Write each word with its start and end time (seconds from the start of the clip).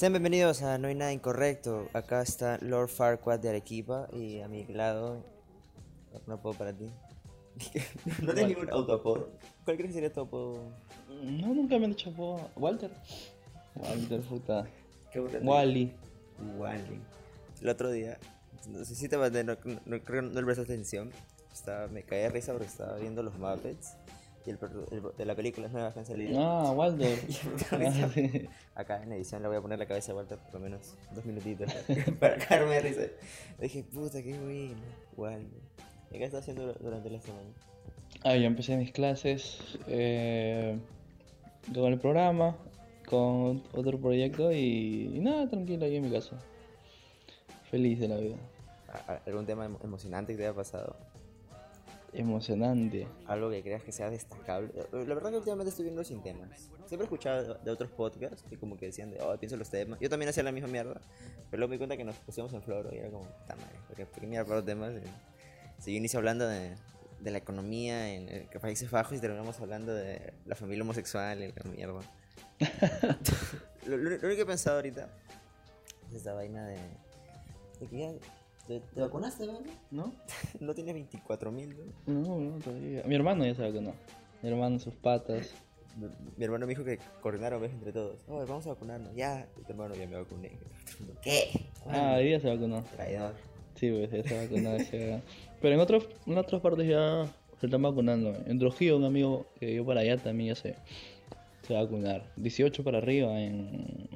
Sean 0.00 0.14
bienvenidos 0.14 0.62
a 0.62 0.78
No 0.78 0.88
hay 0.88 0.94
nada 0.94 1.12
incorrecto. 1.12 1.90
Acá 1.92 2.22
está 2.22 2.56
Lord 2.62 2.88
Farquaad 2.88 3.38
de 3.38 3.50
Arequipa 3.50 4.08
y 4.14 4.40
a 4.40 4.48
mi 4.48 4.64
lado. 4.64 5.22
Un 6.26 6.32
apodo 6.32 6.54
para 6.54 6.72
ti. 6.72 6.86
no 8.22 8.32
tienes 8.32 8.56
ningún 8.56 8.72
autoapodo. 8.72 9.28
¿Cuál 9.62 9.76
crees 9.76 9.90
que 9.90 9.92
sería 9.92 10.10
tu 10.10 10.22
apodo? 10.22 10.72
No, 11.22 11.48
nunca 11.48 11.78
me 11.78 11.84
han 11.84 11.90
dicho 11.90 12.08
apodo. 12.08 12.48
Walter. 12.56 12.90
Walter, 13.74 14.22
puta. 14.22 14.66
¿Qué 15.12 15.20
Wally. 15.20 15.92
Wally. 16.56 16.98
El 17.60 17.68
otro 17.68 17.90
día, 17.90 18.18
no 18.70 18.82
sé 18.86 18.94
si 18.94 19.06
te 19.06 19.18
mandé, 19.18 19.44
no, 19.44 19.58
no, 19.66 19.80
no 19.84 20.00
creo 20.02 20.22
que 20.22 20.28
no 20.30 20.40
le 20.40 20.46
prestaste 20.46 20.72
atención. 20.72 21.12
Estaba, 21.52 21.88
me 21.88 22.04
caí 22.04 22.20
de 22.20 22.30
risa 22.30 22.52
porque 22.52 22.68
estaba 22.68 22.96
viendo 22.96 23.22
los 23.22 23.38
Muppets 23.38 23.98
y 24.46 24.50
el, 24.50 24.58
de 25.18 25.24
la 25.26 25.34
película 25.34 25.68
nuevas 25.68 25.92
que 25.94 26.00
han 26.00 26.06
salido. 26.06 26.40
Ah, 26.40 26.72
Walter. 26.72 27.18
Ah. 27.72 28.80
Acá 28.80 29.02
en 29.02 29.12
edición 29.12 29.42
le 29.42 29.48
voy 29.48 29.56
a 29.58 29.60
poner 29.60 29.78
la 29.78 29.86
cabeza 29.86 30.12
de 30.12 30.18
Walter 30.18 30.38
por 30.38 30.54
lo 30.54 30.60
menos 30.60 30.94
dos 31.14 31.24
minutitos 31.24 31.72
para 32.20 32.36
caerme 32.38 32.74
de 32.76 32.80
risa. 32.80 33.02
Dije, 33.60 33.82
puta, 33.84 34.22
qué 34.22 34.38
bueno. 34.38 34.80
Wally. 35.16 35.46
¿Y 36.10 36.18
qué 36.18 36.24
estás 36.24 36.40
haciendo 36.40 36.72
durante 36.74 37.10
la 37.10 37.20
semana? 37.20 37.48
Ah, 38.24 38.34
yo 38.36 38.44
empecé 38.46 38.76
mis 38.76 38.92
clases 38.92 39.58
eh, 39.86 40.78
con 41.72 41.92
el 41.92 41.98
programa, 41.98 42.56
con 43.08 43.62
otro 43.72 43.98
proyecto 44.00 44.50
y, 44.52 45.10
y 45.14 45.20
nada, 45.20 45.48
tranquilo 45.48 45.84
ahí 45.84 45.96
en 45.96 46.04
mi 46.04 46.10
casa. 46.10 46.36
Feliz 47.70 48.00
de 48.00 48.08
la 48.08 48.16
vida. 48.16 48.36
¿A- 48.92 49.12
a- 49.12 49.20
¿Algún 49.26 49.46
tema 49.46 49.66
emo- 49.66 49.78
emocionante 49.84 50.32
que 50.32 50.38
te 50.38 50.44
haya 50.46 50.54
pasado? 50.56 50.96
Emocionante. 52.12 53.06
Algo 53.26 53.50
que 53.50 53.62
creas 53.62 53.82
que 53.82 53.92
sea 53.92 54.10
destacable. 54.10 54.72
La 54.92 55.14
verdad 55.14 55.30
que 55.30 55.36
últimamente 55.36 55.70
estoy 55.70 55.84
viendo 55.84 56.02
sin 56.04 56.22
temas. 56.22 56.68
Siempre 56.86 57.00
he 57.00 57.04
escuchado 57.04 57.54
de- 57.54 57.70
otros 57.70 57.90
podcasts 57.90 58.42
que 58.48 58.58
como 58.58 58.76
que 58.76 58.86
decían 58.86 59.10
de, 59.10 59.20
oh, 59.22 59.36
pienso 59.38 59.56
los 59.56 59.70
temas. 59.70 59.98
Yo 60.00 60.08
también 60.10 60.28
hacía 60.28 60.42
la 60.42 60.52
misma 60.52 60.68
mierda, 60.68 61.00
pero 61.50 61.58
luego 61.58 61.68
me 61.70 61.74
di 61.74 61.78
cuenta 61.78 61.96
que 61.96 62.04
nos 62.04 62.16
pusimos 62.16 62.52
en 62.52 62.62
floro 62.62 62.92
y 62.92 62.98
era 62.98 63.10
como, 63.10 63.24
está 63.24 63.54
madre, 63.56 63.78
porque 63.86 64.26
mira 64.26 64.44
para 64.44 64.56
los 64.56 64.64
temas. 64.64 64.92
Si 65.78 65.92
yo 65.92 65.98
inicio 65.98 66.18
hablando 66.18 66.46
de, 66.48 66.74
de 67.20 67.30
la 67.30 67.38
economía 67.38 68.12
en 68.12 68.48
Países 68.60 68.90
Bajos 68.90 69.16
y 69.16 69.20
terminamos 69.20 69.60
hablando 69.60 69.94
de 69.94 70.32
la 70.46 70.56
familia 70.56 70.82
homosexual 70.82 71.42
y 71.42 71.52
la 71.52 71.70
mierda. 71.70 72.00
lo, 73.86 73.96
lo- 73.96 74.10
lo 74.10 74.16
único 74.16 74.20
que 74.36 74.40
he 74.42 74.46
pensado 74.46 74.76
ahorita 74.76 75.08
es 76.10 76.16
esta 76.16 76.34
vaina 76.34 76.66
de... 76.66 76.76
de 77.80 77.86
que 77.88 77.98
ya... 77.98 78.10
¿Te, 78.70 78.78
te 78.78 79.00
vacunaste, 79.00 79.46
¿verdad? 79.46 79.62
¿No? 79.90 80.14
No 80.60 80.74
tienes 80.74 80.94
24 80.94 81.50
mil, 81.50 81.74
No, 82.06 82.38
no, 82.38 82.58
todavía. 82.58 83.02
Mi 83.04 83.16
hermano 83.16 83.44
ya 83.44 83.56
sabe 83.56 83.72
que 83.72 83.80
no. 83.80 83.94
Mi 84.42 84.48
hermano, 84.48 84.78
sus 84.78 84.94
patas. 84.94 85.52
Mi, 85.96 86.06
mi 86.36 86.44
hermano 86.44 86.66
me 86.66 86.70
dijo 86.70 86.84
que 86.84 87.00
coordinaron 87.20 87.60
¿ves? 87.60 87.72
entre 87.72 87.90
todos. 87.90 88.20
Oh, 88.28 88.38
vamos 88.46 88.64
a 88.66 88.70
vacunarnos. 88.70 89.12
Ya, 89.16 89.48
y 89.60 89.64
tu 89.64 89.72
hermano 89.72 89.96
ya 89.96 90.06
me 90.06 90.14
vacuné. 90.14 90.52
¿Qué? 91.22 91.50
Ah, 91.84 92.14
hoy 92.18 92.26
día 92.26 92.38
se 92.38 92.48
vacunó. 92.48 92.84
Traidor. 92.94 93.34
Sí, 93.74 93.90
pues 93.90 94.08
ya 94.08 94.22
se 94.22 94.46
vacunó. 94.46 94.76
Pero 95.60 95.74
en, 95.74 95.80
otros, 95.80 96.08
en 96.26 96.38
otras 96.38 96.62
partes 96.62 96.86
ya 96.86 97.26
se 97.58 97.66
están 97.66 97.82
vacunando. 97.82 98.36
En 98.46 98.60
Trujillo, 98.60 98.98
un 98.98 99.04
amigo 99.04 99.46
que 99.58 99.74
yo 99.74 99.84
para 99.84 100.02
allá 100.02 100.16
también 100.16 100.54
ya 100.54 100.54
se, 100.54 100.76
se 101.66 101.74
va 101.74 101.80
a 101.80 101.82
vacunar. 101.82 102.24
18 102.36 102.84
para 102.84 102.98
arriba. 102.98 103.36
En 103.40 104.08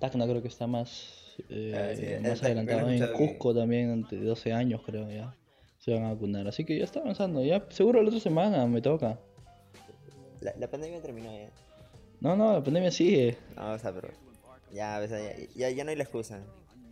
Tacna 0.00 0.26
creo 0.26 0.42
que 0.42 0.48
está 0.48 0.66
más, 0.66 1.17
eh, 1.48 2.20
más 2.22 2.42
adelantado. 2.42 2.90
En 2.90 3.12
Cusco 3.12 3.54
también, 3.54 4.06
de 4.10 4.18
12 4.20 4.52
años 4.52 4.80
creo 4.84 5.10
ya. 5.10 5.34
Se 5.78 5.92
van 5.92 6.04
a 6.04 6.12
vacunar. 6.14 6.46
Así 6.48 6.64
que 6.64 6.76
ya 6.78 6.84
está 6.84 7.00
avanzando. 7.00 7.44
Ya 7.44 7.64
seguro 7.70 8.02
la 8.02 8.08
otra 8.08 8.20
semana 8.20 8.66
me 8.66 8.82
toca. 8.82 9.18
La, 10.40 10.52
la 10.58 10.68
pandemia 10.70 11.00
terminó 11.00 11.30
ya. 11.32 11.48
No, 12.20 12.36
no, 12.36 12.52
la 12.52 12.62
pandemia 12.62 12.90
sigue. 12.90 13.36
No, 13.56 13.72
o 13.72 13.78
sea, 13.78 13.92
pero. 13.92 14.08
Ya, 14.72 15.00
o 15.02 15.08
sea, 15.08 15.18
ya, 15.18 15.46
ya, 15.54 15.70
ya 15.70 15.84
no 15.84 15.90
hay 15.90 15.96
la 15.96 16.02
excusa 16.02 16.40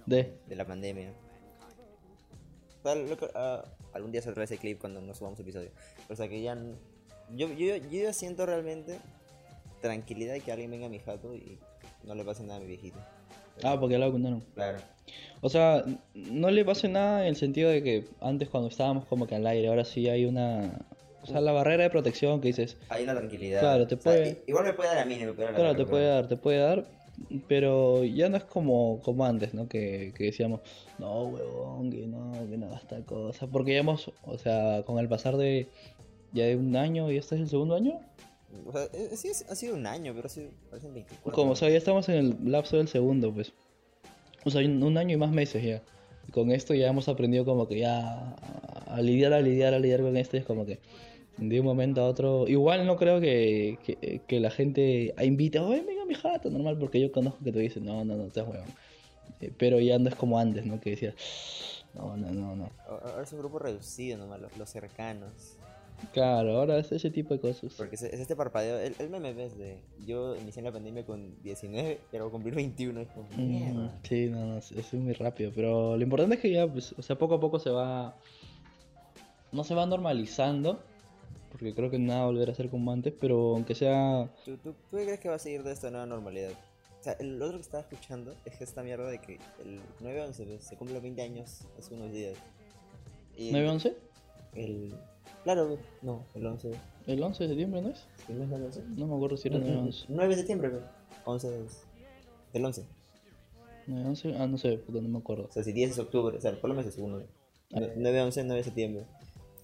De. 0.06 0.32
de 0.46 0.56
la 0.56 0.64
pandemia. 0.64 1.12
O 2.80 2.82
sea, 2.88 2.94
lo 2.94 3.16
que- 3.16 3.28
ah, 3.34 3.64
algún 3.92 4.12
día 4.12 4.22
saldrá 4.22 4.44
ese 4.44 4.56
clip 4.58 4.80
cuando 4.80 5.00
no 5.00 5.14
subamos 5.14 5.38
episodio. 5.40 5.70
Pero, 5.96 6.14
o 6.14 6.16
sea, 6.16 6.28
que 6.28 6.40
ya. 6.40 6.56
Yo, 7.34 7.52
yo, 7.52 7.76
yo 7.76 8.12
siento 8.12 8.46
realmente 8.46 8.98
tranquilidad 9.82 10.32
de 10.34 10.40
que 10.40 10.52
alguien 10.52 10.70
venga 10.70 10.86
a 10.86 10.88
mi 10.88 11.00
jato 11.00 11.34
y 11.34 11.58
no 12.04 12.14
le 12.14 12.24
pase 12.24 12.44
nada 12.44 12.56
a 12.56 12.60
mi 12.60 12.66
viejito. 12.66 12.98
Ah, 13.62 13.78
porque 13.80 13.98
la 13.98 14.06
vacunaron. 14.06 14.42
Claro. 14.54 14.78
O 15.40 15.48
sea, 15.48 15.84
no 16.14 16.50
le 16.50 16.64
pasa 16.64 16.88
nada 16.88 17.22
en 17.22 17.28
el 17.28 17.36
sentido 17.36 17.70
de 17.70 17.82
que 17.82 18.04
antes 18.20 18.48
cuando 18.48 18.68
estábamos 18.68 19.04
como 19.06 19.26
que 19.26 19.34
al 19.34 19.46
aire, 19.46 19.68
ahora 19.68 19.84
sí 19.84 20.08
hay 20.08 20.24
una... 20.24 20.86
O 21.22 21.26
sea, 21.26 21.40
la 21.40 21.50
barrera 21.52 21.82
de 21.84 21.90
protección 21.90 22.40
que 22.40 22.48
dices, 22.48 22.76
Hay 22.88 23.02
una 23.04 23.14
tranquilidad. 23.14 23.60
Claro, 23.60 23.86
te 23.86 23.96
O 23.96 24.00
sea, 24.00 24.12
puede- 24.12 24.30
i- 24.46 24.50
igual 24.50 24.64
me 24.64 24.72
puede 24.74 24.88
dar 24.90 24.98
a 24.98 25.04
mí, 25.04 25.16
no 25.16 25.26
me 25.26 25.32
puede 25.32 25.46
dar 25.46 25.48
a 25.48 25.58
la 25.58 25.64
claro, 25.64 25.76
te 25.76 25.86
puede 25.90 26.06
dar, 26.06 26.28
te 26.28 26.36
puede 26.36 26.58
dar, 26.58 26.84
pero 27.48 28.04
ya 28.04 28.28
no 28.28 28.36
es 28.36 28.44
como, 28.44 29.00
como 29.02 29.24
antes, 29.24 29.52
¿no? 29.54 29.68
Que, 29.68 30.12
que 30.16 30.24
decíamos, 30.24 30.60
no, 30.98 31.24
huevón, 31.24 31.90
que 31.90 32.06
no, 32.06 32.32
que 32.48 32.56
no 32.56 32.74
esta 32.74 33.00
cosa. 33.02 33.46
Porque 33.48 33.72
ya 33.74 33.80
hemos, 33.80 34.12
o 34.22 34.38
sea, 34.38 34.82
con 34.86 34.98
el 34.98 35.08
pasar 35.08 35.36
de 35.36 35.68
ya 36.32 36.44
de 36.44 36.56
un 36.56 36.76
año 36.76 37.10
y 37.10 37.16
este 37.16 37.34
es 37.36 37.40
el 37.40 37.48
segundo 37.48 37.74
año, 37.74 38.00
O 38.64 38.72
sea, 38.72 38.84
eh, 38.92 39.16
sí, 39.16 39.28
ha 39.28 39.54
sido 39.54 39.74
un 39.74 39.86
año, 39.86 40.12
pero 40.14 40.26
ha 40.26 40.30
sido, 40.30 40.50
parecen 40.70 40.94
24. 40.94 41.32
como, 41.32 41.52
o 41.52 41.56
sea, 41.56 41.68
ya 41.68 41.76
estamos 41.76 42.08
en 42.08 42.14
el 42.16 42.50
lapso 42.50 42.76
del 42.76 42.88
segundo, 42.88 43.32
pues. 43.32 43.52
O 44.44 44.50
sea, 44.50 44.60
un, 44.60 44.96
año 44.96 45.14
y 45.14 45.18
más 45.18 45.30
meses 45.30 45.62
ya. 45.62 45.82
Y 46.28 46.32
con 46.32 46.50
esto 46.52 46.74
ya 46.74 46.88
hemos 46.88 47.08
aprendido 47.08 47.44
como 47.44 47.66
que 47.68 47.80
ya 47.80 48.36
a, 48.86 49.00
lidiar, 49.00 49.32
a 49.32 49.40
lidiar, 49.40 49.74
a 49.74 49.78
lidiar 49.78 50.00
con 50.00 50.16
esto. 50.16 50.36
y 50.36 50.40
Es 50.40 50.46
como 50.46 50.64
que 50.64 50.78
de 51.36 51.60
un 51.60 51.66
momento 51.66 52.00
a 52.00 52.06
otro. 52.06 52.46
Igual 52.48 52.86
no 52.86 52.96
creo 52.96 53.20
que, 53.20 53.78
que, 53.84 54.22
que 54.26 54.40
la 54.40 54.50
gente 54.50 55.14
invite, 55.20 55.58
oye, 55.58 55.82
venga 55.82 56.04
mi 56.04 56.14
jato, 56.14 56.50
normal, 56.50 56.78
porque 56.78 57.00
yo 57.00 57.12
conozco 57.12 57.42
que 57.44 57.52
te 57.52 57.58
dicen, 57.58 57.84
no, 57.84 58.04
no, 58.04 58.16
no, 58.16 58.28
te 58.28 58.42
huevón. 58.42 58.68
Eh, 59.40 59.52
Pero 59.56 59.80
ya 59.80 59.98
no 59.98 60.08
es 60.08 60.14
como 60.14 60.38
antes, 60.38 60.64
¿no? 60.64 60.80
Que 60.80 60.90
decías, 60.90 61.14
no, 61.94 62.16
no, 62.16 62.30
no, 62.30 62.56
no. 62.56 62.70
Ahora 62.88 63.22
es 63.22 63.32
un 63.32 63.38
grupo 63.40 63.58
reducido 63.58 64.18
nomás, 64.18 64.40
los, 64.40 64.56
los 64.56 64.70
cercanos. 64.70 65.55
Claro, 66.12 66.58
ahora 66.58 66.78
es 66.78 66.92
ese 66.92 67.10
tipo 67.10 67.34
de 67.34 67.40
cosas. 67.40 67.74
Porque 67.76 67.96
es, 67.96 68.02
es 68.02 68.20
este 68.20 68.36
parpadeo. 68.36 68.78
El, 68.78 68.94
el 68.98 69.10
meme 69.10 69.32
ves 69.32 69.56
de. 69.58 69.78
Yo 70.06 70.36
inicié 70.36 70.62
la 70.62 70.72
pandemia 70.72 71.04
con 71.04 71.42
19 71.42 72.00
y 72.12 72.16
ahora 72.16 72.24
voy 72.24 72.28
a 72.28 72.32
cumplir 72.32 72.54
21. 72.54 73.00
Es 73.00 73.08
como, 73.08 73.26
Mm. 73.36 73.88
Sí, 74.02 74.26
no, 74.30 74.46
no, 74.46 74.58
es, 74.58 74.72
es 74.72 74.94
muy 74.94 75.12
rápido, 75.12 75.52
pero 75.54 75.96
lo 75.96 76.02
importante 76.02 76.36
es 76.36 76.40
que 76.40 76.50
ya, 76.50 76.66
pues, 76.66 76.94
o 76.98 77.02
sea, 77.02 77.16
poco 77.16 77.34
a 77.34 77.40
poco 77.40 77.58
se 77.58 77.70
va, 77.70 78.16
no 79.52 79.64
se 79.64 79.74
va 79.74 79.86
normalizando, 79.86 80.80
porque 81.50 81.74
creo 81.74 81.90
que 81.90 81.98
nada 81.98 82.26
volverá 82.26 82.52
a 82.52 82.54
ser 82.54 82.70
como 82.70 82.92
antes, 82.92 83.12
pero 83.18 83.54
aunque 83.54 83.74
sea, 83.74 84.30
¿Tú, 84.44 84.56
tú, 84.58 84.74
crees 84.90 85.20
que 85.20 85.28
va 85.28 85.36
a 85.36 85.38
seguir 85.38 85.62
de 85.62 85.72
esta 85.72 85.90
nueva 85.90 86.06
normalidad? 86.06 86.52
O 87.00 87.02
sea, 87.02 87.12
el 87.14 87.40
otro 87.40 87.58
que 87.58 87.62
estaba 87.62 87.82
escuchando 87.82 88.34
es 88.44 88.60
esta 88.60 88.82
mierda 88.82 89.08
de 89.08 89.18
que 89.18 89.38
el 89.64 89.80
9-11 90.02 90.46
¿ves? 90.46 90.64
se 90.64 90.76
cumple 90.76 90.98
20 90.98 91.22
años 91.22 91.60
hace 91.78 91.94
unos 91.94 92.10
días. 92.12 92.36
Y 93.36 93.52
9-11, 93.52 93.94
El. 94.54 94.94
Claro, 95.46 95.78
no, 96.02 96.24
el 96.34 96.44
11. 96.44 96.72
el 97.06 97.22
11 97.22 97.44
de 97.44 97.48
septiembre, 97.50 97.80
¿no 97.80 97.90
es? 97.90 98.04
¿sí 98.26 98.32
no 98.32 98.42
es 98.42 98.50
el 98.50 98.64
11? 98.64 98.82
No 98.96 99.06
me 99.06 99.14
acuerdo 99.14 99.36
si 99.36 99.46
era 99.46 99.58
9-11. 99.58 100.06
9 100.08 100.28
de 100.28 100.36
septiembre, 100.38 100.68
¿ves? 100.70 100.82
11 101.24 101.64
es. 101.64 101.86
El 102.52 102.64
11. 102.64 102.82
9-11, 103.86 104.36
ah, 104.40 104.48
no 104.48 104.58
sé, 104.58 104.78
puta, 104.78 105.00
no 105.00 105.08
me 105.08 105.18
acuerdo. 105.18 105.44
O 105.48 105.52
sea, 105.52 105.62
si 105.62 105.70
10 105.70 105.92
es 105.92 105.98
octubre, 106.00 106.36
o 106.36 106.40
sea, 106.40 106.60
por 106.60 106.68
lo 106.68 106.74
menos 106.74 106.92
es 106.92 106.98
uno. 106.98 107.20
9 107.70 108.22
11 108.22 108.42
9 108.42 108.58
de 108.58 108.64
septiembre. 108.64 109.04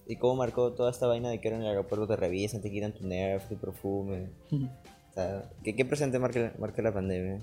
Y 0.07 0.15
cómo 0.15 0.37
marcó 0.37 0.71
toda 0.71 0.89
esta 0.89 1.05
vaina 1.05 1.29
de 1.29 1.41
que 1.41 1.49
ahora 1.49 1.57
en 1.57 1.63
el 1.63 1.69
aeropuerto 1.71 2.07
te 2.07 2.15
revisan, 2.15 2.61
te 2.61 2.71
quitan 2.71 2.93
tu 2.93 3.05
nerf, 3.05 3.49
tu 3.49 3.57
perfume. 3.57 4.29
O 4.53 5.13
sea, 5.13 5.49
¿qué, 5.65 5.75
qué 5.75 5.83
presente 5.83 6.17
marca, 6.17 6.53
marca 6.59 6.81
la 6.81 6.93
pandemia? 6.93 7.41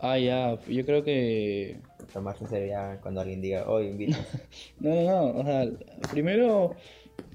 Ah, 0.00 0.18
ya, 0.18 0.58
yo 0.66 0.84
creo 0.84 1.04
que... 1.04 1.78
Tomarse 2.12 2.68
ya 2.68 3.00
cuando 3.00 3.20
alguien 3.20 3.40
diga, 3.40 3.70
oye, 3.70 3.90
invita. 3.90 4.18
No, 4.80 4.92
no, 4.92 5.32
no, 5.32 5.40
o 5.40 5.44
sea, 5.44 5.70
primero 6.10 6.74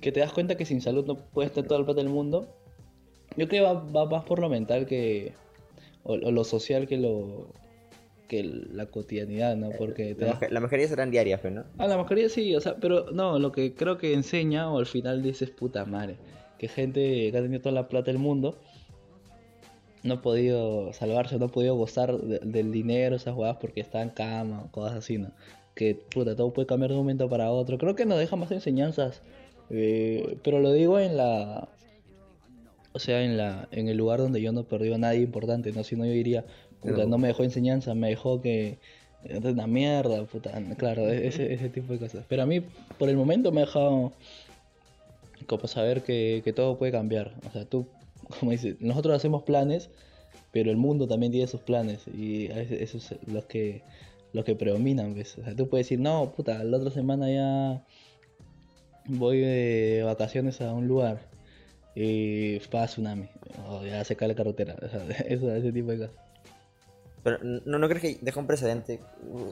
que 0.01 0.11
te 0.11 0.19
das 0.19 0.33
cuenta 0.33 0.55
que 0.57 0.65
sin 0.65 0.81
salud 0.81 1.05
no 1.05 1.15
puedes 1.17 1.51
tener 1.51 1.67
todo 1.67 1.79
el 1.79 1.85
plata 1.85 2.01
del 2.01 2.09
mundo. 2.09 2.47
Yo 3.35 3.47
creo 3.47 3.49
que 3.49 3.61
va, 3.61 3.73
va 3.73 4.05
más 4.09 4.23
por 4.25 4.39
lo 4.39 4.49
mental 4.49 4.85
que... 4.85 5.33
O, 6.03 6.13
o 6.13 6.31
lo 6.31 6.43
social 6.43 6.87
que 6.87 6.97
lo... 6.97 7.47
que 8.27 8.43
la 8.43 8.85
cotidianidad, 8.87 9.55
¿no? 9.57 9.69
Porque 9.77 10.15
te 10.15 10.25
La, 10.25 10.33
das... 10.39 10.51
la 10.51 10.87
serán 10.87 11.11
diarias, 11.11 11.41
pues, 11.41 11.53
¿no? 11.53 11.63
Ah, 11.77 11.87
la 11.87 11.97
mascarilla 11.97 12.29
sí, 12.29 12.55
o 12.55 12.61
sea, 12.61 12.75
pero 12.77 13.11
no, 13.11 13.37
lo 13.39 13.51
que 13.51 13.73
creo 13.73 13.97
que 13.97 14.13
enseña 14.13 14.71
o 14.71 14.79
al 14.79 14.85
final 14.85 15.21
dices 15.21 15.49
puta 15.49 15.85
madre, 15.85 16.17
que 16.57 16.67
gente 16.67 17.31
que 17.31 17.37
ha 17.37 17.41
tenido 17.41 17.61
toda 17.61 17.73
la 17.75 17.87
plata 17.87 18.11
del 18.11 18.19
mundo 18.19 18.57
no 20.03 20.15
ha 20.15 20.21
podido 20.21 20.93
salvarse, 20.93 21.37
no 21.37 21.45
ha 21.45 21.49
podido 21.49 21.75
gozar 21.75 22.17
de- 22.17 22.39
del 22.39 22.71
dinero, 22.71 23.15
esas 23.17 23.33
jugadas 23.33 23.57
porque 23.59 23.81
está 23.81 24.01
en 24.01 24.09
cama, 24.09 24.67
cosas 24.71 24.97
así, 24.97 25.17
¿no? 25.17 25.31
Que 25.75 25.95
puta, 25.95 26.35
todo 26.35 26.53
puede 26.53 26.65
cambiar 26.67 26.89
de 26.91 26.95
un 26.95 27.01
momento 27.01 27.29
para 27.29 27.51
otro. 27.51 27.77
Creo 27.77 27.95
que 27.95 28.05
nos 28.05 28.17
deja 28.17 28.35
más 28.35 28.51
enseñanzas, 28.51 29.21
eh, 29.69 30.37
pero 30.43 30.59
lo 30.59 30.71
digo 30.73 30.99
en 30.99 31.17
la, 31.17 31.67
o 32.93 32.99
sea, 32.99 33.23
en 33.23 33.37
la, 33.37 33.67
en 33.71 33.89
el 33.89 33.97
lugar 33.97 34.19
donde 34.19 34.41
yo 34.41 34.51
no 34.51 34.63
perdí 34.63 34.91
a 34.93 34.97
nadie 34.97 35.21
importante, 35.21 35.71
¿no? 35.71 35.83
Si 35.83 35.95
no 35.95 36.05
yo 36.05 36.11
diría, 36.11 36.45
puta, 36.81 37.05
no 37.05 37.17
me 37.17 37.27
dejó 37.27 37.43
enseñanza, 37.43 37.93
me 37.93 38.09
dejó 38.09 38.41
que 38.41 38.77
es 39.23 39.43
una 39.43 39.67
mierda, 39.67 40.23
puta, 40.25 40.51
claro, 40.77 41.07
e- 41.09 41.27
ese, 41.27 41.53
ese 41.53 41.69
tipo 41.69 41.93
de 41.93 41.99
cosas. 41.99 42.25
Pero 42.27 42.43
a 42.43 42.45
mí, 42.45 42.61
por 42.97 43.09
el 43.09 43.17
momento, 43.17 43.51
me 43.51 43.61
ha 43.61 43.65
dejado 43.65 44.13
como 45.47 45.67
saber 45.67 46.03
que, 46.03 46.41
que 46.43 46.53
todo 46.53 46.77
puede 46.77 46.91
cambiar. 46.91 47.33
O 47.47 47.51
sea, 47.51 47.65
tú, 47.65 47.87
como 48.39 48.51
dices, 48.51 48.77
nosotros 48.79 49.15
hacemos 49.15 49.43
planes, 49.43 49.89
pero 50.51 50.71
el 50.71 50.77
mundo 50.77 51.07
también 51.07 51.31
tiene 51.31 51.47
sus 51.47 51.61
planes 51.61 52.07
y 52.07 52.47
esos 52.47 53.03
son 53.03 53.19
los 53.27 53.45
que, 53.45 53.83
los 54.33 54.45
que 54.45 54.55
predominan, 54.55 55.13
¿ves? 55.13 55.37
O 55.37 55.43
sea, 55.43 55.55
tú 55.55 55.67
puedes 55.69 55.85
decir, 55.85 55.99
no, 55.99 56.31
puta, 56.35 56.63
la 56.63 56.77
otra 56.77 56.91
semana 56.91 57.29
ya 57.29 57.83
voy 59.07 59.39
de 59.39 60.03
vacaciones 60.05 60.61
a 60.61 60.73
un 60.73 60.87
lugar 60.87 61.19
y 61.95 62.59
pasa 62.59 62.87
tsunami, 62.87 63.27
o 63.67 63.83
ya 63.85 64.03
se 64.03 64.15
cae 64.15 64.27
la 64.27 64.35
carretera, 64.35 64.75
o 64.81 64.87
sea, 64.89 65.03
eso, 65.27 65.53
ese 65.55 65.71
tipo 65.71 65.91
de 65.91 65.97
cosas. 65.99 66.15
Pero 67.23 67.39
no, 67.41 67.77
no 67.77 67.89
crees 67.89 68.01
que 68.01 68.17
deja 68.21 68.39
un 68.39 68.47
precedente. 68.47 69.01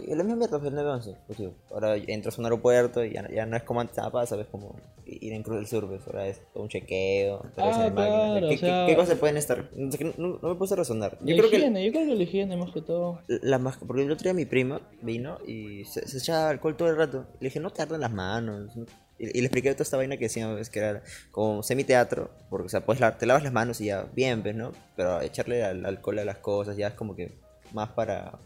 Es 0.07 0.15
la 0.15 0.23
misma 0.23 0.37
mierda 0.37 0.59
del 0.59 0.75
911. 0.75 1.17
Pues, 1.27 1.37
tío, 1.37 1.51
ahora 1.71 1.97
entras 1.97 2.37
a 2.37 2.41
un 2.41 2.45
aeropuerto 2.45 3.03
y 3.03 3.11
ya, 3.11 3.27
ya 3.29 3.45
no 3.45 3.57
es 3.57 3.63
como 3.63 3.81
antes 3.81 3.95
¿sabes? 3.95 4.47
Como 4.47 4.75
ir 5.05 5.33
en 5.33 5.43
Cruz 5.43 5.57
del 5.57 5.67
Sur, 5.67 5.85
pues 5.89 6.01
ahora 6.07 6.27
es 6.27 6.39
todo 6.53 6.63
un 6.63 6.69
chequeo. 6.69 7.41
Ah, 7.57 7.85
el 7.87 7.93
claro, 7.93 8.47
¿Qué, 8.47 8.55
o 8.55 8.57
sea- 8.59 8.85
qué- 8.85 8.91
qué 8.91 8.95
cosas 8.95 9.17
pueden 9.17 9.35
estar? 9.35 9.69
No, 9.75 9.89
que 9.89 10.05
no- 10.05 10.39
no 10.41 10.49
me 10.49 10.55
puse 10.55 10.75
a 10.75 10.77
razonar. 10.77 11.17
Yo 11.21 11.35
creo 11.35 11.49
que 11.49 11.57
higiene, 11.57 11.85
yo 11.85 11.91
creo 11.91 12.05
que 12.07 12.15
la 12.15 12.23
higiene 12.23 12.55
más 12.55 12.71
que 12.71 12.81
todo. 12.81 13.19
la 13.27 13.59
más, 13.59 13.77
porque 13.85 14.03
el 14.03 14.11
otro 14.11 14.23
día 14.23 14.33
mi 14.33 14.45
prima 14.45 14.79
vino 15.01 15.39
y 15.45 15.83
se, 15.83 16.07
se 16.07 16.19
echaba 16.19 16.49
alcohol 16.51 16.77
todo 16.77 16.87
el 16.89 16.95
rato. 16.95 17.25
Le 17.41 17.47
dije, 17.49 17.59
no 17.59 17.71
te 17.71 17.81
arden 17.81 17.99
las 17.99 18.13
manos. 18.13 18.73
¿no? 18.77 18.85
Y, 19.17 19.25
y 19.37 19.41
le 19.41 19.47
expliqué 19.47 19.71
toda 19.73 19.83
esta 19.83 19.97
vaina 19.97 20.17
que 20.17 20.25
decíamos 20.25 20.69
que 20.69 20.79
era 20.79 21.01
como 21.31 21.63
semiteatro, 21.63 22.29
porque 22.49 22.65
o 22.65 22.69
sea, 22.69 22.85
pues 22.85 22.99
la- 22.99 23.17
te 23.17 23.25
lavas 23.25 23.43
las 23.43 23.53
manos 23.53 23.79
y 23.81 23.85
ya, 23.85 24.07
bien, 24.13 24.41
pues, 24.41 24.55
¿no? 24.55 24.71
Pero 24.95 25.21
echarle 25.21 25.63
al- 25.63 25.85
alcohol 25.85 26.19
a 26.19 26.25
las 26.25 26.37
cosas 26.37 26.75
ya 26.77 26.87
es 26.89 26.93
como 26.95 27.15
que 27.15 27.31
más 27.71 27.89
para, 27.91 28.37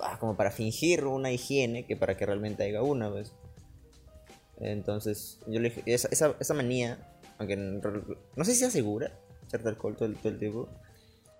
ah, 0.00 0.16
como 0.18 0.36
para 0.36 0.50
fingir 0.50 1.04
una 1.04 1.30
higiene 1.30 1.86
que 1.86 1.96
para 1.96 2.16
que 2.16 2.26
realmente 2.26 2.64
haya 2.64 2.82
una, 2.82 3.10
pues. 3.10 3.32
Entonces, 4.60 5.38
yo 5.46 5.60
le 5.60 5.70
dije, 5.70 5.82
esa, 5.86 6.08
esa, 6.10 6.34
esa 6.38 6.54
manía, 6.54 6.98
aunque 7.38 7.56
no 7.56 8.44
sé 8.44 8.52
si 8.52 8.58
sea 8.60 8.70
segura, 8.70 9.12
echarte 9.46 9.68
alcohol 9.68 9.96
todo 9.96 10.06
el, 10.06 10.16
todo 10.16 10.28
el 10.32 10.38
tiempo, 10.38 10.68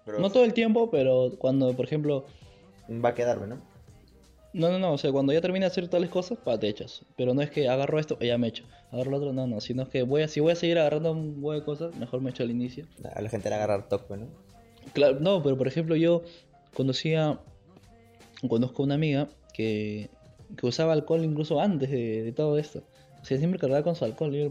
pero 0.04 0.18
No 0.20 0.30
todo 0.30 0.44
el 0.44 0.52
tiempo, 0.52 0.90
pero 0.90 1.32
cuando, 1.38 1.72
por 1.74 1.86
ejemplo, 1.86 2.26
va 3.04 3.10
a 3.10 3.14
quedarme, 3.14 3.46
¿no? 3.46 3.58
No, 4.54 4.70
no, 4.70 4.78
no, 4.78 4.92
o 4.92 4.98
sea, 4.98 5.10
cuando 5.10 5.32
ya 5.32 5.40
termina 5.40 5.66
de 5.66 5.72
hacer 5.72 5.88
tales 5.88 6.10
cosas, 6.10 6.38
pa, 6.38 6.58
te 6.58 6.68
echas. 6.68 7.04
Pero 7.16 7.34
no 7.34 7.42
es 7.42 7.50
que 7.50 7.68
agarro 7.68 7.98
esto 7.98 8.16
y 8.20 8.28
ya 8.28 8.38
me 8.38 8.46
echo. 8.46 8.64
Agarro 8.92 9.10
lo 9.10 9.16
otro, 9.16 9.32
no, 9.32 9.48
no, 9.48 9.60
sino 9.60 9.90
que 9.90 10.04
voy 10.04 10.22
a, 10.22 10.28
si 10.28 10.38
voy 10.38 10.52
a 10.52 10.54
seguir 10.54 10.78
agarrando 10.78 11.10
un 11.10 11.34
huevo 11.40 11.58
de 11.58 11.64
cosas, 11.64 11.96
mejor 11.96 12.20
me 12.20 12.30
echo 12.30 12.44
al 12.44 12.52
inicio. 12.52 12.86
A 13.14 13.20
la 13.20 13.28
gente 13.28 13.48
le 13.48 13.56
a 13.56 13.58
agarrar 13.58 13.88
toque, 13.88 14.16
¿no? 14.16 14.28
Claro, 14.92 15.18
no, 15.18 15.42
pero 15.42 15.58
por 15.58 15.66
ejemplo 15.66 15.96
yo 15.96 16.22
conocía, 16.72 17.40
conozco 18.48 18.84
una 18.84 18.94
amiga 18.94 19.28
que, 19.52 20.08
que 20.56 20.66
usaba 20.66 20.92
alcohol 20.92 21.24
incluso 21.24 21.60
antes 21.60 21.90
de, 21.90 22.22
de 22.22 22.32
todo 22.32 22.56
esto. 22.56 22.84
O 23.20 23.24
sea, 23.24 23.38
siempre 23.38 23.58
cargaba 23.58 23.82
con 23.82 23.96
su 23.96 24.04
alcohol. 24.04 24.36
Y 24.36 24.38
yo 24.38 24.50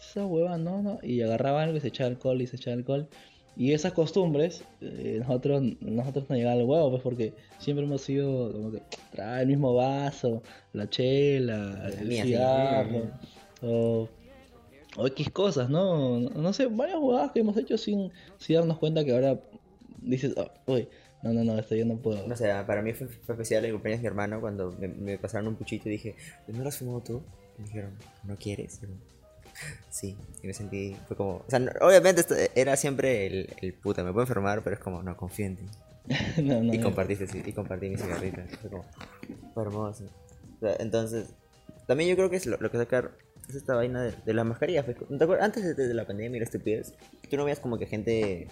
esa 0.00 0.26
hueva, 0.26 0.58
no, 0.58 0.82
no. 0.82 0.98
Y 1.02 1.22
agarraba 1.22 1.62
algo 1.62 1.76
y 1.76 1.80
se 1.80 1.88
echaba 1.88 2.08
alcohol 2.08 2.42
y 2.42 2.46
se 2.48 2.56
echaba 2.56 2.74
alcohol. 2.74 3.08
Y 3.56 3.72
esas 3.72 3.92
costumbres, 3.92 4.64
eh, 4.80 5.18
nosotros, 5.20 5.62
nosotros 5.80 6.28
nos 6.28 6.38
llegaban 6.38 6.58
al 6.58 6.64
huevo, 6.64 6.90
pues 6.90 7.02
porque 7.02 7.34
siempre 7.58 7.84
hemos 7.84 8.00
sido 8.00 8.50
como 8.52 8.72
que 8.72 8.82
trae 9.12 9.42
el 9.42 9.48
mismo 9.48 9.74
vaso, 9.74 10.42
la 10.72 10.88
chela, 10.88 11.90
el 11.98 12.08
mía, 12.08 12.22
sí, 12.22 12.28
cigarro, 12.30 13.10
o, 13.60 14.08
o 14.96 15.06
X 15.08 15.30
cosas, 15.30 15.68
¿no? 15.68 16.18
No, 16.18 16.30
no 16.30 16.52
sé, 16.54 16.66
varias 16.66 16.98
jugadas 16.98 17.32
que 17.32 17.40
hemos 17.40 17.56
hecho 17.58 17.76
sin, 17.76 18.10
sin 18.38 18.56
darnos 18.56 18.78
cuenta 18.78 19.04
que 19.04 19.12
ahora 19.12 19.38
dices, 20.00 20.34
"Ah, 20.38 20.50
uy, 20.66 20.88
no, 21.22 21.32
no, 21.32 21.44
no, 21.44 21.58
esto 21.58 21.74
yo 21.76 21.84
no 21.84 21.96
puedo. 21.98 22.26
No 22.26 22.34
sé, 22.34 22.46
para 22.66 22.82
mí 22.82 22.92
fue, 22.94 23.06
fue 23.06 23.34
especial 23.34 23.64
el 23.64 23.72
cumpleaños 23.72 24.00
de 24.00 24.02
mi 24.02 24.08
hermano 24.08 24.40
cuando 24.40 24.72
me, 24.78 24.88
me 24.88 25.18
pasaron 25.18 25.48
un 25.48 25.56
puchito 25.56 25.88
y 25.88 25.92
dije, 25.92 26.16
¿no 26.48 26.62
lo 26.62 26.68
has 26.68 26.78
fumado 26.78 27.00
tú? 27.00 27.22
Y 27.58 27.62
me 27.62 27.66
dijeron, 27.68 27.92
¿no 28.24 28.36
quieres? 28.36 28.80
Sí, 29.90 30.16
y 30.42 30.46
me 30.46 30.54
sentí, 30.54 30.96
fue 31.06 31.16
como, 31.16 31.36
o 31.36 31.44
sea, 31.48 31.58
no- 31.58 31.70
obviamente 31.80 32.20
esto 32.22 32.34
era 32.54 32.76
siempre 32.76 33.26
el, 33.26 33.54
el 33.60 33.74
puta, 33.74 34.02
me 34.02 34.10
puedo 34.12 34.22
enfermar, 34.22 34.62
pero 34.62 34.74
es 34.76 34.80
como, 34.82 35.02
no, 35.02 35.16
confío 35.16 35.46
en 35.46 35.56
ti. 35.56 35.64
No, 36.42 36.62
no, 36.62 36.74
Y 36.74 36.80
compartiste, 36.80 37.26
y 37.48 37.52
compartí 37.52 37.88
mi 37.88 37.96
cigarrita, 37.96 38.44
fue 38.60 38.70
como, 38.70 38.84
fue 39.54 39.62
hermoso. 39.62 40.04
O 40.56 40.60
sea, 40.60 40.76
entonces, 40.80 41.28
también 41.86 42.10
yo 42.10 42.16
creo 42.16 42.30
que 42.30 42.36
es 42.36 42.46
lo, 42.46 42.56
lo 42.58 42.70
que 42.70 42.78
sacar 42.78 43.12
es 43.48 43.54
esta 43.56 43.74
vaina 43.74 44.02
de, 44.02 44.12
de 44.24 44.34
las 44.34 44.44
mascarillas. 44.46 44.84
¿te 44.86 44.92
acuerdas? 45.24 45.44
Antes 45.44 45.64
de, 45.64 45.74
de 45.88 45.94
la 45.94 46.06
pandemia 46.06 46.36
y 46.36 46.40
la 46.40 46.44
estupidez, 46.44 46.94
tú 47.30 47.36
no 47.36 47.44
veías 47.44 47.60
como 47.60 47.78
que 47.78 47.86
gente 47.86 48.48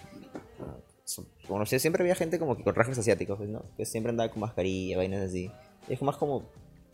ah, 0.59 0.77
so- 1.05 1.25
como 1.47 1.59
no 1.59 1.65
sé, 1.65 1.79
siempre 1.79 2.03
había 2.03 2.15
gente 2.15 2.39
como 2.39 2.55
que 2.55 2.63
con 2.63 2.75
rasgos 2.75 2.97
asiáticos, 2.97 3.37
pues, 3.37 3.49
¿no? 3.49 3.63
Que 3.77 3.85
siempre 3.85 4.11
andaba 4.11 4.29
con 4.31 4.41
mascarilla, 4.41 4.97
vainas 4.97 5.21
así. 5.27 5.51
Es 5.89 6.01
más 6.01 6.15
como 6.17 6.49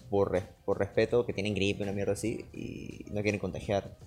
por, 0.09 0.31
res- 0.31 0.45
por 0.65 0.80
respeto 0.80 1.25
que 1.25 1.33
tienen 1.33 1.54
gripe, 1.56 1.83
una 1.83 1.92
mierda 1.92 2.13
así, 2.13 2.45
y 2.54 3.06
no 3.12 3.21
quieren 3.21 3.39
contagiar. 3.39 3.98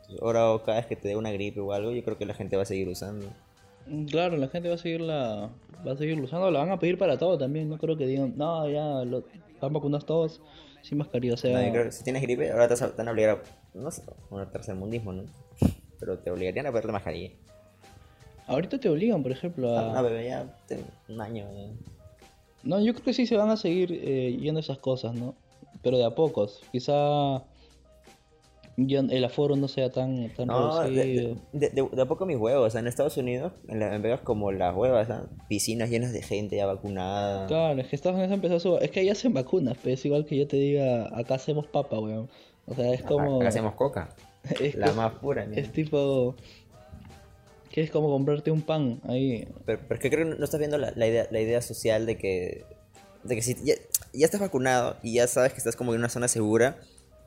Entonces, 0.00 0.22
ahora 0.22 0.50
o 0.52 0.62
cada 0.62 0.78
vez 0.78 0.86
que 0.86 0.96
te 0.96 1.08
dé 1.08 1.16
una 1.16 1.30
gripe 1.32 1.60
o 1.60 1.72
algo, 1.72 1.92
yo 1.92 2.02
creo 2.04 2.18
que 2.18 2.26
la 2.26 2.34
gente 2.34 2.56
va 2.56 2.62
a 2.62 2.66
seguir 2.66 2.88
usando. 2.88 3.26
Mm, 3.86 4.04
Claro, 4.06 4.36
la 4.36 4.48
gente 4.48 4.68
va 4.68 4.74
a 4.74 4.78
seguir 4.78 5.00
la, 5.00 5.50
va 5.86 5.92
a 5.92 5.96
seguir 5.96 6.20
usando, 6.20 6.50
la 6.50 6.60
van 6.60 6.70
a 6.70 6.78
pedir 6.78 6.98
para 6.98 7.18
todo 7.18 7.38
también. 7.38 7.68
No 7.68 7.78
creo 7.78 7.96
que 7.96 8.06
digan, 8.06 8.34
no, 8.36 8.68
ya 8.68 9.04
lo, 9.04 9.24
están 9.54 9.72
vacunados 9.72 10.06
todos 10.06 10.40
sin 10.82 10.98
mascarilla. 10.98 11.34
O 11.34 11.36
sea, 11.36 11.58
No, 11.58 11.64
yo 11.66 11.72
creo 11.72 11.84
que 11.84 11.92
si 11.92 12.04
tienes 12.04 12.22
gripe, 12.22 12.50
ahora 12.50 12.68
te, 12.68 12.74
van 12.96 13.08
a 13.08 13.10
obligar 13.12 13.30
a, 13.38 13.78
no 13.78 13.90
sé, 13.90 14.02
un 14.30 14.44
tercermundismo, 14.50 15.12
¿no? 15.12 15.24
Pero 15.98 16.18
te 16.18 16.30
obligarían 16.30 16.66
a 16.66 16.70
ponerte 16.70 16.92
mascarilla. 16.92 17.30
ahorita 18.46 18.78
te 18.80 18.88
obligan, 18.88 19.22
por 19.22 19.32
ejemplo, 19.32 19.76
Ah, 19.78 19.82
a... 19.90 19.92
no, 19.94 20.02
bebé, 20.02 20.28
ya 20.28 20.46
un 21.08 21.20
año. 21.20 21.46
No, 22.62 22.80
yo 22.80 22.92
creo 22.92 23.04
que 23.04 23.12
sí 23.14 23.26
se 23.26 23.36
van 23.36 23.50
a 23.50 23.56
seguir 23.56 23.90
eh, 23.92 24.36
yendo 24.40 24.60
esas 24.60 24.78
cosas, 24.78 25.14
¿no? 25.14 25.34
Pero 25.82 25.98
de 25.98 26.04
a 26.04 26.14
pocos. 26.14 26.62
Quizá 26.72 27.42
el 28.76 29.24
aforo 29.24 29.56
no 29.56 29.68
sea 29.68 29.90
tan, 29.90 30.30
tan 30.34 30.46
No, 30.46 30.80
de, 30.80 30.88
reducido. 30.88 31.36
de, 31.52 31.68
de- 31.70 31.88
de 31.92 32.02
a 32.02 32.06
poco 32.06 32.24
mis 32.24 32.36
huevos. 32.38 32.66
O 32.68 32.70
sea, 32.70 32.80
en 32.80 32.86
Estados 32.86 33.16
Unidos, 33.18 33.52
en, 33.68 33.80
la, 33.80 33.94
en 33.94 34.00
Vegas 34.02 34.20
como 34.20 34.52
las 34.52 34.74
huevas, 34.74 35.08
piscinas 35.48 35.90
llenas 35.90 36.12
de 36.12 36.22
gente 36.22 36.56
ya 36.56 36.66
vacunada. 36.66 37.46
Claro, 37.46 37.78
es 37.80 37.88
que 37.88 37.96
Estados 37.96 38.16
Unidos 38.18 38.32
empezó 38.34 38.56
a 38.56 38.60
su... 38.60 38.78
Es 38.78 38.90
que 38.90 39.00
ahí 39.00 39.10
hacen 39.10 39.34
vacunas, 39.34 39.76
pero 39.82 39.94
es 39.94 40.04
igual 40.06 40.24
que 40.24 40.36
yo 40.38 40.46
te 40.48 40.56
diga, 40.56 41.10
acá 41.16 41.34
hacemos 41.34 41.66
papa, 41.66 41.98
weón. 41.98 42.30
O 42.66 42.74
sea, 42.74 42.92
es 42.92 43.02
como... 43.02 43.36
Acá 43.40 43.48
hacemos 43.48 43.74
coca, 43.74 44.08
es 44.60 44.74
la 44.76 44.86
que- 44.88 44.92
más 44.92 45.12
pura. 45.14 45.44
mira. 45.46 45.60
Es 45.60 45.72
tipo... 45.72 46.34
Que 47.70 47.82
es 47.82 47.90
como 47.90 48.08
comprarte 48.08 48.50
un 48.50 48.62
pan 48.62 49.00
ahí. 49.04 49.46
Pero, 49.64 49.78
pero 49.86 49.94
es 49.94 50.00
que 50.00 50.10
creo 50.10 50.28
que 50.28 50.36
no 50.38 50.44
estás 50.44 50.58
viendo 50.58 50.76
la, 50.76 50.92
la 50.96 51.06
idea, 51.06 51.26
la 51.30 51.40
idea 51.40 51.62
social 51.62 52.04
de 52.04 52.16
que, 52.16 52.64
de 53.22 53.36
que 53.36 53.42
si 53.42 53.54
ya, 53.64 53.74
ya 54.12 54.24
estás 54.26 54.40
vacunado 54.40 54.96
y 55.02 55.14
ya 55.14 55.26
sabes 55.26 55.52
que 55.52 55.58
estás 55.58 55.76
como 55.76 55.92
en 55.94 56.00
una 56.00 56.08
zona 56.08 56.28
segura, 56.28 56.78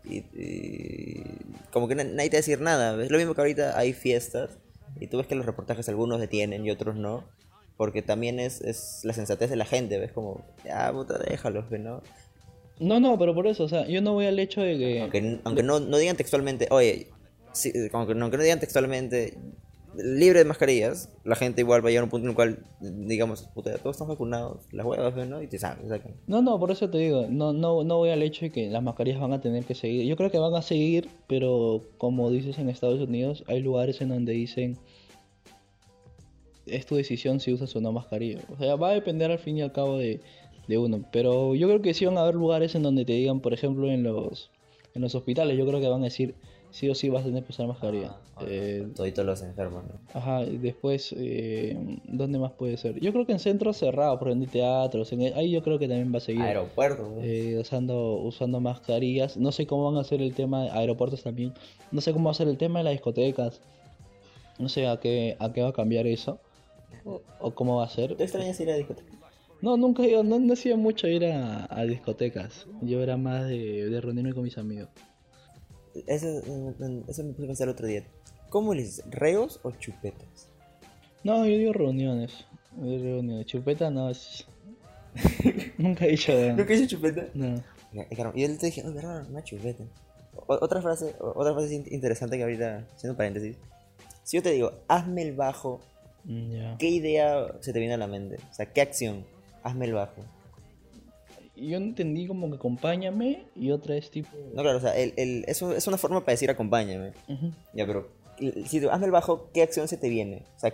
y, 0.05 0.17
y 0.33 1.23
como 1.71 1.87
que 1.87 1.95
na- 1.95 2.03
nadie 2.03 2.29
te 2.29 2.35
va 2.35 2.39
a 2.39 2.41
decir 2.41 2.61
nada. 2.61 3.03
Es 3.03 3.09
lo 3.11 3.17
mismo 3.17 3.33
que 3.35 3.41
ahorita 3.41 3.77
hay 3.77 3.93
fiestas 3.93 4.51
y 4.99 5.07
tú 5.07 5.17
ves 5.17 5.27
que 5.27 5.35
los 5.35 5.45
reportajes 5.45 5.87
algunos 5.89 6.19
detienen 6.19 6.65
y 6.65 6.71
otros 6.71 6.95
no. 6.95 7.23
Porque 7.75 8.03
también 8.03 8.39
es, 8.39 8.61
es 8.61 8.99
la 9.03 9.13
sensatez 9.13 9.49
de 9.49 9.55
la 9.55 9.65
gente, 9.65 9.97
ves 9.97 10.11
como, 10.11 10.45
ya, 10.63 10.91
puta, 10.93 11.17
déjalos, 11.17 11.71
¿no? 11.71 12.03
No, 12.79 12.99
no, 12.99 13.17
pero 13.17 13.33
por 13.33 13.47
eso, 13.47 13.63
o 13.63 13.67
sea, 13.69 13.87
yo 13.87 13.99
no 14.01 14.13
voy 14.13 14.27
al 14.27 14.37
hecho 14.37 14.61
de 14.61 14.77
que... 14.77 15.01
Aunque, 15.01 15.39
aunque 15.43 15.63
no, 15.63 15.79
no 15.79 15.97
digan 15.97 16.15
textualmente, 16.15 16.67
oye, 16.69 17.07
sí, 17.51 17.73
aunque 17.91 18.13
no 18.13 18.29
digan 18.29 18.59
textualmente 18.59 19.33
libre 19.95 20.39
de 20.39 20.45
mascarillas, 20.45 21.09
la 21.23 21.35
gente 21.35 21.61
igual 21.61 21.83
va 21.83 21.87
a 21.87 21.91
llegar 21.91 22.01
a 22.01 22.05
un 22.05 22.09
punto 22.09 22.25
en 22.25 22.29
el 22.31 22.35
cual, 22.35 22.65
digamos, 22.79 23.43
puta, 23.53 23.77
todos 23.77 23.95
están 23.95 24.07
vacunados, 24.07 24.65
las 24.71 24.85
huevas, 24.85 25.27
¿no? 25.27 25.41
Y 25.41 25.47
te 25.47 25.59
sacan, 25.59 25.87
sacan. 25.89 26.15
No, 26.27 26.41
no, 26.41 26.59
por 26.59 26.71
eso 26.71 26.89
te 26.89 26.97
digo, 26.97 27.27
no, 27.29 27.53
no, 27.53 27.83
no 27.83 27.97
voy 27.97 28.09
al 28.09 28.23
hecho 28.23 28.45
de 28.45 28.51
que 28.51 28.69
las 28.69 28.83
mascarillas 28.83 29.21
van 29.21 29.33
a 29.33 29.41
tener 29.41 29.63
que 29.65 29.75
seguir. 29.75 30.05
Yo 30.05 30.15
creo 30.15 30.31
que 30.31 30.39
van 30.39 30.55
a 30.55 30.61
seguir, 30.61 31.09
pero 31.27 31.81
como 31.97 32.31
dices 32.31 32.57
en 32.57 32.69
Estados 32.69 32.99
Unidos, 32.99 33.43
hay 33.47 33.59
lugares 33.59 34.01
en 34.01 34.09
donde 34.09 34.33
dicen 34.33 34.79
es 36.65 36.85
tu 36.85 36.95
decisión 36.95 37.39
si 37.39 37.51
usas 37.53 37.75
o 37.75 37.81
no 37.81 37.91
mascarilla. 37.91 38.39
O 38.49 38.57
sea, 38.57 38.75
va 38.75 38.89
a 38.89 38.93
depender 38.93 39.31
al 39.31 39.39
fin 39.39 39.57
y 39.57 39.61
al 39.61 39.71
cabo 39.71 39.97
de, 39.97 40.21
de 40.67 40.77
uno. 40.77 41.05
Pero 41.11 41.55
yo 41.55 41.67
creo 41.67 41.81
que 41.81 41.93
sí 41.93 42.05
van 42.05 42.17
a 42.17 42.21
haber 42.21 42.35
lugares 42.35 42.75
en 42.75 42.83
donde 42.83 43.05
te 43.05 43.13
digan, 43.13 43.41
por 43.41 43.53
ejemplo, 43.53 43.89
en 43.91 44.03
los, 44.03 44.51
en 44.93 45.01
los 45.01 45.15
hospitales, 45.15 45.57
yo 45.57 45.65
creo 45.65 45.79
que 45.79 45.87
van 45.87 46.01
a 46.01 46.05
decir 46.05 46.35
sí 46.73 46.89
o 46.89 46.95
sí 46.95 47.07
vas 47.09 47.21
a 47.21 47.25
tener 47.25 47.43
que 47.43 47.51
usar 47.51 47.67
mascarilla. 47.67 48.15
Eh, 48.47 48.87
Toditos 48.95 49.23
los 49.23 49.43
enfermos, 49.43 49.83
¿no? 49.83 49.99
Ajá, 50.19 50.43
y 50.43 50.57
después, 50.57 51.13
eh, 51.15 51.77
¿dónde 52.05 52.39
más 52.39 52.51
puede 52.53 52.77
ser? 52.77 52.99
Yo 52.99 53.11
creo 53.13 53.27
que 53.27 53.31
en 53.33 53.37
centros 53.39 53.77
cerrados, 53.77 54.17
por 54.17 54.29
ejemplo, 54.29 54.45
en 54.45 54.51
teatros, 54.51 55.13
en, 55.13 55.21
ahí 55.35 55.51
yo 55.51 55.61
creo 55.61 55.77
que 55.77 55.87
también 55.87 56.11
va 56.11 56.17
a 56.17 56.21
seguir 56.21 56.41
Aeropuertos, 56.41 57.07
eh, 57.21 57.59
usando, 57.61 58.15
usando 58.15 58.59
mascarillas. 58.59 59.37
No 59.37 59.51
sé 59.51 59.67
cómo 59.67 59.85
van 59.85 59.97
a 59.97 60.01
hacer 60.01 60.19
el 60.19 60.33
tema 60.33 60.63
de 60.63 60.71
aeropuertos 60.71 61.21
también. 61.21 61.53
No 61.91 62.01
sé 62.01 62.11
cómo 62.11 62.25
va 62.25 62.31
a 62.31 62.33
ser 62.35 62.47
el 62.47 62.57
tema 62.57 62.79
de 62.79 62.85
las 62.85 62.93
discotecas. 62.93 63.61
No 64.57 64.67
sé 64.67 64.87
a 64.87 64.97
qué, 64.97 65.37
a 65.39 65.53
qué 65.53 65.61
va 65.61 65.69
a 65.69 65.73
cambiar 65.73 66.07
eso. 66.07 66.39
o, 67.05 67.21
o 67.39 67.51
cómo 67.51 67.77
va 67.77 67.85
a 67.85 67.89
ser. 67.89 68.15
¿Te 68.15 68.23
extrañas 68.23 68.59
ir 68.59 68.69
a 68.69 68.71
la 68.71 68.77
discoteca? 68.77 69.11
No, 69.61 69.77
nunca 69.77 70.03
he 70.03 70.09
ido, 70.09 70.23
no, 70.23 70.39
no 70.39 70.53
he 70.53 70.55
sido 70.57 70.75
mucho 70.77 71.07
ir 71.07 71.23
a, 71.25 71.67
a 71.69 71.83
discotecas. 71.85 72.65
Yo 72.81 73.01
era 73.03 73.15
más 73.15 73.47
de, 73.47 73.89
de 73.89 74.01
reunirme 74.01 74.33
con 74.33 74.43
mis 74.43 74.57
amigos. 74.57 74.89
Eso, 76.07 76.27
eso 77.07 77.23
me 77.23 77.33
puse 77.33 77.43
a 77.43 77.47
pensar 77.47 77.67
el 77.67 77.73
otro 77.73 77.87
día. 77.87 78.03
¿Cómo 78.49 78.73
les 78.73 78.85
dices? 78.97 79.05
¿Reos 79.11 79.59
o 79.63 79.71
chupetas? 79.71 80.49
No, 81.23 81.45
yo 81.45 81.57
digo 81.57 81.73
reuniones. 81.73 82.45
Chupeta 83.45 83.89
no 83.89 84.09
es. 84.09 84.45
nunca 85.77 86.05
he 86.05 86.09
dicho. 86.11 86.33
¿Nunca 86.55 86.73
hice 86.73 86.87
chupeta? 86.87 87.27
No. 87.33 87.61
Claro, 88.15 88.33
yo 88.35 88.47
te 88.57 88.65
dije, 88.67 88.83
oh, 88.85 88.91
verdad, 88.93 89.27
una 89.29 89.43
chupeta. 89.43 89.83
O- 90.35 90.57
otra 90.61 90.81
frase, 90.81 91.15
otra 91.19 91.53
frase 91.53 91.75
in- 91.75 91.85
interesante 91.91 92.37
que 92.37 92.43
ahorita, 92.43 92.87
haciendo 92.95 93.15
paréntesis. 93.15 93.55
Si 94.23 94.37
yo 94.37 94.43
te 94.43 94.51
digo, 94.51 94.71
hazme 94.87 95.21
el 95.21 95.33
bajo, 95.35 95.79
Mm. 96.25 96.77
¿qué 96.79 96.87
idea 96.87 97.47
se 97.59 97.73
te 97.73 97.79
viene 97.79 97.95
a 97.95 97.97
la 97.97 98.07
mente? 98.07 98.37
O 98.49 98.53
sea, 98.53 98.65
¿qué 98.71 98.79
acción? 98.79 99.25
Hazme 99.61 99.85
el 99.85 99.93
bajo. 99.93 100.23
Yo 101.55 101.77
entendí 101.77 102.25
como 102.27 102.49
que 102.49 102.55
acompáñame 102.55 103.45
y 103.55 103.71
otra 103.71 103.95
es 103.95 104.09
tipo. 104.09 104.29
No, 104.55 104.61
claro, 104.63 104.77
o 104.77 104.81
sea, 104.81 104.97
el, 104.97 105.13
el, 105.17 105.45
eso 105.47 105.71
es 105.73 105.85
una 105.87 105.97
forma 105.97 106.21
para 106.21 106.33
decir 106.33 106.49
acompáñame. 106.49 107.13
Ya, 107.73 107.85
pero 107.85 108.09
si 108.65 108.81
tú 108.81 108.89
hazme 108.89 109.05
el 109.05 109.11
bajo, 109.11 109.49
¿qué 109.53 109.61
acción 109.61 109.87
se 109.87 109.97
te 109.97 110.09
viene? 110.09 110.43
O 110.55 110.59
sea, 110.59 110.73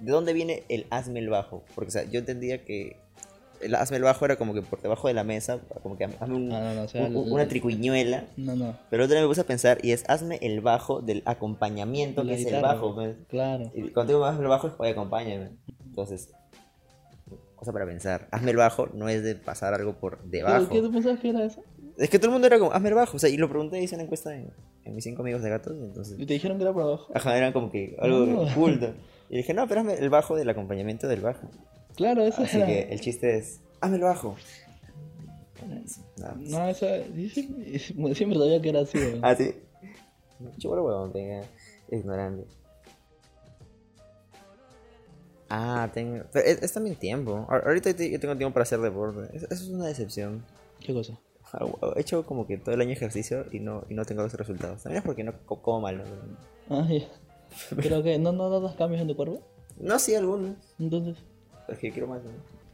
¿de 0.00 0.12
dónde 0.12 0.32
viene 0.32 0.62
el 0.68 0.86
hazme 0.90 1.18
el 1.18 1.28
bajo? 1.28 1.64
Porque, 1.74 1.88
o 1.88 1.92
sea, 1.92 2.04
yo 2.04 2.20
entendía 2.20 2.64
que 2.64 2.96
el 3.60 3.74
hazme 3.74 3.96
el 3.96 4.02
bajo 4.04 4.24
era 4.24 4.36
como 4.36 4.54
que 4.54 4.62
por 4.62 4.80
debajo 4.80 5.08
de 5.08 5.14
la 5.14 5.22
mesa, 5.24 5.60
como 5.82 5.96
que 5.96 6.04
hazme 6.04 6.34
un- 6.34 6.52
Ah, 6.52 6.60
no, 6.60 6.74
no, 6.74 6.82
o 6.82 6.88
sea, 6.88 7.04
un- 7.06 7.16
un- 7.16 7.26
el- 7.26 7.32
una 7.32 7.48
tricuñuela. 7.48 8.26
No, 8.36 8.54
no. 8.56 8.76
Pero 8.90 9.04
otra 9.04 9.14
vez 9.16 9.22
me 9.24 9.28
puse 9.28 9.40
a 9.40 9.44
pensar 9.44 9.78
y 9.82 9.90
es 9.92 10.04
hazme 10.08 10.38
el 10.42 10.60
bajo 10.60 11.00
del 11.00 11.22
acompañamiento 11.26 12.22
La 12.24 12.34
que 12.36 12.42
es 12.42 12.46
el 12.46 12.60
bajo. 12.62 12.96
Claro. 13.28 13.70
Y 13.74 13.90
cuando 13.90 14.12
digo 14.12 14.24
hazme 14.24 14.42
el 14.42 14.48
bajo 14.48 14.68
es 14.68 14.74
oye, 14.78 14.90
acompáñame. 14.92 15.50
Entonces, 15.84 16.30
cosa 17.62 17.72
para 17.72 17.86
pensar. 17.86 18.28
Hazme 18.30 18.50
el 18.50 18.56
bajo 18.56 18.88
no 18.92 19.08
es 19.08 19.22
de 19.22 19.34
pasar 19.36 19.72
algo 19.74 19.94
por 19.94 20.22
debajo. 20.24 20.68
¿Qué, 20.68 20.76
¿Qué 20.76 20.82
tú 20.82 20.92
pensabas 20.92 21.20
que 21.20 21.30
era 21.30 21.44
eso? 21.44 21.62
Es 21.96 22.10
que 22.10 22.18
todo 22.18 22.28
el 22.28 22.32
mundo 22.32 22.46
era 22.46 22.58
como 22.58 22.72
hazme 22.72 22.88
el 22.88 22.94
bajo. 22.94 23.16
O 23.16 23.20
sea, 23.20 23.28
y 23.30 23.36
lo 23.36 23.48
pregunté, 23.48 23.80
hice 23.80 23.94
una 23.94 24.04
encuesta 24.04 24.34
en, 24.34 24.50
en 24.84 24.94
mis 24.94 25.04
cinco 25.04 25.22
amigos 25.22 25.42
de 25.42 25.50
gatos. 25.50 25.76
y 25.78 25.84
Entonces, 25.84 26.18
¿Y 26.18 26.26
te 26.26 26.34
dijeron 26.34 26.56
que 26.58 26.64
era 26.64 26.72
por 26.72 26.82
abajo? 26.82 27.12
ajá, 27.14 27.36
eran 27.36 27.52
como 27.52 27.70
que 27.70 27.96
algo 28.00 28.26
No. 28.26 28.40
oculto. 28.42 28.94
Y 29.30 29.36
dije, 29.36 29.54
no, 29.54 29.66
pero 29.68 29.80
hazme 29.80 29.94
el 29.94 30.10
bajo 30.10 30.36
del 30.36 30.48
acompañamiento 30.50 31.06
del 31.08 31.20
bajo. 31.20 31.48
Claro, 31.96 32.22
eso 32.22 32.42
Así 32.42 32.56
era. 32.56 32.66
que 32.66 32.80
el 32.90 33.00
chiste 33.00 33.36
es, 33.38 33.60
hazme 33.80 33.96
el 33.96 34.02
bajo. 34.02 34.36
No, 36.40 36.68
esa. 36.68 36.86
sí, 37.14 37.28
sí, 37.28 37.78
Siempre 38.14 38.38
sabía 38.38 38.60
que 38.60 38.68
era 38.70 38.80
así. 38.80 38.98
weón. 38.98 39.20
Ah, 39.22 39.34
sí. 39.36 39.54
Chulo 40.58 40.84
huevón, 40.84 41.12
tenga. 41.12 41.42
Ignorante. 41.90 42.44
Ah, 45.54 45.90
tengo. 45.92 46.22
Pero 46.32 46.46
es, 46.46 46.62
es 46.62 46.72
también 46.72 46.96
tiempo. 46.96 47.46
Ahor- 47.50 47.66
Ahorita 47.66 47.90
yo 47.90 48.18
tengo 48.20 48.36
tiempo 48.36 48.54
para 48.54 48.62
hacer 48.62 48.80
deporte. 48.80 49.36
Es- 49.36 49.42
Eso 49.44 49.64
es 49.64 49.68
una 49.68 49.86
decepción. 49.86 50.42
¿Qué 50.80 50.94
cosa? 50.94 51.18
Ah, 51.52 51.66
He 51.96 52.00
hecho 52.00 52.24
como 52.24 52.46
que 52.46 52.56
todo 52.56 52.74
el 52.74 52.80
año 52.80 52.92
ejercicio 52.92 53.44
y 53.52 53.60
no, 53.60 53.84
y 53.90 53.94
no 53.94 54.04
tengo 54.06 54.22
los 54.22 54.32
resultados. 54.32 54.82
También 54.82 55.00
es 55.02 55.04
porque 55.04 55.24
no 55.24 55.34
co- 55.44 55.60
como 55.60 55.82
mal, 55.82 55.98
¿no? 55.98 56.04
Ah, 56.76 56.88
ya. 56.88 57.04
Pero 57.76 58.02
que 58.02 58.18
no, 58.18 58.32
no 58.32 58.48
notas 58.48 58.74
cambios 58.76 59.02
en 59.02 59.08
tu 59.08 59.14
cuerpo. 59.16 59.42
No, 59.78 59.98
sí, 59.98 60.14
algunos. 60.14 60.56
Entonces. 60.78 61.16
Pero 61.66 61.74
es 61.74 61.78
que 61.78 61.90
quiero 61.92 62.06
más. 62.08 62.22
¿no? 62.24 62.30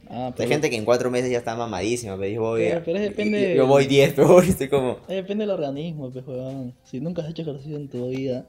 Ah, 0.09 0.27
Hay 0.27 0.33
pero. 0.37 0.49
gente 0.49 0.69
que 0.69 0.77
en 0.77 0.85
cuatro 0.85 1.11
meses 1.11 1.29
ya 1.29 1.39
está 1.39 1.55
mamadísima, 1.57 2.15
pero 2.17 2.29
yo 2.33 2.41
voy. 2.41 2.61
Pero- 2.69 2.81
pero 2.85 2.99
depende- 2.99 3.55
Yo 3.55 3.67
voy 3.67 3.85
10, 3.87 4.13
pero 4.15 4.41
estoy 4.41 4.69
como. 4.69 4.99
Depende 5.07 5.43
del 5.43 5.51
organismo, 5.51 6.09
pues. 6.11 6.23
Si 6.85 7.01
nunca 7.01 7.21
has 7.23 7.29
hecho 7.29 7.41
ejercicio 7.41 7.75
en 7.75 7.89
tu 7.89 8.07
vida, 8.07 8.45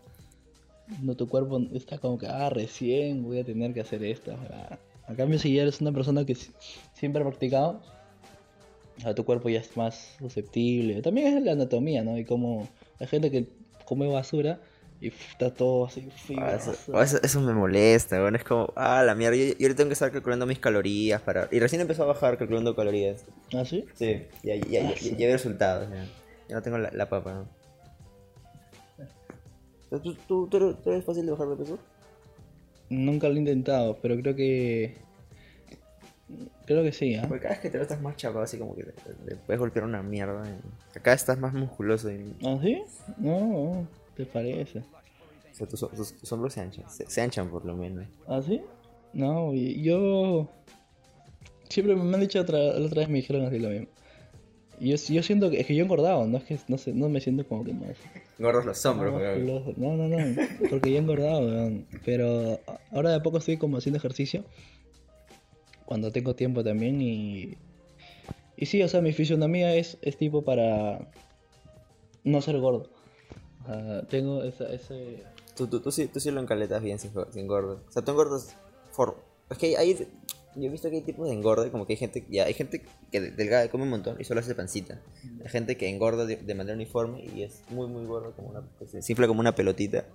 no 1.03 1.15
tu 1.17 1.29
cuerpo 1.29 1.61
está 1.75 1.99
como 1.99 2.19
que, 2.19 2.27
ah, 2.27 2.51
recién 2.51 3.23
voy 3.23 3.39
a 3.41 3.45
tener 3.45 3.73
que 3.75 3.81
hacer 3.81 4.03
esto. 4.05 4.37
ah. 4.53 4.79
A 5.07 5.15
cambio, 5.15 5.39
si 5.39 5.55
ya 5.55 5.63
eres 5.63 5.81
una 5.81 5.93
persona 5.93 6.25
que 6.25 6.35
si- 6.35 6.53
siempre 6.95 7.23
ha 7.23 7.27
practicado, 7.27 7.83
a 9.05 9.15
tu 9.15 9.25
cuerpo 9.25 9.49
ya 9.49 9.61
es 9.61 9.77
más 9.77 10.15
susceptible. 10.19 11.01
También 11.03 11.37
es 11.39 11.43
la 11.43 11.53
anatomía, 11.53 12.03
¿no? 12.05 12.19
Y 12.19 12.25
como 12.25 12.69
hay 12.99 13.07
gente 13.07 13.31
que 13.31 13.49
come 13.87 14.07
basura 14.09 14.61
y 15.01 15.09
está 15.09 15.53
todo 15.55 15.87
así 15.87 16.09
Ah, 16.37 16.57
eso, 16.57 17.01
eso, 17.03 17.19
eso 17.23 17.41
me 17.41 17.55
molesta, 17.55 18.21
bueno, 18.21 18.37
es 18.37 18.45
como, 18.45 18.73
ah, 18.77 19.03
la 19.03 19.15
mierda, 19.15 19.37
yo, 19.37 19.45
yo 19.47 19.53
ahorita 19.53 19.77
tengo 19.77 19.89
que 19.89 19.95
estar 19.95 20.13
calculando 20.13 20.47
mis 20.47 20.59
calorías 20.59 21.23
para... 21.23 21.49
Y 21.51 21.59
recién 21.59 21.81
empezó 21.81 22.03
a 22.03 22.07
bajar 22.07 22.37
calculando 22.37 22.77
calorías. 22.77 23.25
¿Ah, 23.55 23.65
sí? 23.65 23.87
Sí, 23.95 24.23
ya, 24.45 24.57
ya, 24.57 24.83
ya, 24.83 24.95
ya, 24.95 25.17
ya 25.17 25.27
veo 25.27 25.33
resultados, 25.33 25.89
ya. 25.91 26.07
Ya 26.49 26.57
no 26.57 26.63
tengo 26.63 26.77
la, 26.79 26.91
la 26.93 27.09
papa, 27.09 27.33
¿no? 27.33 27.60
¿Tú, 29.91 30.15
tú, 30.27 30.47
tú 30.47 30.57
eres, 30.57 30.83
tú 30.83 30.91
eres 30.91 31.05
fácil 31.05 31.27
de 31.27 31.33
bajar 31.33 31.49
de 31.49 31.57
peso? 31.57 31.79
Nunca 32.89 33.29
lo 33.29 33.35
he 33.35 33.39
intentado, 33.39 33.99
pero 34.01 34.17
creo 34.21 34.35
que... 34.37 34.97
Creo 36.65 36.83
que 36.85 36.93
sí, 36.93 37.17
¿ah? 37.17 37.25
Porque 37.27 37.43
cada 37.43 37.55
vez 37.55 37.61
que 37.63 37.71
te 37.71 37.79
ves 37.79 37.87
estás 37.89 38.01
más 38.01 38.17
chapado, 38.17 38.43
así 38.45 38.57
como 38.57 38.77
que 38.77 38.85
te, 38.85 38.93
te 38.93 39.37
puedes 39.37 39.59
golpear 39.59 39.85
una 39.85 40.03
mierda. 40.03 40.49
y- 40.49 40.99
Acá 40.99 41.13
estás 41.13 41.39
más 41.39 41.53
musculoso 41.53 42.11
y... 42.11 42.37
¿Ah, 42.45 42.59
sí? 42.63 42.81
No, 43.17 43.41
no, 43.41 43.87
¿te 44.17 44.25
parece? 44.27 44.79
O 44.81 45.55
sea, 45.55 45.67
tus, 45.67 45.81
tus- 45.81 46.15
tus 46.17 46.33
hombros 46.33 46.55
se 46.55 46.61
anchan, 46.61 46.89
se, 46.89 47.11
se 47.11 47.21
anchan 47.21 47.49
por 47.51 47.65
lo 47.65 47.75
menos. 47.77 48.07
¿Ah, 48.29 48.41
sí? 48.47 48.61
No, 49.13 49.53
yo. 49.53 50.49
Siempre 51.69 51.97
me 51.97 52.15
han 52.15 52.21
dicho 52.21 52.41
otra, 52.41 52.59
la 52.59 52.87
otra 52.87 53.01
vez 53.01 53.09
me 53.09 53.17
dijeron 53.19 53.45
así 53.47 53.59
lo 53.59 53.69
mismo. 53.71 53.89
Yo, 54.81 54.97
yo 54.97 55.23
siento 55.23 55.51
que 55.51 55.61
es 55.61 55.67
que 55.67 55.75
yo 55.77 55.85
engordado, 55.85 56.27
no 56.27 56.39
es 56.39 56.45
que 56.45 56.59
no, 56.69 56.79
sé, 56.79 56.93
no 56.95 57.09
me 57.11 57.21
siento 57.21 57.47
como 57.47 57.65
que 57.65 57.75
más. 57.75 57.91
Gordos 58.39 58.65
los 58.65 58.87
hombros, 58.87 59.13
musculoso. 59.13 59.75
No, 59.77 59.95
no, 59.97 60.09
no, 60.09 60.37
porque 60.71 60.91
yo 60.91 60.97
he 60.97 61.01
engordado, 61.01 61.41
weón. 61.41 61.87
Pero 62.05 62.59
ahora 62.91 63.11
de 63.11 63.17
a 63.17 63.23
poco 63.23 63.39
estoy 63.39 63.59
como 63.59 63.77
haciendo 63.77 63.99
ejercicio. 63.99 64.45
Cuando 65.85 66.11
tengo 66.13 66.35
tiempo 66.35 66.65
también 66.65 67.01
y. 67.03 67.57
Y 68.57 68.67
sí, 68.67 68.83
o 68.83 68.89
sea, 68.89 69.01
mi 69.01 69.13
fisionomía 69.13 69.75
es, 69.75 69.99
es 70.03 70.17
tipo 70.17 70.43
para 70.43 71.11
no 72.25 72.41
ser 72.43 72.59
gordo. 72.59 72.89
Tengo 74.09 74.43
esa, 74.45 74.65
ese. 74.73 75.23
Tú, 75.57 75.67
tú, 75.67 75.81
tú, 75.81 75.91
sí, 75.93 76.07
tú 76.07 76.21
sí 76.21 76.31
lo 76.31 76.41
encaletas 76.41 76.83
bien 76.83 76.99
sin, 76.99 77.11
sin 77.33 77.47
gordo. 77.47 77.83
O 77.89 77.93
sea, 77.93 78.03
tú 78.03 78.13
engordas 78.13 78.57
for... 78.93 79.17
Es 79.51 79.59
que 79.59 79.77
hay- 79.77 80.09
Yo 80.57 80.65
he 80.65 80.69
visto 80.69 80.91
que 80.91 80.97
hay 80.97 81.03
tipos 81.03 81.29
de 81.29 81.35
engorde, 81.35 81.71
como 81.71 81.87
que 81.87 81.93
hay 81.93 81.97
gente... 81.97 82.25
Ya, 82.29 82.45
hay 82.45 82.55
gente 82.55 82.83
que 83.13 83.21
de- 83.21 83.31
delgada 83.31 83.69
come 83.71 83.85
un 83.85 83.91
montón 83.91 84.17
y 84.21 84.25
solo 84.25 84.41
hace 84.41 84.55
pancita. 84.55 85.01
Hay 85.45 85.49
gente 85.49 85.77
que 85.77 85.89
engorda 85.89 86.27
de, 86.27 86.37
de 86.37 86.55
manera 86.55 86.75
uniforme 86.75 87.25
y 87.25 87.43
es 87.43 87.63
muy, 87.71 87.87
muy 87.87 88.05
gordo, 88.05 88.33
como 88.35 88.49
una... 88.51 88.63
pues, 88.79 88.91
simple 89.05 89.29
como 89.29 89.41
una 89.41 89.55
pelotita. 89.55 90.07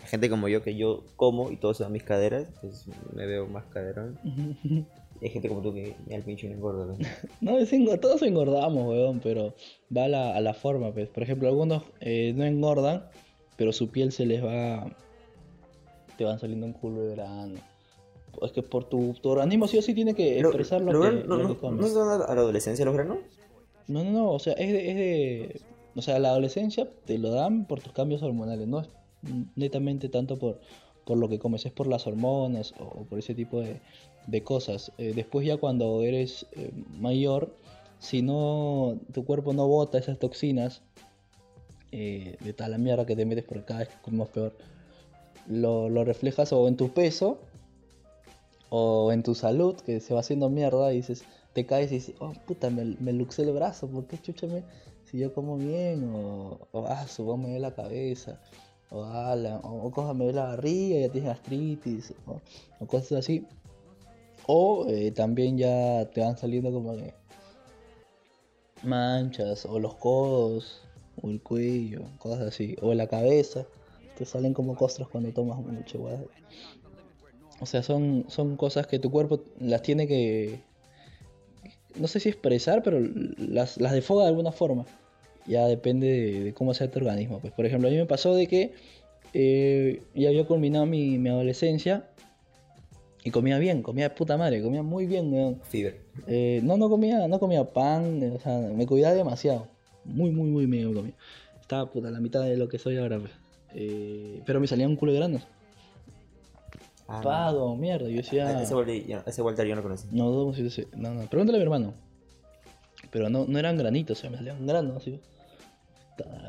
Hay 0.00 0.06
gente 0.06 0.28
como 0.28 0.46
yo 0.48 0.62
que 0.62 0.76
yo 0.76 1.04
como 1.16 1.50
y 1.50 1.56
todo 1.56 1.72
se 1.74 1.82
va 1.84 1.88
a 1.88 1.90
mis 1.92 2.02
caderas, 2.04 2.46
pues 2.60 2.84
me 3.14 3.26
veo 3.26 3.46
más 3.46 3.64
caderón. 3.66 4.18
Y 5.20 5.24
hay 5.24 5.30
gente 5.32 5.48
como 5.48 5.62
tú 5.62 5.74
que 5.74 5.96
al 6.14 6.22
pincho 6.22 6.46
y 6.46 6.50
no 6.50 6.54
engorda. 6.54 6.94
¿no? 7.40 7.58
Es 7.58 7.72
engor- 7.72 7.98
todos 7.98 8.22
engordamos, 8.22 8.86
weón, 8.88 9.18
pero 9.18 9.52
va 9.96 10.04
a 10.04 10.08
la, 10.08 10.36
a 10.36 10.40
la 10.40 10.54
forma, 10.54 10.92
pues. 10.92 11.08
Por 11.08 11.24
ejemplo, 11.24 11.48
algunos 11.48 11.82
eh, 12.00 12.32
no 12.36 12.44
engordan, 12.44 13.04
pero 13.56 13.72
su 13.72 13.90
piel 13.90 14.12
se 14.12 14.26
les 14.26 14.44
va... 14.44 14.88
Te 16.16 16.22
van 16.22 16.38
saliendo 16.38 16.66
un 16.66 16.72
culo 16.72 17.02
de 17.04 17.16
grano. 17.16 17.54
Es 18.42 18.52
que 18.52 18.62
por 18.62 18.84
tu, 18.84 19.14
tu 19.14 19.28
organismo 19.28 19.66
sí 19.68 19.78
o 19.78 19.82
sí 19.82 19.94
tiene 19.94 20.14
que 20.14 20.38
expresar 20.38 20.80
lo, 20.80 20.92
lo 20.92 21.00
que, 21.02 21.10
no, 21.26 21.36
lo 21.36 21.42
no, 21.42 21.48
que 21.48 21.56
comes. 21.60 21.80
¿No 21.80 21.86
se 21.88 21.94
dan 21.94 22.20
a 22.20 22.24
a 22.24 22.34
la 22.34 22.40
adolescencia 22.40 22.84
los 22.84 22.94
granos? 22.94 23.18
No, 23.86 24.04
no, 24.04 24.10
no, 24.10 24.30
o 24.32 24.38
sea, 24.38 24.52
es 24.54 24.72
de, 24.72 24.90
es 24.90 24.96
de... 24.96 25.60
O 25.96 26.02
sea, 26.02 26.18
la 26.18 26.28
adolescencia 26.28 26.88
te 27.06 27.18
lo 27.18 27.30
dan 27.30 27.66
por 27.66 27.80
tus 27.80 27.92
cambios 27.92 28.22
hormonales, 28.22 28.68
no 28.68 28.80
es 28.80 28.88
netamente 29.56 30.08
tanto 30.08 30.38
por, 30.38 30.60
por 31.04 31.18
lo 31.18 31.28
que 31.28 31.38
comes, 31.38 31.66
es 31.66 31.72
por 31.72 31.86
las 31.86 32.06
hormonas 32.06 32.74
o, 32.78 32.84
o 32.84 33.04
por 33.04 33.18
ese 33.18 33.34
tipo 33.34 33.60
de, 33.60 33.80
de 34.26 34.44
cosas. 34.44 34.92
Eh, 34.98 35.12
después 35.16 35.46
ya 35.46 35.56
cuando 35.56 36.02
eres 36.02 36.46
eh, 36.52 36.70
mayor, 37.00 37.56
si 37.98 38.22
no, 38.22 38.98
tu 39.12 39.24
cuerpo 39.24 39.52
no 39.54 39.66
bota 39.66 39.98
esas 39.98 40.18
toxinas, 40.18 40.82
eh, 41.90 42.36
de 42.40 42.52
tal 42.52 42.70
la 42.70 42.78
mierda 42.78 43.06
que 43.06 43.16
te 43.16 43.24
metes 43.24 43.44
por 43.44 43.64
cada 43.64 43.80
vez 43.80 43.88
que 43.88 44.00
comes 44.02 44.28
peor, 44.28 44.54
lo, 45.48 45.88
lo 45.88 46.04
reflejas 46.04 46.52
o 46.52 46.68
en 46.68 46.76
tu 46.76 46.90
peso 46.90 47.38
o 48.70 49.12
en 49.12 49.22
tu 49.22 49.34
salud, 49.34 49.76
que 49.76 50.00
se 50.00 50.14
va 50.14 50.20
haciendo 50.20 50.50
mierda 50.50 50.92
y 50.92 50.96
dices, 50.96 51.24
te 51.52 51.66
caes 51.66 51.90
y 51.92 51.96
dices, 51.96 52.14
oh 52.20 52.32
puta, 52.46 52.70
me, 52.70 52.84
me 53.00 53.12
luxé 53.12 53.42
el 53.42 53.52
brazo, 53.52 53.88
¿por 53.88 54.06
qué 54.06 54.18
chúchame 54.18 54.62
si 55.04 55.18
yo 55.18 55.32
como 55.32 55.56
bien? 55.56 56.10
O, 56.14 56.58
o 56.72 56.86
ah, 56.86 57.06
subo 57.06 57.36
me 57.36 57.52
ve 57.52 57.58
la 57.58 57.74
cabeza, 57.74 58.40
o 58.90 59.02
ah, 59.04 59.34
o, 59.62 59.90
o 59.94 60.32
la 60.32 60.44
barriga, 60.44 61.00
ya 61.00 61.08
tienes 61.10 61.30
gastritis, 61.30 62.14
o, 62.26 62.40
o 62.80 62.86
cosas 62.86 63.20
así. 63.20 63.46
O 64.46 64.86
eh, 64.88 65.10
también 65.10 65.58
ya 65.58 66.08
te 66.10 66.20
van 66.20 66.36
saliendo 66.36 66.72
como 66.72 66.96
que 66.96 67.14
manchas, 68.82 69.66
o 69.66 69.78
los 69.78 69.94
codos, 69.96 70.82
o 71.22 71.28
el 71.28 71.42
cuello, 71.42 72.02
cosas 72.18 72.48
así, 72.48 72.76
o 72.80 72.94
la 72.94 73.06
cabeza, 73.06 73.66
te 74.16 74.24
salen 74.24 74.54
como 74.54 74.74
costras 74.74 75.08
cuando 75.08 75.32
tomas 75.32 75.58
mucho 75.58 75.98
guada. 75.98 76.22
O 77.60 77.66
sea, 77.66 77.82
son, 77.82 78.24
son 78.28 78.56
cosas 78.56 78.86
que 78.86 78.98
tu 78.98 79.10
cuerpo 79.10 79.42
las 79.60 79.82
tiene 79.82 80.06
que. 80.06 80.60
No 81.96 82.06
sé 82.06 82.20
si 82.20 82.28
expresar, 82.28 82.82
pero 82.82 83.00
las, 83.00 83.78
las 83.78 83.92
defoga 83.92 84.24
de 84.24 84.28
alguna 84.30 84.52
forma. 84.52 84.86
Ya 85.46 85.66
depende 85.66 86.06
de, 86.06 86.44
de 86.44 86.54
cómo 86.54 86.74
sea 86.74 86.90
tu 86.90 86.98
organismo. 86.98 87.40
Pues, 87.40 87.52
por 87.52 87.66
ejemplo, 87.66 87.88
a 87.88 87.90
mí 87.90 87.96
me 87.96 88.06
pasó 88.06 88.34
de 88.34 88.46
que 88.46 88.74
eh, 89.34 90.02
ya 90.14 90.28
había 90.28 90.46
culminado 90.46 90.86
mi, 90.86 91.18
mi 91.18 91.28
adolescencia 91.28 92.08
Y 93.24 93.30
comía 93.30 93.58
bien, 93.58 93.82
comía 93.82 94.08
de 94.08 94.14
puta 94.14 94.36
madre, 94.36 94.62
comía 94.62 94.82
muy 94.82 95.06
bien, 95.06 95.32
weón. 95.32 95.60
Eh, 96.26 96.60
no, 96.62 96.76
no 96.76 96.88
comía, 96.88 97.28
no 97.28 97.38
comía 97.40 97.64
pan, 97.64 98.22
o 98.34 98.40
sea, 98.40 98.58
me 98.58 98.86
cuidaba 98.86 99.14
demasiado. 99.14 99.66
Muy, 100.04 100.30
muy, 100.30 100.50
muy 100.50 100.66
medio 100.66 100.94
comía. 100.94 101.14
Estaba 101.60 101.90
puta 101.90 102.10
la 102.10 102.20
mitad 102.20 102.42
de 102.44 102.56
lo 102.56 102.68
que 102.68 102.78
soy 102.78 102.96
ahora, 102.96 103.18
pues. 103.18 103.32
Eh, 103.74 104.40
pero 104.46 104.60
me 104.60 104.66
salía 104.66 104.86
un 104.86 104.96
culo 104.96 105.12
de 105.12 105.18
granos. 105.18 105.42
Ah, 107.08 107.18
no. 107.18 107.22
Pago, 107.22 107.76
mierda. 107.76 108.08
Yo 108.08 108.16
decía. 108.16 108.62
Ese, 108.62 108.74
Walter, 108.74 109.06
yo- 109.06 109.22
ese 109.26 109.42
Walter 109.42 109.66
yo 109.66 109.74
no 109.74 109.82
conocí. 109.82 110.06
No, 110.12 110.30
no, 110.30 110.52
no, 110.96 111.14
no. 111.14 111.26
Pregúntale 111.28 111.56
a 111.56 111.60
mi 111.60 111.62
hermano. 111.62 111.94
Pero 113.10 113.30
no, 113.30 113.46
no 113.48 113.58
eran 113.58 113.78
granitos, 113.78 114.18
o 114.18 114.20
sea, 114.20 114.30
me 114.30 114.36
salían 114.36 114.66
granos 114.66 114.96
así. 114.98 115.18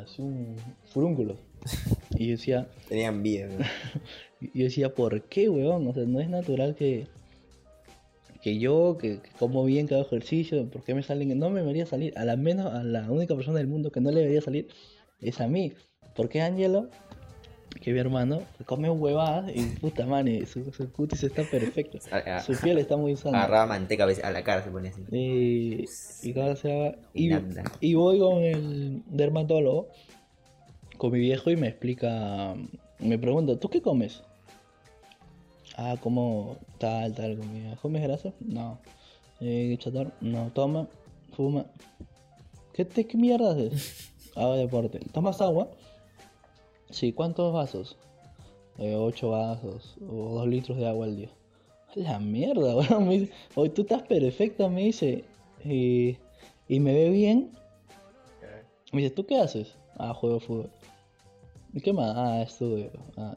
Así 0.03 0.21
un 0.21 0.55
furúnculo. 0.87 1.37
Y 2.17 2.25
yo 2.27 2.31
decía, 2.31 2.67
Tenían 2.89 3.23
vida. 3.23 3.47
y 4.41 4.57
yo 4.59 4.65
decía, 4.65 4.93
¿por 4.93 5.21
qué, 5.23 5.47
weón? 5.49 5.87
O 5.87 5.93
sea, 5.93 6.03
no 6.05 6.19
es 6.19 6.27
natural 6.29 6.75
que, 6.75 7.07
que 8.41 8.57
yo, 8.59 8.97
que, 8.99 9.19
que 9.21 9.29
como 9.37 9.63
bien, 9.63 9.87
que 9.87 9.95
hago 9.95 10.03
ejercicio, 10.05 10.69
¿por 10.69 10.83
qué 10.83 10.93
me 10.93 11.03
salen? 11.03 11.37
No 11.39 11.49
me 11.49 11.61
debería 11.61 11.85
salir. 11.85 12.17
A 12.17 12.25
la 12.25 12.35
menos, 12.35 12.73
a 12.73 12.83
la 12.83 13.09
única 13.09 13.35
persona 13.35 13.59
del 13.59 13.67
mundo 13.67 13.91
que 13.91 14.01
no 14.01 14.11
le 14.11 14.19
debería 14.21 14.41
salir 14.41 14.67
es 15.21 15.39
a 15.39 15.47
mí. 15.47 15.73
¿Por 16.15 16.27
qué 16.29 16.41
Angelo? 16.41 16.89
Que 17.81 17.93
mi 17.93 17.99
hermano 17.99 18.41
come 18.65 18.89
huevadas 18.89 19.51
y 19.55 19.61
puta 19.77 20.05
madre, 20.05 20.45
su, 20.45 20.71
su 20.73 20.91
cutis 20.91 21.23
está 21.23 21.43
perfecto. 21.43 21.99
Su 22.45 22.59
piel 22.61 22.77
está 22.77 22.97
muy 22.97 23.15
sana. 23.15 23.39
Agarraba 23.39 23.67
manteca 23.67 24.05
a 24.05 24.31
la 24.31 24.43
cara, 24.43 24.63
se 24.63 24.71
ponía 24.71 24.91
así. 24.91 25.03
Y, 25.11 25.83
y, 25.83 26.33
se 26.55 26.97
y, 27.13 27.31
y 27.79 27.93
voy 27.93 28.19
con 28.19 28.43
el 28.43 29.03
dermatólogo, 29.07 29.87
con 30.97 31.11
mi 31.11 31.19
viejo, 31.19 31.51
y 31.51 31.55
me 31.55 31.67
explica, 31.67 32.55
me 32.99 33.17
pregunta, 33.17 33.57
¿tú 33.57 33.69
qué 33.69 33.81
comes? 33.81 34.23
Ah, 35.81 35.95
como 36.01 36.57
tal, 36.77 37.13
tal 37.13 37.37
comida. 37.37 37.77
¿Comes 37.81 38.03
grasa? 38.03 38.33
No. 38.41 38.79
Eh, 39.39 39.77
chatar? 39.79 40.11
No. 40.19 40.51
Toma, 40.53 40.89
fuma. 41.31 41.65
¿Qué, 42.73 42.83
te, 42.83 43.07
qué 43.07 43.17
mierda 43.17 43.51
haces? 43.51 44.11
Hago 44.35 44.55
deporte. 44.55 44.99
¿Tomas 45.13 45.39
agua? 45.39 45.69
Sí, 46.89 47.13
¿cuántos 47.13 47.53
vasos? 47.53 47.97
Eh, 48.77 48.95
ocho 48.95 49.31
vasos 49.31 49.97
o 50.01 50.35
dos 50.35 50.47
litros 50.47 50.77
de 50.77 50.87
agua 50.87 51.05
al 51.05 51.17
día. 51.17 51.29
La 51.95 52.19
mierda, 52.19 52.75
weón. 52.77 53.07
Me 53.07 53.29
Oye, 53.55 53.69
tú 53.69 53.81
estás 53.81 54.03
perfecta, 54.03 54.69
me 54.69 54.83
dice. 54.83 55.23
Y, 55.63 56.17
y 56.67 56.79
me 56.79 56.93
ve 56.93 57.09
bien. 57.09 57.51
Me 58.91 59.01
dice, 59.01 59.13
¿tú 59.13 59.25
qué 59.25 59.37
haces? 59.37 59.75
Ah, 59.97 60.13
juego 60.13 60.39
fútbol. 60.39 60.69
¿Y 61.73 61.81
qué 61.81 61.93
más? 61.93 62.15
Ah, 62.15 62.41
estudio. 62.41 62.91
Ah, 63.17 63.35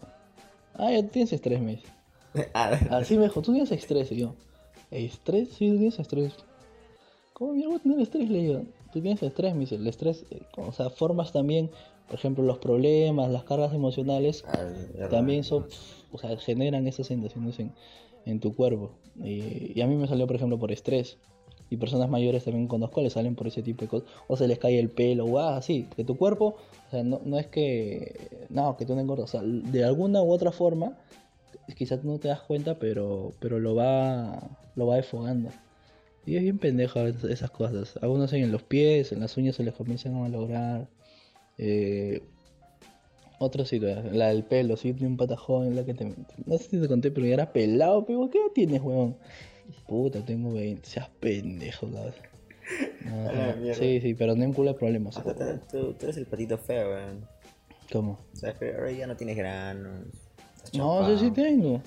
ah 0.75 0.93
ya 0.93 1.07
tienes 1.07 1.33
estrés, 1.33 1.61
me 1.61 1.73
dice. 1.73 1.89
Así 2.91 3.17
me 3.17 3.25
dijo, 3.25 3.43
tú 3.43 3.53
tienes 3.53 3.71
estrés. 3.73 4.11
Y 4.13 4.17
yo, 4.17 4.35
¿estrés? 4.91 5.51
Sí, 5.51 5.71
tú 5.71 5.77
tienes 5.77 5.99
estrés. 5.99 6.35
¿Cómo 7.33 7.55
mierda 7.55 7.69
voy 7.69 7.77
a 7.77 7.83
tener 7.83 8.01
estrés? 8.01 8.31
Le 8.31 8.39
digo, 8.39 8.63
tú 8.93 9.01
tienes 9.01 9.23
estrés, 9.23 9.55
me 9.55 9.61
dice. 9.61 9.75
El 9.75 9.87
estrés, 9.87 10.25
eh, 10.31 10.43
o 10.57 10.73
sea, 10.73 10.89
formas 10.89 11.33
también, 11.33 11.71
por 12.07 12.19
ejemplo, 12.19 12.45
los 12.45 12.59
problemas, 12.59 13.31
las 13.31 13.45
cargas 13.45 13.73
emocionales 13.73 14.45
ah, 14.47 15.09
también 15.11 15.45
son, 15.45 15.67
o 16.11 16.19
sea, 16.19 16.37
generan 16.37 16.87
esas 16.87 17.07
sensaciones 17.07 17.59
en, 17.59 17.73
en 18.27 18.41
tu 18.41 18.55
cuerpo. 18.55 18.93
Y, 19.23 19.73
y 19.75 19.81
a 19.81 19.87
mí 19.87 19.97
me 19.97 20.07
salió, 20.09 20.27
por 20.27 20.37
ejemplo, 20.37 20.59
por 20.59 20.73
estrés. 20.73 21.19
Y 21.71 21.79
personas 21.79 22.11
mayores 22.11 22.45
también 22.45 22.69
conozco 22.69 23.01
les 23.01 23.15
salen 23.15 23.35
por 23.35 23.47
ese 23.47 23.63
tipo 23.63 23.81
de 23.81 23.89
cosas. 23.89 24.09
O 24.29 24.37
se 24.37 24.47
les 24.47 24.59
cae 24.59 24.79
el 24.79 24.91
pelo, 24.91 25.25
o 25.25 25.39
ah, 25.39 25.57
así. 25.57 25.89
Que 25.97 26.05
tu 26.05 26.19
cuerpo, 26.19 26.57
o 26.89 26.91
sea, 26.91 27.03
no, 27.03 27.23
no 27.25 27.39
es 27.39 27.47
que, 27.47 28.47
no, 28.51 28.77
que 28.77 28.85
tú 28.85 28.95
no 28.95 29.01
engordas. 29.01 29.35
O 29.35 29.39
sea, 29.39 29.43
de 29.43 29.83
alguna 29.83 30.23
u 30.23 30.31
otra 30.31 30.53
forma, 30.53 30.99
quizás 31.75 32.03
tú 32.03 32.09
no 32.09 32.19
te 32.19 32.29
das 32.29 32.43
cuenta, 32.43 32.79
pero, 32.79 33.33
pero 33.41 33.59
lo 33.59 33.75
va, 33.75 34.51
lo 34.75 34.87
va 34.87 34.97
desfogando. 34.97 35.49
Y 36.27 36.37
es 36.37 36.43
bien 36.43 36.59
pendejo 36.59 37.01
esas 37.01 37.51
cosas. 37.51 37.99
Algunos 38.03 38.33
en 38.35 38.53
los 38.53 38.63
pies, 38.63 39.13
en 39.13 39.21
las 39.21 39.37
uñas 39.37 39.57
se 39.57 39.65
les 39.65 39.75
comienzan 39.75 40.15
a 40.15 40.21
malograr. 40.21 40.89
Eh, 41.59 42.23
otra 43.39 43.65
situación, 43.65 44.17
la 44.17 44.29
del 44.29 44.45
pelo, 44.45 44.77
sí, 44.77 44.93
tiene 44.93 45.09
un 45.09 45.17
patajón, 45.17 45.75
la 45.75 45.85
que 45.85 45.95
te... 45.95 46.05
No 46.47 46.59
sé 46.59 46.65
si 46.71 46.81
te 46.81 46.87
conté, 46.89 47.11
pero 47.11 47.27
ya 47.27 47.35
era 47.35 47.53
pelado, 47.53 48.05
pero 48.07 48.31
¿qué 48.31 48.39
tienes, 48.55 48.81
weón? 48.83 49.17
Puta, 49.87 50.25
tengo 50.25 50.53
20, 50.53 50.89
seas 50.89 51.09
pendejo, 51.21 51.89
cabrón. 51.91 52.15
No, 53.05 53.29
A 53.29 53.33
la 53.33 53.47
no, 53.55 53.57
mierda. 53.57 53.81
sí, 53.81 54.01
sí, 54.01 54.15
pero 54.15 54.37
no 54.37 54.45
en 54.45 54.53
culo 54.53 54.73
de 54.73 54.79
problemas. 54.79 55.17
Ah, 55.17 55.25
tú, 55.25 55.33
tú- 55.71 55.93
tú 55.95 56.07
eres 56.07 56.17
el 56.19 56.27
patito 56.27 56.57
feo, 56.57 56.91
weón. 56.91 57.27
¿Cómo? 57.93 58.13
O 58.33 58.37
sea, 58.37 58.55
que 58.55 58.73
ahora 58.75 58.93
ya 58.93 59.07
no 59.07 59.17
tienes 59.17 59.37
granos. 59.37 60.07
No, 60.75 61.05
sí, 61.19 61.27
sí 61.27 61.31
tengo. 61.33 61.83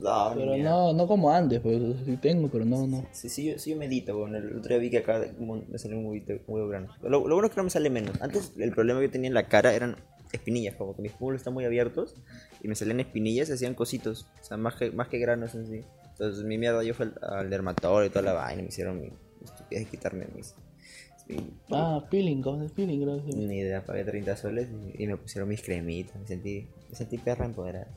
No, 0.00 0.32
Pero 0.34 0.52
mira. 0.52 0.70
no, 0.70 0.92
no 0.92 1.06
como 1.06 1.30
antes, 1.30 1.60
pues 1.60 1.80
sí 2.04 2.16
tengo, 2.16 2.48
pero 2.48 2.64
no, 2.64 2.86
no. 2.86 3.06
Sí, 3.12 3.28
sí, 3.28 3.44
yo, 3.52 3.58
sí 3.58 3.70
yo 3.70 3.76
medito, 3.76 4.16
weón. 4.16 4.34
El 4.34 4.56
otro 4.56 4.68
día 4.70 4.78
vi 4.78 4.90
que 4.90 4.98
acá 4.98 5.20
me 5.68 5.78
salió 5.78 5.98
un 5.98 6.06
huevito, 6.06 6.34
huevo. 6.46 6.72
Lo, 7.02 7.08
lo 7.08 7.20
bueno 7.34 7.46
es 7.46 7.50
que 7.52 7.56
no 7.58 7.64
me 7.64 7.70
sale 7.70 7.90
menos. 7.90 8.20
Antes 8.20 8.52
el 8.58 8.72
problema 8.72 9.00
que 9.00 9.08
tenía 9.08 9.28
en 9.28 9.34
la 9.34 9.48
cara 9.48 9.72
eran 9.74 9.96
espinillas, 10.32 10.74
como 10.74 10.96
que 10.96 11.02
mis 11.02 11.12
pómulos 11.12 11.40
están 11.40 11.54
muy 11.54 11.64
abiertos 11.64 12.16
y 12.60 12.66
me 12.68 12.74
salían 12.74 12.98
espinillas 13.00 13.48
y 13.48 13.52
hacían 13.52 13.74
cositos. 13.74 14.26
O 14.40 14.44
sea, 14.44 14.56
más 14.56 14.74
que, 14.74 14.90
más 14.90 15.08
que 15.08 15.18
granos 15.18 15.54
en 15.54 15.66
sí. 15.68 15.80
Entonces 16.10 16.44
mi 16.44 16.58
mierda, 16.58 16.82
yo 16.82 16.92
fui 16.94 17.06
al, 17.06 17.14
al 17.22 17.50
dermatólogo 17.50 18.04
y 18.04 18.08
toda 18.10 18.22
la 18.22 18.32
vaina, 18.32 18.62
me 18.62 18.68
hicieron 18.68 19.00
mi 19.00 19.08
estupidez 19.44 19.84
de 19.84 19.90
quitarme 19.90 20.26
mis... 20.34 20.54
mi- 21.28 21.50
Ah, 21.70 22.04
peeling, 22.10 22.42
¿cómo 22.42 22.62
es 22.64 22.72
peeling? 22.72 23.04
Sí. 23.24 23.32
Ni 23.36 23.58
idea, 23.58 23.84
pagué 23.84 24.04
30 24.04 24.36
soles 24.36 24.68
y, 24.98 25.02
y 25.02 25.06
me 25.06 25.16
pusieron 25.16 25.48
mis 25.48 25.62
cremitas. 25.62 26.16
Me 26.20 26.26
sentí, 26.26 26.66
me 26.90 26.96
sentí 26.96 27.18
perra 27.18 27.46
empoderada. 27.46 27.88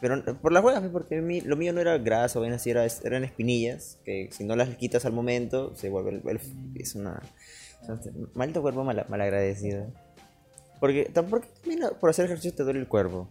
Pero 0.00 0.22
por 0.42 0.52
las 0.52 0.62
huevas, 0.64 0.80
pues, 0.80 0.92
porque 0.92 1.20
mi- 1.20 1.40
lo 1.40 1.56
mío 1.56 1.72
no 1.72 1.80
era 1.80 1.96
grasa 1.98 2.38
o 2.38 2.42
bien 2.42 2.52
así, 2.54 2.70
era, 2.70 2.84
eran 3.04 3.24
espinillas 3.24 3.98
que 4.04 4.28
si 4.32 4.44
no 4.44 4.56
las 4.56 4.68
quitas 4.76 5.04
al 5.06 5.12
momento, 5.12 5.74
se 5.76 5.88
vuelve. 5.88 6.10
el- 6.10 6.28
el- 6.28 6.40
es 6.80 6.94
una. 6.94 7.22
Maldito 8.34 8.62
cuerpo 8.62 8.82
mal, 8.84 9.04
malagradecido. 9.08 9.86
Porque 10.80 11.04
tampoco 11.12 11.46
también 11.62 11.82
por 12.00 12.10
hacer 12.10 12.24
ejercicio 12.26 12.54
te 12.54 12.62
duele 12.64 12.80
el 12.80 12.88
cuerpo. 12.88 13.28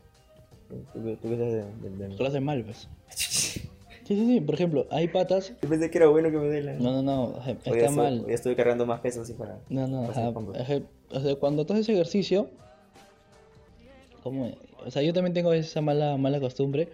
¿Tú, 0.94 1.16
tú 1.18 1.30
de- 1.30 1.36
de- 1.38 1.90
de- 2.08 2.18
Lo 2.18 2.28
hacen 2.28 2.44
mal, 2.44 2.64
pues. 2.64 2.88
Sí, 4.06 4.18
sí, 4.18 4.26
sí, 4.28 4.42
por 4.42 4.56
ejemplo, 4.56 4.86
hay 4.92 5.08
patas. 5.08 5.54
Yo 5.62 5.70
pensé 5.70 5.90
que 5.90 5.98
era 5.98 6.08
bueno 6.08 6.30
que 6.30 6.36
me 6.36 6.48
duela. 6.48 6.74
No, 6.74 6.92
no, 6.92 7.02
no, 7.02 7.24
Hoy 7.66 7.80
está 7.80 7.90
mal. 7.90 8.26
ya 8.28 8.34
estuve 8.34 8.54
cargando 8.54 8.86
más 8.86 9.00
peso 9.00 9.22
así 9.22 9.32
para. 9.32 9.60
No, 9.70 9.88
no, 9.88 10.02
para 10.02 10.12
ajá, 10.12 10.22
hacer 10.24 10.34
compras. 10.34 10.62
ajá, 10.62 10.74
o 11.12 11.20
sea, 11.22 11.36
cuando 11.38 11.66
tú 11.66 11.72
haces 11.72 11.88
ejercicio, 11.88 12.50
¿cómo 14.24 14.48
es? 14.48 14.56
O 14.86 14.92
sea, 14.92 15.02
yo 15.02 15.14
también 15.14 15.34
tengo 15.34 15.54
esa 15.54 15.82
mala, 15.82 16.18
mala 16.18 16.40
costumbre 16.40 16.90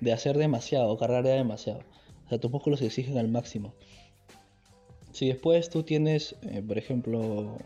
de 0.00 0.12
hacer 0.12 0.36
demasiado, 0.38 0.96
cargar 0.96 1.24
ya 1.24 1.32
demasiado. 1.32 1.80
O 2.26 2.28
sea, 2.28 2.38
tus 2.38 2.50
músculos 2.50 2.80
se 2.80 2.86
exigen 2.86 3.18
al 3.18 3.28
máximo. 3.28 3.72
Si 5.12 5.28
después 5.28 5.70
tú 5.70 5.82
tienes, 5.82 6.36
eh, 6.42 6.62
por 6.66 6.78
ejemplo, 6.78 7.56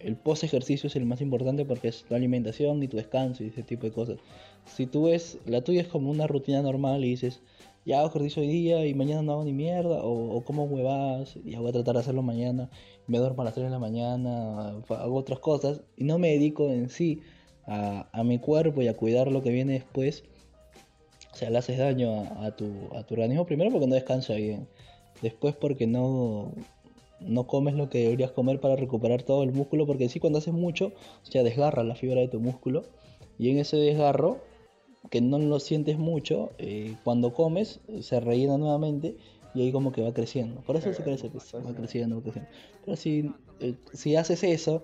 el 0.00 0.16
post 0.16 0.44
ejercicio 0.44 0.86
es 0.86 0.96
el 0.96 1.06
más 1.06 1.20
importante 1.20 1.64
porque 1.64 1.88
es 1.88 2.04
tu 2.04 2.14
alimentación 2.14 2.82
y 2.82 2.88
tu 2.88 2.96
descanso 2.96 3.42
y 3.42 3.48
ese 3.48 3.62
tipo 3.62 3.86
de 3.86 3.92
cosas. 3.92 4.18
Si 4.66 4.86
tú 4.86 5.04
ves, 5.04 5.38
la 5.46 5.62
tuya 5.62 5.80
es 5.80 5.88
como 5.88 6.10
una 6.10 6.26
rutina 6.26 6.62
normal 6.62 7.04
y 7.04 7.10
dices, 7.10 7.40
ya 7.84 8.00
hago 8.00 8.08
ejercicio 8.08 8.42
hoy 8.42 8.48
día 8.48 8.84
y 8.86 8.94
mañana 8.94 9.22
no 9.22 9.32
hago 9.32 9.44
ni 9.44 9.52
mierda, 9.52 10.02
o, 10.02 10.36
o 10.36 10.44
como 10.44 10.64
huevas, 10.64 11.36
y 11.42 11.56
voy 11.56 11.70
a 11.70 11.72
tratar 11.72 11.94
de 11.94 12.00
hacerlo 12.00 12.22
mañana, 12.22 12.68
me 13.06 13.18
duermo 13.18 13.42
a 13.42 13.46
las 13.46 13.54
3 13.54 13.66
de 13.66 13.70
la 13.70 13.78
mañana, 13.78 14.68
hago 14.90 15.16
otras 15.16 15.38
cosas, 15.38 15.80
y 15.96 16.04
no 16.04 16.18
me 16.18 16.28
dedico 16.28 16.68
en 16.68 16.90
sí 16.90 17.22
a, 17.68 18.08
a 18.12 18.24
mi 18.24 18.38
cuerpo 18.38 18.82
y 18.82 18.88
a 18.88 18.96
cuidar 18.96 19.30
lo 19.30 19.42
que 19.42 19.50
viene 19.50 19.74
después, 19.74 20.24
o 21.32 21.36
sea, 21.36 21.50
le 21.50 21.58
haces 21.58 21.78
daño 21.78 22.22
a, 22.22 22.46
a 22.46 22.56
tu, 22.56 22.66
a 22.96 23.04
tu 23.04 23.14
organismo, 23.14 23.46
primero 23.46 23.70
porque 23.70 23.86
no 23.86 23.94
descansa 23.94 24.34
bien, 24.34 24.66
después 25.22 25.54
porque 25.54 25.86
no, 25.86 26.52
no 27.20 27.46
comes 27.46 27.74
lo 27.74 27.88
que 27.88 27.98
deberías 27.98 28.32
comer 28.32 28.60
para 28.60 28.76
recuperar 28.76 29.22
todo 29.22 29.42
el 29.42 29.52
músculo, 29.52 29.86
porque 29.86 30.08
sí 30.08 30.20
cuando 30.20 30.38
haces 30.38 30.54
mucho, 30.54 30.92
o 31.22 31.30
sea, 31.30 31.42
desgarra 31.42 31.84
la 31.84 31.94
fibra 31.94 32.20
de 32.20 32.28
tu 32.28 32.40
músculo, 32.40 32.84
y 33.38 33.50
en 33.50 33.58
ese 33.58 33.76
desgarro 33.76 34.38
que 35.10 35.20
no 35.20 35.38
lo 35.38 35.60
sientes 35.60 35.98
mucho, 35.98 36.50
eh, 36.58 36.96
cuando 37.04 37.32
comes 37.32 37.80
se 38.00 38.20
rellena 38.20 38.58
nuevamente 38.58 39.16
y 39.54 39.62
ahí 39.62 39.72
como 39.72 39.92
que 39.92 40.02
va 40.02 40.12
creciendo. 40.12 40.60
Por 40.62 40.76
eso 40.76 40.92
se 40.92 41.02
crece, 41.02 41.30
pues, 41.30 41.54
va 41.54 41.74
creciendo, 41.74 42.16
va 42.16 42.22
creciendo. 42.22 42.50
Pero 42.84 42.96
si, 42.96 43.32
eh, 43.60 43.74
si 43.92 44.16
haces 44.16 44.42
eso 44.42 44.82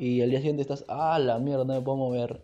y 0.00 0.22
al 0.22 0.30
día 0.30 0.38
siguiente 0.38 0.62
estás, 0.62 0.84
ah, 0.88 1.18
la 1.18 1.38
mierda, 1.38 1.64
no 1.64 1.74
me 1.74 1.80
puedo 1.82 1.98
mover 1.98 2.40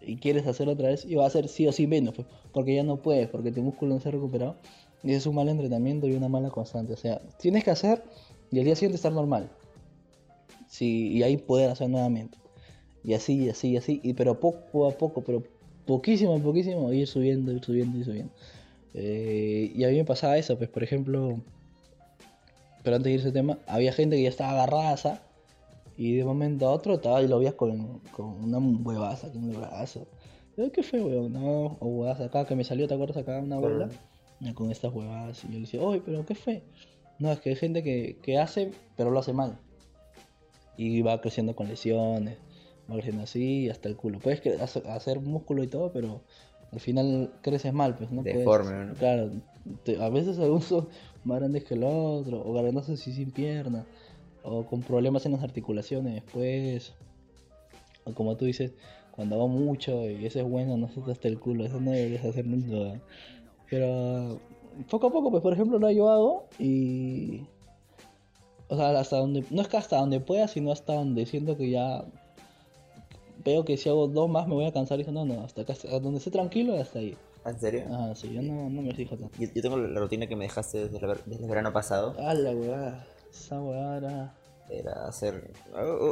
y 0.00 0.16
quieres 0.16 0.46
hacer 0.46 0.68
otra 0.68 0.88
vez, 0.88 1.04
y 1.04 1.14
va 1.14 1.26
a 1.26 1.30
ser 1.30 1.48
sí 1.48 1.66
o 1.66 1.72
sí 1.72 1.86
menos, 1.86 2.14
pues, 2.14 2.26
porque 2.52 2.74
ya 2.74 2.82
no 2.82 2.96
puedes, 2.96 3.28
porque 3.28 3.52
tu 3.52 3.62
músculo 3.62 3.94
no 3.94 4.00
se 4.00 4.08
ha 4.08 4.12
recuperado. 4.12 4.56
Y 5.02 5.12
es 5.12 5.26
un 5.26 5.34
mal 5.34 5.48
entrenamiento 5.48 6.08
y 6.08 6.14
una 6.14 6.28
mala 6.28 6.50
constante. 6.50 6.92
O 6.92 6.96
sea, 6.96 7.20
tienes 7.38 7.62
que 7.62 7.70
hacer 7.70 8.02
y 8.50 8.58
al 8.58 8.64
día 8.64 8.74
siguiente 8.74 8.96
estar 8.96 9.12
normal. 9.12 9.48
Sí, 10.68 11.12
y 11.12 11.22
ahí 11.22 11.36
poder 11.36 11.70
hacer 11.70 11.88
nuevamente. 11.88 12.38
Y 13.04 13.14
así, 13.14 13.44
y 13.44 13.48
así, 13.50 13.70
y 13.70 13.76
así, 13.76 14.00
y, 14.02 14.14
pero 14.14 14.40
poco 14.40 14.88
a 14.88 14.92
poco, 14.92 15.22
pero 15.22 15.44
poquísimo 15.86 16.34
a 16.34 16.38
poquísimo, 16.38 16.92
ir 16.92 17.06
subiendo, 17.06 17.52
ir 17.52 17.62
subiendo, 17.62 17.98
ir 17.98 18.04
subiendo. 18.04 18.32
Eh, 18.94 19.72
y 19.74 19.84
a 19.84 19.88
mí 19.88 19.96
me 19.96 20.04
pasaba 20.04 20.38
eso, 20.38 20.56
pues 20.56 20.70
por 20.70 20.82
ejemplo, 20.82 21.38
pero 22.82 22.96
antes 22.96 23.10
de 23.10 23.12
ir 23.12 23.20
a 23.20 23.22
ese 23.22 23.32
tema, 23.32 23.58
había 23.66 23.92
gente 23.92 24.16
que 24.16 24.22
ya 24.22 24.28
estaba 24.28 24.52
agarrada 24.52 25.20
y 25.96 26.16
de 26.16 26.24
momento 26.24 26.66
a 26.68 26.72
otro 26.72 26.94
estaba 26.94 27.22
y 27.22 27.28
lo 27.28 27.38
veías 27.38 27.54
con, 27.54 28.00
con 28.14 28.26
una 28.44 28.58
huevaza, 28.58 29.30
con 29.32 29.44
un 29.44 29.52
brazo. 29.60 30.06
Yo, 30.56 30.70
¿Qué 30.72 30.82
fue? 30.82 30.98
No, 31.00 31.76
o 31.80 31.86
huevaza 31.86 32.24
acá 32.26 32.44
que 32.46 32.54
me 32.56 32.64
salió, 32.64 32.86
¿te 32.88 32.94
acuerdas 32.94 33.16
acá? 33.18 33.38
Una 33.40 33.56
bola. 33.58 33.88
con 34.54 34.70
estas 34.70 34.92
huevadas. 34.92 35.42
Y 35.44 35.48
yo 35.48 35.52
le 35.54 35.60
decía, 35.60 35.80
oye, 35.82 36.02
pero 36.04 36.24
¿qué 36.26 36.34
fue? 36.34 36.62
No, 37.18 37.32
es 37.32 37.40
que 37.40 37.50
hay 37.50 37.56
gente 37.56 37.82
que, 37.82 38.18
que 38.22 38.38
hace, 38.38 38.72
pero 38.96 39.10
lo 39.10 39.18
hace 39.20 39.32
mal. 39.32 39.58
Y 40.76 41.00
va 41.02 41.20
creciendo 41.20 41.56
con 41.56 41.68
lesiones, 41.68 42.36
va 42.90 42.94
creciendo 42.94 43.22
así, 43.22 43.68
hasta 43.70 43.88
el 43.88 43.96
culo. 43.96 44.18
Puedes 44.18 44.40
hacer- 44.86 45.20
músculo 45.20 45.62
y 45.62 45.68
todo, 45.68 45.90
pero 45.92 46.20
al 46.72 46.80
final 46.80 47.32
creces 47.42 47.72
mal, 47.72 47.96
pues, 47.96 48.10
¿no? 48.10 48.22
Puedes- 48.22 48.38
Deforme, 48.38 48.84
¿no? 48.86 48.94
Claro, 48.94 49.30
te- 49.84 50.02
a 50.02 50.08
veces 50.10 50.38
algunos 50.38 50.64
son 50.66 50.88
más 51.24 51.38
grandes 51.38 51.64
que 51.64 51.74
el 51.74 51.84
otro, 51.84 52.42
o 52.46 52.52
grandes 52.52 52.88
así 52.90 53.12
sin 53.12 53.30
pierna, 53.30 53.86
o 54.46 54.64
con 54.64 54.82
problemas 54.82 55.26
en 55.26 55.32
las 55.32 55.42
articulaciones 55.42 56.14
después. 56.14 56.94
O 58.04 58.12
como 58.12 58.36
tú 58.36 58.44
dices, 58.44 58.72
cuando 59.10 59.36
hago 59.36 59.48
mucho 59.48 60.08
y 60.08 60.24
eso 60.24 60.40
es 60.40 60.48
bueno, 60.48 60.76
no 60.76 60.88
se 60.88 61.00
te 61.00 61.10
hasta 61.10 61.28
el 61.28 61.38
culo, 61.38 61.64
eso 61.64 61.80
no 61.80 61.90
deberías 61.90 62.24
hacer 62.24 62.46
nunca. 62.46 63.00
Pero 63.68 64.38
poco 64.88 65.08
a 65.08 65.10
poco, 65.10 65.30
pues 65.30 65.42
por 65.42 65.52
ejemplo, 65.52 65.78
no 65.78 65.90
yo 65.90 66.08
hago 66.10 66.48
y. 66.58 67.42
O 68.68 68.76
sea, 68.76 68.98
hasta 68.98 69.16
donde. 69.16 69.44
No 69.50 69.62
es 69.62 69.68
que 69.68 69.76
hasta 69.76 69.96
donde 69.98 70.20
pueda, 70.20 70.48
sino 70.48 70.70
hasta 70.70 70.94
donde 70.94 71.26
siento 71.26 71.56
que 71.56 71.70
ya. 71.70 72.04
Veo 73.44 73.64
que 73.64 73.76
si 73.76 73.88
hago 73.88 74.08
dos 74.08 74.28
más 74.28 74.48
me 74.48 74.54
voy 74.54 74.66
a 74.66 74.72
cansar 74.72 74.98
y 74.98 75.04
digo, 75.04 75.12
no, 75.12 75.24
no, 75.24 75.42
hasta 75.44 75.62
acá, 75.62 75.72
hasta 75.72 76.00
donde 76.00 76.18
esté 76.18 76.32
tranquilo, 76.32 76.80
hasta 76.80 76.98
ahí. 76.98 77.16
¿Ah, 77.44 77.50
¿En 77.50 77.60
serio? 77.60 77.84
Ah, 77.90 78.12
sí, 78.16 78.32
yo 78.32 78.42
no, 78.42 78.68
no 78.68 78.82
me 78.82 78.92
fijo 78.92 79.16
tanto. 79.16 79.38
Yo, 79.38 79.46
yo 79.54 79.62
tengo 79.62 79.76
la 79.76 80.00
rutina 80.00 80.26
que 80.26 80.34
me 80.34 80.46
dejaste 80.46 80.88
desde, 80.88 80.98
el 80.98 81.18
desde 81.26 81.44
el 81.44 81.48
verano 81.48 81.72
pasado. 81.72 82.16
Ah, 82.18 82.34
la 82.34 82.50
weá, 82.50 83.06
esa 83.40 83.60
weá 83.60 83.96
era. 83.96 84.34
Era 84.68 85.06
hacer 85.06 85.52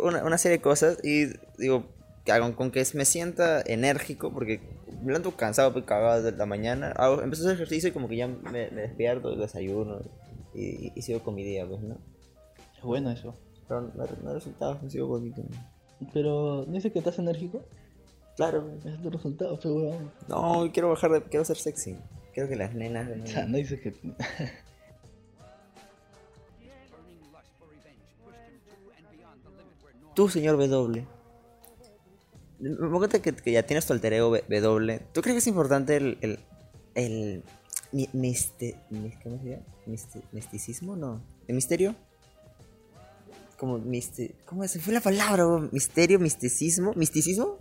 una, 0.04 0.24
una 0.24 0.38
serie 0.38 0.58
de 0.58 0.62
cosas 0.62 0.98
y 1.02 1.26
digo, 1.58 1.87
que 2.24 2.30
hago 2.30 2.54
con 2.54 2.70
que 2.70 2.87
me 2.94 3.04
sienta 3.04 3.60
enérgico, 3.60 4.32
porque 4.32 4.60
me 5.00 5.08
levanto 5.08 5.32
cansado, 5.32 5.72
pues 5.72 5.84
cagado 5.84 6.22
de 6.22 6.32
la 6.32 6.46
mañana. 6.46 6.92
Hago, 6.96 7.20
empiezo 7.20 7.42
a 7.42 7.46
hacer 7.48 7.56
ejercicio 7.56 7.88
y 7.88 7.92
como 7.92 8.08
que 8.08 8.16
ya 8.16 8.28
me, 8.28 8.70
me 8.70 8.82
despierto, 8.82 9.34
desayuno 9.34 10.00
y, 10.54 10.92
y 10.94 11.02
sigo 11.02 11.20
con 11.20 11.34
mi 11.34 11.44
día, 11.44 11.66
pues, 11.66 11.82
¿no? 11.82 11.98
Es 12.76 12.82
bueno 12.82 13.10
eso. 13.10 13.34
Pero 13.68 13.92
no, 13.94 14.80
no 14.82 14.90
sigo 14.90 15.06
bonito. 15.06 15.42
Pero, 16.12 16.64
¿no 16.66 16.72
dice 16.72 16.92
que 16.92 16.98
estás 16.98 17.18
enérgico? 17.18 17.62
Claro, 18.37 18.68
es 18.84 19.00
tu 19.00 19.10
resultado, 19.10 19.58
pero 19.62 19.74
weón. 19.74 20.12
no, 20.28 20.70
quiero 20.72 20.90
bajar 20.90 21.12
de, 21.12 21.22
quiero 21.22 21.44
ser 21.44 21.56
sexy. 21.56 21.96
Quiero 22.32 22.48
que 22.48 22.56
las 22.56 22.74
nenas... 22.74 23.08
O 23.22 23.26
sea, 23.26 23.46
no 23.46 23.56
dice 23.56 23.80
que. 23.80 23.94
Tú, 30.14 30.29
señor 30.29 30.57
W. 30.57 31.07
Me 32.61 32.98
cuenta 32.98 33.20
que, 33.20 33.35
que 33.35 33.53
ya 33.53 33.64
tienes 33.64 33.85
tu 33.87 33.92
alter 33.92 34.12
ego 34.12 34.37
W-. 34.48 35.00
¿Tú 35.12 35.20
crees 35.22 35.35
que 35.35 35.38
es 35.38 35.46
importante 35.46 35.96
el. 35.96 36.18
el. 36.20 36.38
el. 36.94 37.42
mi- 37.92 38.09
miste- 38.12 38.77
mis- 38.90 39.16
¿Cómo 39.22 39.38
se 39.42 39.50
llama? 39.50 39.62
Misti- 39.87 40.22
¿Misticismo? 40.33 40.96
No. 40.96 41.20
¿El 41.46 41.55
misterio? 41.57 41.94
Como 43.59 43.79
misti 43.79 44.35
¿Cómo? 44.46 44.66
Se 44.66 44.81
fue 44.81 44.92
la 44.94 45.00
palabra. 45.00 45.44
¿Misterio? 45.72 46.18
¿Misticismo? 46.18 46.92
¿Misticismo? 46.94 47.59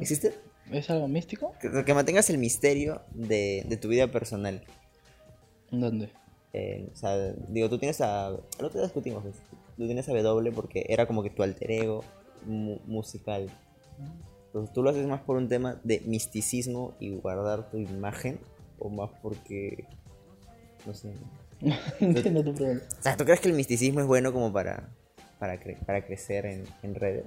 ¿Existe? 0.00 0.34
¿Es 0.70 0.90
algo 0.90 1.06
místico? 1.08 1.54
Que, 1.60 1.84
que 1.84 1.94
mantengas 1.94 2.28
el 2.30 2.38
misterio 2.38 3.02
de, 3.12 3.64
de 3.68 3.76
tu 3.76 3.88
vida 3.88 4.10
personal. 4.10 4.64
¿Dónde? 5.70 6.10
Eh, 6.52 6.88
o 6.92 6.96
sea, 6.96 7.32
digo, 7.48 7.68
tú 7.68 7.78
tienes 7.78 8.00
a. 8.00 8.30
Otro 8.30 8.70
día 8.70 8.82
discutimos, 8.82 9.24
tú 9.76 9.86
tienes 9.86 10.08
a 10.08 10.12
W 10.12 10.52
porque 10.52 10.86
era 10.88 11.06
como 11.06 11.22
que 11.22 11.30
tu 11.30 11.42
alter 11.42 11.70
ego 11.70 12.04
mu- 12.44 12.80
musical. 12.86 13.48
Entonces, 14.46 14.72
¿tú 14.74 14.82
lo 14.82 14.90
haces 14.90 15.06
más 15.06 15.20
por 15.20 15.36
un 15.36 15.48
tema 15.48 15.78
de 15.84 16.00
misticismo 16.06 16.94
y 16.98 17.10
guardar 17.16 17.70
tu 17.70 17.76
imagen? 17.78 18.38
¿O 18.78 18.88
más 18.88 19.10
porque.? 19.22 19.84
No 20.86 20.94
sé. 20.94 21.12
No 22.00 22.08
entiendo 22.08 22.44
tu 22.44 22.54
pregunta. 22.54 22.84
O 22.98 23.02
sea, 23.02 23.16
¿tú 23.16 23.24
crees 23.24 23.40
que 23.40 23.48
el 23.48 23.54
misticismo 23.54 24.00
es 24.00 24.06
bueno 24.06 24.32
como 24.32 24.52
para. 24.52 24.88
para, 25.38 25.60
cre- 25.60 25.78
para 25.84 26.04
crecer 26.06 26.46
en, 26.46 26.64
en 26.82 26.94
redes? 26.94 27.24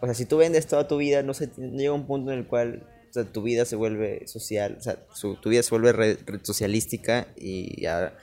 O 0.00 0.06
sea, 0.06 0.14
si 0.14 0.24
tú 0.24 0.38
vendes 0.38 0.66
toda 0.66 0.88
tu 0.88 0.96
vida, 0.96 1.22
no 1.22 1.34
sé, 1.34 1.50
no 1.58 1.76
llega 1.76 1.92
un 1.92 2.06
punto 2.06 2.32
en 2.32 2.38
el 2.38 2.46
cual 2.46 2.86
o 3.10 3.12
sea, 3.12 3.24
tu 3.24 3.42
vida 3.42 3.64
se 3.64 3.76
vuelve 3.76 4.26
social, 4.28 4.76
o 4.78 4.82
sea, 4.82 4.98
su- 5.12 5.34
tu 5.36 5.50
vida 5.50 5.62
se 5.62 5.70
vuelve 5.70 5.92
red, 5.92 6.18
red 6.26 6.40
socialística 6.42 7.26
y 7.36 7.80
ya 7.82 8.16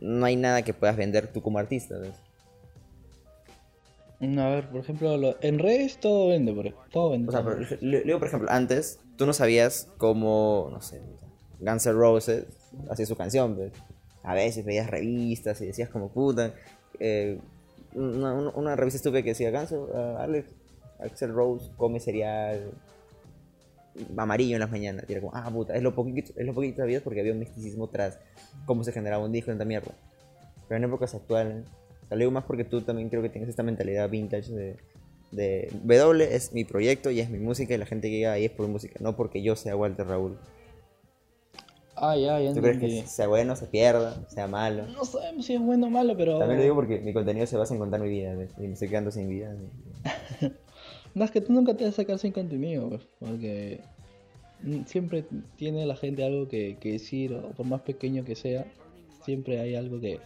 no 0.00 0.24
hay 0.26 0.36
nada 0.36 0.62
que 0.62 0.74
puedas 0.74 0.96
vender 0.96 1.28
tú 1.32 1.42
como 1.42 1.58
artista. 1.58 1.96
¿ves? 1.98 2.14
Mm, 4.20 4.38
A 4.38 4.48
ver, 4.50 4.68
por 4.68 4.80
ejemplo, 4.80 5.16
lo- 5.16 5.36
en 5.42 5.58
redes 5.58 5.98
todo 5.98 6.28
vende, 6.28 6.52
por 6.52 6.66
ejemplo. 6.66 6.88
Todo 6.92 7.10
vende. 7.10 7.28
O 7.28 7.32
sea, 7.32 7.42
por, 7.42 7.58
vende. 7.58 7.78
le- 7.80 7.98
le 7.98 8.04
digo, 8.04 8.18
por 8.18 8.28
ejemplo, 8.28 8.48
antes 8.50 9.00
tú 9.16 9.26
no 9.26 9.32
sabías 9.32 9.88
cómo, 9.98 10.68
no 10.72 10.80
sé, 10.80 11.00
Guns 11.60 11.86
N' 11.86 11.92
Roses 11.94 12.44
hacía 12.90 13.06
su 13.06 13.16
canción, 13.16 13.56
¿ves? 13.56 13.72
A 14.22 14.34
veces 14.34 14.64
veías 14.64 14.88
revistas 14.88 15.60
y 15.60 15.66
decías 15.66 15.88
como 15.88 16.08
puta. 16.08 16.54
eh, 17.00 17.38
una, 17.94 18.74
revista 18.76 18.96
estúpida 18.96 19.22
que 19.22 19.30
decía 19.30 19.50
Guns 19.50 19.72
uh, 19.72 20.16
Alex, 20.18 20.48
Axel 21.00 21.32
Rose 21.34 21.70
come 21.76 22.00
cereal 22.00 22.70
amarillo 24.16 24.56
en 24.56 24.60
las 24.60 24.70
mañanas. 24.70 25.04
Y 25.08 25.12
era 25.12 25.20
como, 25.20 25.34
ah, 25.34 25.50
puta, 25.50 25.74
es 25.74 25.82
lo 25.82 25.94
poquito, 25.94 26.32
es 26.36 26.46
lo 26.46 26.54
poquito 26.54 26.76
que 26.76 26.82
sabías 26.82 27.02
porque 27.02 27.20
había 27.20 27.32
un 27.32 27.38
misticismo 27.38 27.88
tras 27.88 28.18
cómo 28.64 28.84
se 28.84 28.92
generaba 28.92 29.24
un 29.24 29.32
disco 29.32 29.50
en 29.50 29.56
esta 29.56 29.64
mierda. 29.64 29.92
Pero 30.68 30.78
en 30.78 30.84
épocas 30.84 31.14
actuales, 31.14 31.64
lo 32.10 32.16
digo 32.16 32.30
más 32.30 32.44
porque 32.44 32.64
tú 32.64 32.80
también 32.82 33.08
creo 33.08 33.22
que 33.22 33.28
tienes 33.28 33.48
esta 33.48 33.62
mentalidad 33.62 34.08
vintage 34.08 34.52
de, 34.52 34.76
de 35.32 35.68
W 35.84 36.34
es 36.34 36.52
mi 36.52 36.64
proyecto 36.64 37.10
y 37.10 37.20
es 37.20 37.30
mi 37.30 37.38
música 37.38 37.74
y 37.74 37.78
la 37.78 37.86
gente 37.86 38.08
que 38.08 38.16
llega 38.16 38.32
ahí 38.32 38.44
es 38.44 38.50
por 38.50 38.68
música, 38.68 38.98
no 39.00 39.16
porque 39.16 39.42
yo 39.42 39.56
sea 39.56 39.76
Walter 39.76 40.06
Raúl. 40.06 40.38
Ah, 41.94 42.16
ya, 42.16 42.40
ya 42.40 42.52
¿Tú 42.52 42.60
crees 42.60 42.78
que 42.78 43.06
sea 43.06 43.28
bueno, 43.28 43.54
se 43.54 43.66
pierda, 43.66 44.28
sea 44.28 44.48
malo? 44.48 44.86
No 44.86 45.04
sabemos 45.04 45.46
si 45.46 45.54
es 45.54 45.60
bueno 45.60 45.86
o 45.86 45.90
malo, 45.90 46.16
pero. 46.16 46.38
También 46.38 46.58
lo 46.58 46.62
digo 46.64 46.74
porque 46.74 47.00
mi 47.00 47.12
contenido 47.12 47.46
se 47.46 47.56
basa 47.56 47.74
en 47.74 47.80
contar 47.80 48.00
mi 48.00 48.08
vida 48.08 48.34
¿ves? 48.34 48.50
y 48.58 48.62
me 48.62 48.72
estoy 48.72 48.88
quedando 48.88 49.10
sin 49.10 49.28
vida. 49.28 49.54
No, 51.14 51.24
es 51.24 51.30
que 51.30 51.40
tú 51.40 51.52
nunca 51.52 51.74
te 51.76 51.84
vas 51.84 51.94
a 51.94 51.96
sacar 51.96 52.18
sin 52.18 52.32
contenido, 52.32 52.88
pues, 52.88 53.02
porque 53.18 53.80
siempre 54.86 55.24
tiene 55.56 55.84
la 55.86 55.96
gente 55.96 56.24
algo 56.24 56.48
que, 56.48 56.76
que 56.78 56.92
decir, 56.92 57.34
o 57.34 57.50
por 57.50 57.66
más 57.66 57.82
pequeño 57.82 58.24
que 58.24 58.34
sea, 58.36 58.64
siempre 59.24 59.60
hay 59.60 59.74
algo 59.74 60.00
que, 60.00 60.20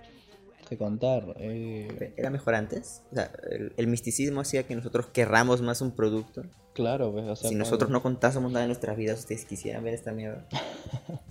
que 0.68 0.77
contar. 0.77 1.35
eh, 1.38 2.12
¿Era 2.16 2.31
mejor 2.31 2.55
antes? 2.55 3.03
O 3.12 3.14
sea, 3.14 3.33
el, 3.51 3.72
el 3.77 3.87
misticismo 3.88 4.40
hacía 4.40 4.64
que 4.64 4.77
nosotros 4.77 5.07
querramos 5.09 5.62
más 5.62 5.81
un 5.81 5.90
producto. 5.92 6.42
claro, 6.75 7.12
pues, 7.12 7.27
o 7.27 7.35
sea, 7.37 7.49
si 7.51 7.57
nosotros 7.57 7.90
no 7.90 8.03
contásemos 8.03 8.53
nada 8.53 8.62
de 8.62 8.68
nuestras 8.68 8.96
vidas, 8.96 9.18
ustedes 9.20 9.44
quisieran 9.44 9.83
ver 9.85 9.94
esta 9.94 10.12
mierda. 10.12 10.46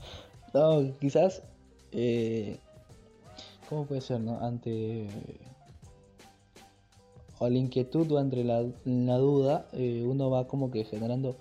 No, 0.53 0.97
quizás. 1.01 1.43
Eh, 1.91 2.57
¿Cómo 3.67 3.85
puede 3.85 3.99
ser, 3.99 4.21
no? 4.21 4.39
Ante. 4.39 5.07
O 7.39 7.49
la 7.49 7.57
inquietud 7.57 8.09
o 8.11 8.19
entre 8.19 8.43
la, 8.43 8.65
la 8.85 9.17
duda, 9.17 9.67
eh, 9.73 10.03
uno 10.05 10.29
va 10.29 10.47
como 10.47 10.71
que 10.71 10.85
generando. 10.85 11.35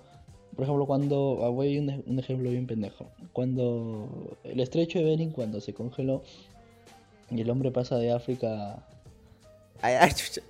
Por 0.55 0.63
ejemplo, 0.63 0.85
cuando. 0.85 1.39
ah, 1.43 1.49
Voy 1.49 1.77
a 1.77 1.81
un, 1.81 2.03
un 2.05 2.19
ejemplo 2.19 2.49
bien 2.49 2.67
pendejo. 2.67 3.05
Cuando. 3.33 4.37
El 4.43 4.59
estrecho 4.59 4.99
de 4.99 5.05
Bering, 5.05 5.31
cuando 5.31 5.61
se 5.61 5.73
congeló. 5.73 6.21
Y 7.31 7.41
el 7.41 7.49
hombre 7.49 7.71
pasa 7.71 7.97
de 7.97 8.11
África. 8.11 8.85
Ay, 9.81 10.11
chucha. 10.13 10.41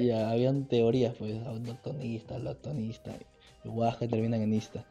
Y 0.00 0.10
habían 0.10 0.64
teorías, 0.66 1.14
pues, 1.18 1.34
autotonista, 1.46 2.38
lotonista, 2.38 3.12
y 3.64 3.68
guajas 3.68 3.98
que 3.98 4.08
terminan 4.08 4.42
en 4.42 4.54
ista. 4.54 4.84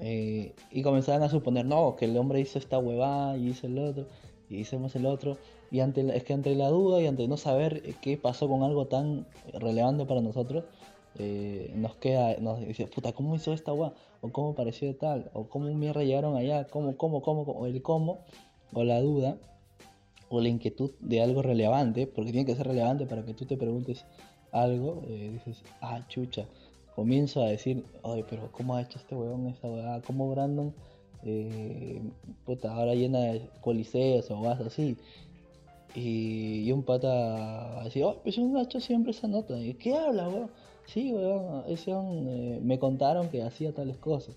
Eh, 0.00 0.52
y 0.70 0.82
comenzaban 0.82 1.22
a 1.22 1.28
suponer, 1.28 1.64
no, 1.64 1.96
que 1.96 2.06
el 2.06 2.16
hombre 2.16 2.40
hizo 2.40 2.58
esta 2.58 2.78
huevada 2.78 3.36
y 3.36 3.48
hizo 3.48 3.66
el 3.66 3.78
otro, 3.78 4.06
y 4.48 4.56
hicimos 4.56 4.94
el 4.96 5.06
otro. 5.06 5.38
Y 5.72 5.80
ante 5.80 6.14
es 6.14 6.22
que 6.22 6.34
ante 6.34 6.54
la 6.54 6.68
duda 6.68 7.00
y 7.00 7.06
ante 7.06 7.26
no 7.26 7.38
saber 7.38 7.80
eh, 7.86 7.94
qué 8.02 8.18
pasó 8.18 8.46
con 8.46 8.62
algo 8.62 8.88
tan 8.88 9.26
relevante 9.54 10.04
para 10.04 10.20
nosotros, 10.20 10.64
eh, 11.18 11.72
nos 11.74 11.96
queda, 11.96 12.36
nos 12.40 12.60
dice, 12.60 12.86
puta, 12.86 13.14
¿cómo 13.14 13.34
hizo 13.34 13.54
esta 13.54 13.72
hueá? 13.72 13.94
O 14.20 14.28
cómo 14.28 14.54
pareció 14.54 14.94
tal, 14.94 15.30
o 15.32 15.48
cómo 15.48 15.72
mierda 15.72 16.04
llegaron 16.04 16.36
allá, 16.36 16.66
cómo, 16.66 16.94
cómo, 16.98 17.22
cómo, 17.22 17.42
o 17.42 17.66
el 17.66 17.80
cómo, 17.80 18.18
o 18.74 18.84
la 18.84 19.00
duda 19.00 19.38
o 20.28 20.42
la 20.42 20.48
inquietud 20.48 20.90
de 21.00 21.22
algo 21.22 21.40
relevante, 21.40 22.06
porque 22.06 22.32
tiene 22.32 22.46
que 22.46 22.54
ser 22.54 22.66
relevante 22.66 23.06
para 23.06 23.24
que 23.24 23.32
tú 23.32 23.46
te 23.46 23.56
preguntes 23.56 24.04
algo, 24.50 25.02
eh, 25.08 25.30
dices, 25.32 25.62
ah, 25.80 26.06
chucha, 26.08 26.44
comienzo 26.94 27.42
a 27.42 27.46
decir, 27.46 27.82
oye, 28.02 28.26
pero 28.28 28.52
¿cómo 28.52 28.76
ha 28.76 28.82
hecho 28.82 28.98
este 28.98 29.14
huevón 29.14 29.46
esta 29.46 29.68
huevada? 29.68 30.02
¿Cómo 30.02 30.30
Brandon, 30.30 30.74
puta, 32.44 32.74
ahora 32.74 32.94
llena 32.94 33.20
de 33.20 33.48
coliseos 33.62 34.30
o 34.30 34.40
vas 34.42 34.60
así? 34.60 34.98
Y, 35.94 36.70
un 36.72 36.82
pata 36.84 37.08
va 37.08 37.80
a 37.82 37.84
decir, 37.84 38.04
oh, 38.04 38.16
pues 38.22 38.38
un 38.38 38.54
gacho 38.54 38.80
siempre 38.80 39.12
esa 39.12 39.28
nota. 39.28 39.58
¿Y 39.58 39.74
qué 39.74 39.94
habla, 39.94 40.28
weón? 40.28 40.50
Sí, 40.86 41.12
weón, 41.12 41.64
ese 41.68 41.92
eh, 41.92 42.60
me 42.62 42.78
contaron 42.78 43.28
que 43.28 43.42
hacía 43.42 43.72
tales 43.72 43.98
cosas. 43.98 44.34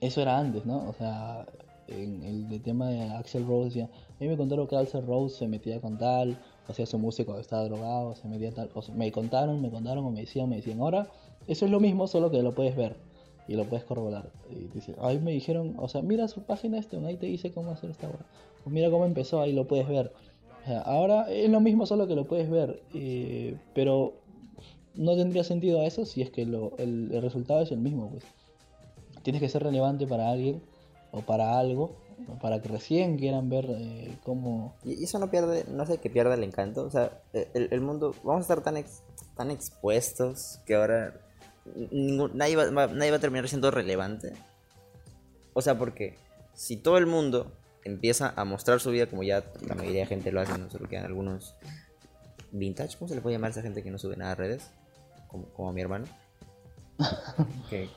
Eso 0.00 0.22
era 0.22 0.38
antes, 0.38 0.64
¿no? 0.64 0.88
O 0.88 0.92
sea, 0.94 1.46
en 1.88 2.22
el, 2.22 2.48
de 2.48 2.58
tema 2.58 2.88
de 2.88 3.02
Axel 3.02 3.46
Rose 3.46 3.66
decía, 3.66 3.84
a 3.84 4.22
mí 4.22 4.28
me 4.28 4.36
contaron 4.36 4.66
que 4.66 4.76
Axel 4.76 5.06
Rose 5.06 5.38
se 5.38 5.48
metía 5.48 5.80
con 5.80 5.98
tal, 5.98 6.38
hacía 6.68 6.86
su 6.86 6.98
música 6.98 7.26
cuando 7.26 7.40
estaba 7.40 7.64
drogado, 7.64 8.14
se 8.14 8.28
metía 8.28 8.52
tal, 8.52 8.70
o 8.74 8.82
sea, 8.82 8.94
me 8.94 9.10
contaron, 9.12 9.60
me 9.60 9.70
contaron, 9.70 10.04
o 10.04 10.10
me 10.10 10.20
decían, 10.20 10.48
me 10.48 10.56
decían, 10.56 10.80
ahora, 10.80 11.08
eso 11.46 11.64
es 11.64 11.70
lo 11.70 11.80
mismo, 11.80 12.06
solo 12.06 12.30
que 12.30 12.42
lo 12.42 12.54
puedes 12.54 12.76
ver. 12.76 12.96
y 13.48 13.54
lo 13.54 13.64
puedes 13.64 13.84
corroborar. 13.84 14.30
Y 14.50 14.68
dice, 14.72 14.94
ahí 15.00 15.18
me 15.18 15.32
dijeron, 15.32 15.74
o 15.78 15.88
sea, 15.88 16.00
mira 16.00 16.28
su 16.28 16.42
página 16.42 16.78
este, 16.78 16.96
ahí 17.04 17.16
te 17.16 17.26
dice 17.26 17.52
cómo 17.52 17.72
hacer 17.72 17.90
esta 17.90 18.08
hora. 18.08 18.24
O 18.64 18.70
mira 18.70 18.90
cómo 18.90 19.04
empezó, 19.04 19.40
ahí 19.40 19.52
lo 19.52 19.66
puedes 19.66 19.88
ver. 19.88 20.12
Ahora 20.84 21.28
es 21.30 21.50
lo 21.50 21.60
mismo, 21.60 21.86
solo 21.86 22.06
que 22.06 22.14
lo 22.14 22.24
puedes 22.26 22.48
ver. 22.48 22.82
eh, 22.94 23.56
pero 23.74 24.14
no 24.94 25.16
tendría 25.16 25.42
sentido 25.42 25.82
eso 25.82 26.04
si 26.04 26.22
es 26.22 26.30
que 26.30 26.44
lo, 26.44 26.76
el, 26.78 27.10
resultado 27.22 27.62
es 27.62 27.72
el 27.72 27.78
mismo, 27.78 28.10
pues. 28.10 28.24
Tienes 29.22 29.40
que 29.40 29.48
ser 29.48 29.62
relevante 29.62 30.06
para 30.06 30.30
alguien 30.30 30.62
o 31.12 31.20
para 31.22 31.58
algo, 31.58 31.96
para 32.40 32.60
que 32.62 32.68
recién 32.68 33.18
quieran 33.18 33.48
ver 33.48 33.66
eh, 33.70 34.16
cómo... 34.24 34.74
Y 34.84 35.02
eso 35.04 35.18
no 35.18 35.30
pierde, 35.30 35.64
no 35.70 35.86
sé 35.86 35.98
que 35.98 36.10
pierda 36.10 36.34
el 36.34 36.44
encanto. 36.44 36.84
O 36.84 36.90
sea, 36.90 37.20
el, 37.32 37.68
el 37.70 37.80
mundo, 37.80 38.14
vamos 38.22 38.40
a 38.40 38.42
estar 38.42 38.62
tan, 38.62 38.76
ex- 38.76 39.02
tan 39.36 39.50
expuestos 39.50 40.60
que 40.66 40.74
ahora 40.74 41.14
ningún- 41.90 42.32
nadie, 42.36 42.56
va- 42.56 42.70
nadie 42.70 43.10
va 43.10 43.16
a 43.16 43.20
terminar 43.20 43.48
siendo 43.48 43.70
relevante. 43.70 44.32
O 45.54 45.62
sea, 45.62 45.78
porque 45.78 46.16
si 46.54 46.76
todo 46.76 46.98
el 46.98 47.06
mundo 47.06 47.52
empieza 47.84 48.32
a 48.36 48.44
mostrar 48.44 48.80
su 48.80 48.90
vida 48.90 49.06
como 49.06 49.22
ya 49.22 49.44
la 49.66 49.74
mayoría 49.74 50.00
de 50.00 50.06
gente 50.06 50.32
lo 50.32 50.40
hace, 50.40 50.56
no 50.58 50.70
solo 50.70 50.88
quedan 50.88 51.06
algunos 51.06 51.56
vintage, 52.52 52.96
¿cómo 52.98 53.08
se 53.08 53.14
le 53.14 53.20
puede 53.20 53.36
llamar 53.36 53.48
a 53.48 53.52
esa 53.52 53.62
gente 53.62 53.82
que 53.82 53.90
no 53.90 53.98
sube 53.98 54.16
nada 54.16 54.32
a 54.32 54.34
redes? 54.34 54.70
Como, 55.28 55.46
como 55.52 55.70
a 55.70 55.72
mi 55.72 55.80
hermano. 55.80 56.06
que, 57.70 57.88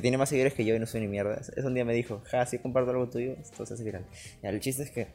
tiene 0.00 0.16
más 0.16 0.28
seguidores 0.28 0.54
que 0.54 0.64
yo 0.64 0.74
y 0.74 0.78
no 0.78 0.86
sube 0.86 1.00
ni 1.00 1.08
mierda. 1.08 1.40
Es 1.56 1.64
un 1.64 1.74
día 1.74 1.84
me 1.84 1.94
dijo, 1.94 2.22
ja, 2.26 2.46
si 2.46 2.58
comparto 2.58 2.90
algo 2.90 3.08
tuyo, 3.08 3.32
esto 3.40 3.66
se 3.66 3.74
hace 3.74 3.84
viral. 3.84 4.04
Ya, 4.42 4.50
el 4.50 4.60
chiste 4.60 4.84
es 4.84 4.90
que 4.90 5.08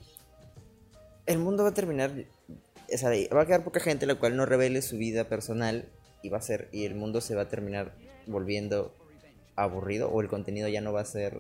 el 1.25 1.39
mundo 1.39 1.63
va 1.63 1.69
a 1.69 1.73
terminar, 1.73 2.11
o 2.93 2.97
sea, 2.97 3.09
va 3.33 3.41
a 3.41 3.45
quedar 3.45 3.63
poca 3.63 3.79
gente 3.79 4.05
la 4.05 4.15
cual 4.15 4.35
no 4.35 4.45
revele 4.45 4.81
su 4.81 4.97
vida 4.97 5.29
personal 5.29 5.85
y 6.21 6.29
va 6.29 6.39
a 6.39 6.41
ser, 6.41 6.67
y 6.71 6.85
el 6.85 6.95
mundo 6.95 7.21
se 7.21 7.35
va 7.35 7.43
a 7.43 7.47
terminar 7.47 7.93
volviendo 8.27 8.93
aburrido 9.55 10.09
o 10.09 10.21
el 10.21 10.27
contenido 10.27 10.67
ya 10.67 10.81
no 10.81 10.91
va 10.91 11.01
a 11.01 11.05
ser, 11.05 11.39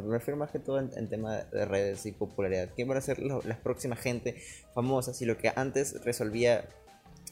sea, 0.00 0.08
me 0.08 0.18
refiero 0.18 0.36
más 0.38 0.50
que 0.50 0.58
todo 0.58 0.78
en, 0.78 0.90
en 0.96 1.08
tema 1.08 1.36
de 1.36 1.64
redes 1.64 2.06
y 2.06 2.12
popularidad. 2.12 2.70
¿Quién 2.74 2.88
van 2.88 2.98
a 2.98 3.00
ser 3.00 3.18
las 3.20 3.58
próximas 3.58 4.00
gente 4.00 4.36
famosa 4.74 5.14
si 5.14 5.24
lo 5.24 5.38
que 5.38 5.52
antes 5.54 6.02
resolvía 6.04 6.68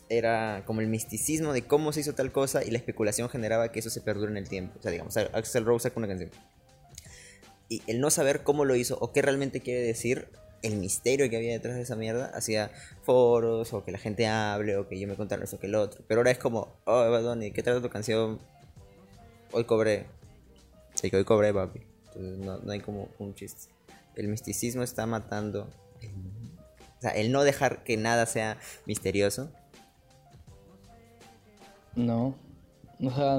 era 0.09 0.63
como 0.67 0.81
el 0.81 0.89
misticismo 0.89 1.53
de 1.53 1.63
cómo 1.63 1.93
se 1.93 2.01
hizo 2.01 2.15
tal 2.15 2.31
cosa 2.31 2.63
y 2.65 2.71
la 2.71 2.79
especulación 2.79 3.29
generaba 3.29 3.73
que 3.73 3.81
eso 3.81 3.91
se 3.91 4.01
perdure 4.01 4.31
en 4.31 4.37
el 4.37 4.49
tiempo? 4.49 4.79
O 4.79 4.83
sea, 4.83 4.91
digamos, 4.91 5.17
Axel 5.17 5.65
Rose 5.65 5.85
saca 5.85 5.99
una 5.99 6.09
canción 6.09 6.31
y 7.69 7.83
el 7.87 8.01
no 8.01 8.11
saber 8.11 8.43
cómo 8.43 8.65
lo 8.65 8.77
hizo 8.77 8.99
o 9.01 9.13
qué 9.13 9.23
realmente 9.23 9.61
quiere 9.61 9.81
decir, 9.81 10.29
el 10.63 10.77
misterio 10.77 11.29
que 11.29 11.37
había 11.37 11.53
detrás 11.53 11.77
de 11.77 11.83
esa 11.83 11.97
mierda, 11.97 12.27
hacía 12.35 12.71
foros 13.03 13.73
o 13.73 13.85
que 13.85 13.93
la 13.93 13.99
gente 13.99 14.27
hable 14.27 14.77
o 14.77 14.89
que 14.89 14.99
yo 14.99 15.07
me 15.09 15.17
contara 15.17 15.45
eso 15.45 15.59
que 15.59 15.67
el 15.67 15.75
otro. 15.75 16.05
Pero 16.07 16.21
ahora 16.21 16.31
es 16.31 16.39
como, 16.39 16.77
oh, 16.85 17.11
Bad 17.11 17.23
Bunny, 17.23 17.53
¿qué 17.53 17.63
trata 17.63 17.83
tu 17.83 17.91
canción? 17.91 18.39
Hoy 19.53 19.65
cobré. 19.65 20.07
Sí, 20.95 21.11
que 21.11 21.17
hoy 21.17 21.25
cobré, 21.25 21.53
papi. 21.53 21.81
Entonces 22.15 22.39
no, 22.45 22.59
no 22.59 22.73
hay 22.73 22.81
como 22.81 23.09
un 23.19 23.35
chiste. 23.35 23.73
El 24.15 24.29
misticismo 24.29 24.83
está 24.83 25.07
matando. 25.07 25.69
el- 26.01 26.11
O 26.99 27.01
sea, 27.01 27.11
el 27.11 27.33
no 27.33 27.43
dejar 27.45 27.85
que 27.85 27.97
nada 27.97 28.25
sea 28.27 28.57
misterioso. 28.87 29.51
No. 31.95 32.35
O 33.05 33.11
sea, 33.11 33.39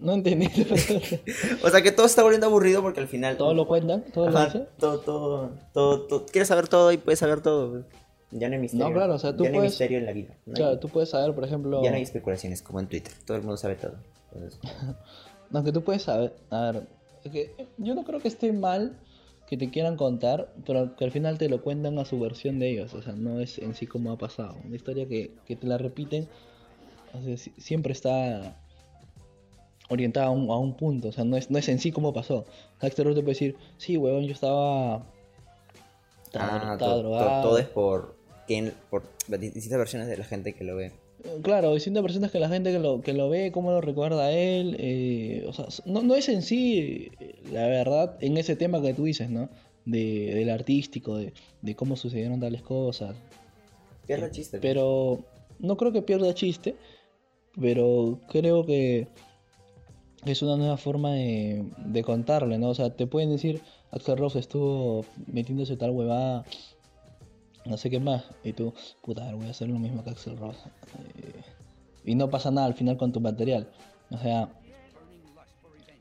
no 0.00 0.12
entendí. 0.14 0.46
O 1.64 1.68
sea, 1.70 1.82
que 1.82 1.92
todo 1.92 2.06
está 2.06 2.22
volviendo 2.22 2.46
aburrido 2.46 2.82
porque 2.82 3.00
al 3.00 3.08
final... 3.08 3.36
¿Todo 3.36 3.52
lo 3.54 3.66
cuentan? 3.66 4.02
¿Todo 4.12 4.30
lo 4.30 4.36
Ajá, 4.36 4.46
dicen? 4.46 4.68
todo, 4.78 5.00
todo, 5.00 5.50
todo, 5.72 6.00
todo. 6.02 6.26
Quieres 6.26 6.48
saber 6.48 6.68
todo 6.68 6.92
y 6.92 6.96
puedes 6.98 7.18
saber 7.18 7.40
todo. 7.40 7.84
Ya 8.30 8.48
no 8.48 8.54
hay 8.54 8.60
misterio. 8.60 8.88
No, 8.88 8.94
claro, 8.94 9.14
o 9.14 9.18
sea, 9.18 9.36
tú 9.36 9.44
ya 9.44 9.50
no 9.50 9.56
hay 9.56 9.62
misterio 9.64 9.98
en 9.98 10.06
la 10.06 10.12
vida. 10.12 10.34
No 10.46 10.52
hay- 10.52 10.54
Claro, 10.54 10.78
tú 10.78 10.88
puedes 10.88 11.10
saber, 11.10 11.34
por 11.34 11.44
ejemplo... 11.44 11.82
Ya 11.82 11.90
no 11.90 11.96
hay 11.96 12.02
especulaciones 12.02 12.62
como 12.62 12.80
en 12.80 12.86
Twitter. 12.86 13.12
Todo 13.26 13.36
el 13.36 13.42
mundo 13.42 13.56
sabe 13.56 13.74
todo. 13.74 13.96
Entonces, 14.32 14.58
No, 15.50 15.62
que 15.62 15.72
tú 15.72 15.82
puedes 15.84 16.02
saber. 16.02 16.34
A 16.50 16.70
ver, 16.70 16.86
que 17.30 17.54
yo 17.78 17.94
no 17.94 18.04
creo 18.04 18.20
que 18.20 18.28
esté 18.28 18.52
mal 18.52 18.98
que 19.48 19.56
te 19.56 19.70
quieran 19.70 19.96
contar, 19.96 20.52
pero 20.64 20.96
que 20.96 21.04
al 21.04 21.12
final 21.12 21.36
te 21.38 21.48
lo 21.48 21.62
cuentan 21.62 21.98
a 21.98 22.04
su 22.04 22.18
versión 22.18 22.58
de 22.58 22.70
ellos. 22.70 22.94
O 22.94 23.02
sea, 23.02 23.12
no 23.12 23.38
es 23.40 23.58
en 23.58 23.74
sí 23.74 23.86
como 23.86 24.10
ha 24.10 24.16
pasado. 24.18 24.56
Una 24.64 24.76
historia 24.76 25.06
que, 25.06 25.30
que 25.46 25.56
te 25.56 25.66
la 25.66 25.76
repiten, 25.78 26.26
o 27.12 27.22
sea, 27.22 27.36
si- 27.36 27.52
siempre 27.58 27.92
está 27.92 28.56
orientada 29.90 30.26
a 30.26 30.30
un, 30.30 30.48
a 30.50 30.56
un 30.56 30.74
punto. 30.74 31.08
O 31.08 31.12
sea, 31.12 31.24
no 31.24 31.36
es, 31.36 31.50
no 31.50 31.58
es 31.58 31.68
en 31.68 31.78
sí 31.80 31.92
como 31.92 32.14
pasó. 32.14 32.46
Dexter 32.80 33.04
te 33.08 33.12
puede 33.14 33.24
decir, 33.26 33.56
sí, 33.76 33.96
huevón, 33.98 34.24
yo 34.24 34.32
estaba. 34.32 35.04
Estaba, 36.24 36.56
ah, 36.56 36.72
estaba 36.72 37.42
todo, 37.42 37.58
es 37.58 37.66
por, 37.68 38.16
por 38.90 39.02
distintas 39.38 39.78
versiones 39.78 40.08
de 40.08 40.16
la 40.16 40.24
gente 40.24 40.54
que 40.54 40.64
lo 40.64 40.76
ve. 40.76 40.92
Claro, 41.42 41.74
distintas 41.74 42.02
personas 42.02 42.30
que 42.30 42.38
la 42.40 42.48
gente 42.48 42.72
que 42.72 42.78
lo, 42.78 43.00
que 43.00 43.12
lo 43.12 43.28
ve, 43.28 43.52
cómo 43.52 43.70
lo 43.70 43.80
recuerda 43.80 44.26
a 44.26 44.32
él. 44.32 44.76
eh, 44.78 45.44
o 45.46 45.52
sea, 45.52 45.66
no, 45.84 46.02
no 46.02 46.14
es 46.14 46.28
en 46.28 46.42
sí, 46.42 47.10
eh, 47.20 47.34
la 47.52 47.66
verdad, 47.66 48.16
en 48.20 48.36
ese 48.36 48.56
tema 48.56 48.82
que 48.82 48.94
tú 48.94 49.04
dices, 49.04 49.30
¿no? 49.30 49.48
De, 49.84 50.34
del 50.34 50.50
artístico, 50.50 51.16
de, 51.16 51.32
de 51.60 51.74
cómo 51.74 51.96
sucedieron 51.96 52.40
tales 52.40 52.62
cosas. 52.62 53.16
Pierde 54.06 54.26
el 54.26 54.32
chiste. 54.32 54.58
Pero 54.60 55.24
no 55.58 55.76
creo 55.76 55.92
que 55.92 56.02
pierda 56.02 56.34
chiste, 56.34 56.76
pero 57.60 58.18
creo 58.28 58.64
que 58.66 59.08
es 60.24 60.42
una 60.42 60.56
nueva 60.56 60.76
forma 60.76 61.14
de, 61.14 61.64
de 61.78 62.02
contarle, 62.04 62.58
¿no? 62.58 62.70
O 62.70 62.74
sea, 62.74 62.90
te 62.90 63.06
pueden 63.06 63.30
decir, 63.30 63.60
Axel 63.90 64.16
Rose 64.16 64.38
estuvo 64.38 65.04
metiéndose 65.26 65.76
tal 65.76 65.90
huevada, 65.90 66.44
no 67.64 67.76
sé 67.76 67.90
qué 67.90 68.00
más, 68.00 68.24
y 68.44 68.52
tú, 68.52 68.74
puta, 69.02 69.32
voy 69.34 69.46
a 69.46 69.50
hacer 69.50 69.68
lo 69.68 69.78
mismo 69.78 70.02
que 70.04 70.10
Axel 70.10 70.36
Rose. 70.36 70.60
Eh, 71.18 71.42
y 72.04 72.14
no 72.14 72.30
pasa 72.30 72.50
nada 72.50 72.66
al 72.66 72.74
final 72.74 72.96
con 72.96 73.12
tu 73.12 73.20
material. 73.20 73.68
O 74.10 74.18
sea, 74.18 74.48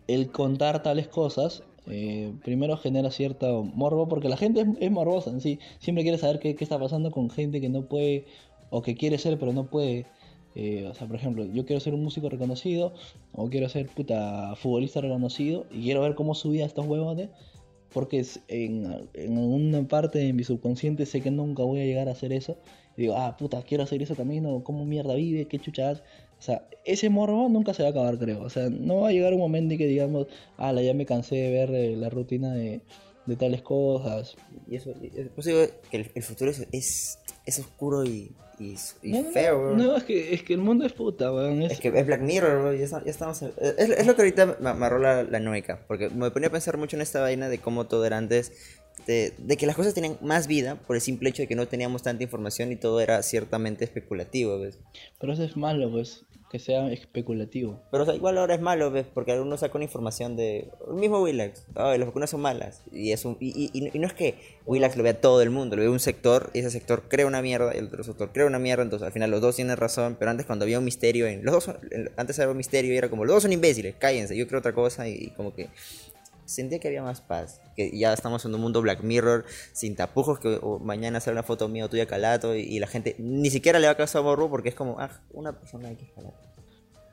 el 0.08 0.32
contar 0.32 0.84
tales 0.84 1.08
cosas 1.08 1.64
eh, 1.88 2.34
primero 2.44 2.78
genera 2.78 3.10
cierto 3.10 3.64
morbo 3.64 4.08
porque 4.08 4.30
la 4.30 4.38
gente 4.38 4.62
es, 4.62 4.68
es 4.80 4.92
morbosa 4.92 5.30
en 5.30 5.42
sí. 5.42 5.60
Siempre 5.80 6.04
quiere 6.04 6.18
saber 6.18 6.40
qué, 6.40 6.56
qué 6.56 6.64
está 6.64 6.80
pasando 6.80 7.12
con 7.12 7.30
gente 7.30 7.60
que 7.62 7.70
no 7.70 7.84
puede 7.84 8.26
o 8.70 8.82
que 8.82 8.96
quiere 8.96 9.18
ser 9.18 9.40
pero 9.40 9.54
no 9.54 9.66
puede. 9.66 10.06
Eh, 10.54 10.88
o 10.90 10.94
sea, 10.94 11.08
por 11.08 11.16
ejemplo, 11.16 11.46
yo 11.46 11.66
quiero 11.66 11.80
ser 11.80 11.94
un 11.94 12.04
músico 12.04 12.30
reconocido 12.30 12.94
o 13.34 13.50
quiero 13.50 13.70
ser 13.70 13.88
puta 13.88 14.56
futbolista 14.56 15.02
reconocido 15.02 15.66
y 15.72 15.84
quiero 15.84 16.02
ver 16.02 16.16
cómo 16.16 16.36
subía 16.36 16.66
estos 16.66 16.86
huevones 16.86 17.30
porque 17.94 18.26
en, 18.48 19.10
en 19.14 19.38
una 19.38 19.88
parte 19.88 20.20
de 20.20 20.34
mi 20.34 20.44
subconsciente 20.44 21.06
sé 21.06 21.22
que 21.22 21.32
nunca 21.32 21.64
voy 21.64 21.82
a 21.82 21.86
llegar 21.86 22.08
a 22.08 22.12
hacer 22.12 22.34
eso. 22.34 22.58
Y 22.98 23.04
digo, 23.04 23.16
ah, 23.18 23.38
puta, 23.38 23.62
quiero 23.64 23.84
hacer 23.84 24.02
eso 24.02 24.16
también, 24.16 24.46
o 24.46 24.64
cómo 24.64 24.86
mierda 24.86 25.14
vive, 25.16 25.48
qué 25.48 25.60
chucha 25.60 25.92
hace. 25.92 26.02
O 26.40 26.42
sea, 26.42 26.68
ese 26.86 27.10
morbo 27.10 27.48
nunca 27.50 27.74
se 27.74 27.84
va 27.84 27.90
a 27.90 27.92
acabar, 27.92 28.18
creo. 28.18 28.42
O 28.44 28.50
sea, 28.50 28.70
no 28.70 29.02
va 29.02 29.10
a 29.10 29.12
llegar 29.12 29.34
un 29.34 29.40
momento 29.40 29.74
en 29.74 29.78
que 29.78 29.88
digamos, 29.88 30.28
ah, 30.58 30.74
ya 30.82 30.94
me 30.94 31.06
cansé 31.06 31.36
de 31.36 31.52
ver 31.52 31.70
eh, 31.74 31.96
la 31.96 32.10
rutina 32.10 32.54
de, 32.54 32.82
de 33.26 33.36
tales 33.36 33.62
cosas. 33.62 34.36
Y 34.70 34.76
eso, 34.76 34.92
y- 35.02 35.12
es 35.20 35.30
posible 35.30 35.70
que 35.90 35.98
el, 35.98 36.12
el 36.16 36.24
futuro 36.24 36.52
es, 36.52 36.68
es, 36.72 37.20
es 37.52 37.60
oscuro 37.60 38.04
y, 38.04 38.32
y, 38.60 38.76
y 39.04 39.12
No, 39.14 39.22
no, 39.24 39.30
feo, 39.32 39.60
bro. 39.60 39.76
No, 39.78 39.96
es 39.98 40.04
que, 40.04 40.34
es 40.34 40.44
que 40.44 40.54
el 40.54 40.60
mundo 40.60 40.86
es 40.86 40.94
puta, 40.94 41.32
weón. 41.32 41.62
Es, 41.62 41.74
Es 41.74 41.80
que 41.80 41.88
es 41.90 42.06
Black 42.06 42.22
Mirror, 42.22 42.62
bro, 42.62 42.74
ya, 42.74 42.86
estamos... 43.06 43.42
en- 43.44 43.54
Es, 43.78 43.90
es 43.90 44.06
lo 44.08 44.16
que 44.16 44.22
ahorita 44.24 44.58
me 44.60 44.70
amarró 44.70 45.00
la, 45.00 45.24
la 45.24 45.40
noica, 45.40 45.84
porque 45.88 46.10
me 46.10 46.30
ponía 46.32 46.50
a 46.50 46.52
pensar 46.52 46.78
mucho 46.78 46.96
en 46.96 47.02
esta 47.02 47.22
vaina 47.22 47.50
de 47.50 47.58
cómo 47.60 47.86
todo 47.88 48.06
era 48.06 48.18
antes, 48.18 48.52
de, 49.08 49.34
de 49.38 49.58
que 49.58 49.66
las 49.66 49.76
cosas 49.76 49.94
tenían 49.94 50.18
más 50.22 50.46
vida 50.48 50.76
por 50.76 50.96
el 50.96 51.02
simple 51.02 51.30
hecho 51.30 51.42
de 51.44 51.48
que 51.48 51.56
no 51.56 51.68
teníamos 51.68 52.04
tanta 52.04 52.24
información 52.24 52.72
y 52.72 52.76
todo 52.76 53.00
era 53.02 53.24
ciertamente 53.24 53.84
especulativo, 53.86 54.60
¿ves? 54.60 54.78
Pero 55.20 55.34
eso 55.34 55.44
es 55.44 55.58
malo, 55.58 55.90
pues, 55.90 56.24
que 56.52 56.60
sea 56.60 56.92
especulativo. 56.92 57.82
Pero 57.92 58.04
o 58.04 58.06
sea, 58.06 58.14
igual 58.14 58.38
ahora 58.38 58.56
es 58.56 58.62
malo, 58.62 58.92
¿ves? 58.92 59.06
Porque 59.14 59.40
uno 59.40 59.56
saca 59.58 59.78
una 59.78 59.86
información 59.86 60.36
de... 60.36 60.70
El 60.88 60.96
mismo 60.96 61.22
Willax, 61.22 61.66
"Ay, 61.76 61.98
las 61.98 62.08
vacunas 62.08 62.30
son 62.30 62.42
malas. 62.42 62.84
Y, 62.92 63.14
es 63.14 63.24
un- 63.24 63.38
y, 63.40 63.70
y- 63.74 63.98
no 64.00 64.06
es 64.08 64.14
que 64.14 64.36
Willax 64.66 64.98
lo 64.98 65.04
vea 65.04 65.20
todo 65.22 65.42
el 65.42 65.50
mundo, 65.50 65.78
lo 65.78 65.82
ve 65.84 65.90
un 65.90 66.00
sector 66.02 66.50
y 66.54 66.60
ese 66.60 66.70
sector 66.72 67.04
crea 67.08 67.26
una 67.26 67.42
mierda 67.42 67.74
y 67.74 67.78
el 67.78 67.86
otro 67.86 68.04
sector 68.04 68.32
crea 68.34 68.46
una 68.46 68.60
mierda, 68.60 68.84
entonces 68.84 69.06
al 69.06 69.14
final 69.14 69.32
los 69.32 69.40
dos 69.42 69.56
tienen 69.56 69.78
razón, 69.78 70.18
pero 70.20 70.30
antes 70.30 70.46
cuando 70.46 70.64
había 70.64 70.78
un 70.80 70.86
misterio, 70.86 71.26
en, 71.26 71.46
los 71.46 71.54
dos, 71.66 71.76
antes 72.18 72.38
había 72.40 72.52
un 72.52 72.58
misterio 72.58 72.94
y 72.94 72.98
era 72.98 73.10
como, 73.10 73.24
los 73.24 73.36
dos 73.36 73.44
son 73.44 73.54
imbéciles, 73.54 73.96
cállense, 73.98 74.36
yo 74.36 74.46
creo 74.48 74.60
otra 74.60 74.74
cosa 74.74 75.08
y 75.08 75.30
como 75.38 75.54
que 75.56 75.70
sentía 76.52 76.80
que 76.80 76.88
había 76.88 77.02
más 77.02 77.22
paz, 77.22 77.62
que 77.76 77.98
ya 77.98 78.14
estamos 78.14 78.46
en 78.46 78.54
un 78.54 78.62
mundo 78.62 78.82
Black 78.82 79.04
Mirror, 79.04 79.46
sin 79.74 79.96
tapujos, 79.96 80.40
que 80.40 80.60
mañana 80.82 81.20
sale 81.20 81.34
una 81.34 81.44
foto 81.44 81.68
mía 81.68 81.86
o 81.86 81.90
tuya 81.90 82.06
calato 82.06 82.56
y, 82.56 82.62
y 82.62 82.80
la 82.80 82.88
gente 82.88 83.16
ni 83.20 83.50
siquiera 83.50 83.80
le 83.80 83.88
va 83.88 83.94
a 83.94 83.98
causar 83.98 84.24
morbo 84.24 84.50
porque 84.50 84.70
es 84.70 84.76
como, 84.76 85.00
ah, 85.00 85.10
una 85.32 85.58
persona 85.58 85.90
hay 85.90 85.96
que 85.96 86.08
jalar. 86.08 86.34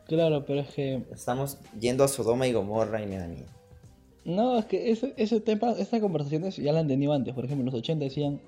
Claro, 0.07 0.45
pero 0.47 0.61
es 0.61 0.69
que 0.71 1.03
Estamos 1.13 1.59
yendo 1.79 2.03
a 2.03 2.09
Sodoma 2.09 2.47
y 2.47 2.53
Gomorra 2.53 3.03
y 3.03 3.07
me 3.07 3.19
da 3.19 3.29
miedo. 3.29 3.47
No, 4.25 4.59
es 4.59 4.65
que 4.65 4.91
ese, 4.91 5.15
ese 5.17 5.41
tema, 5.41 5.73
estas 5.73 6.01
conversaciones 6.01 6.57
ya 6.57 6.73
la 6.73 6.81
han 6.81 6.89
tenido 6.89 7.13
antes. 7.13 7.35
Por 7.35 7.45
ejemplo, 7.45 7.63
en 7.63 7.67
los 7.67 7.75
80 7.75 8.05
decían. 8.05 8.41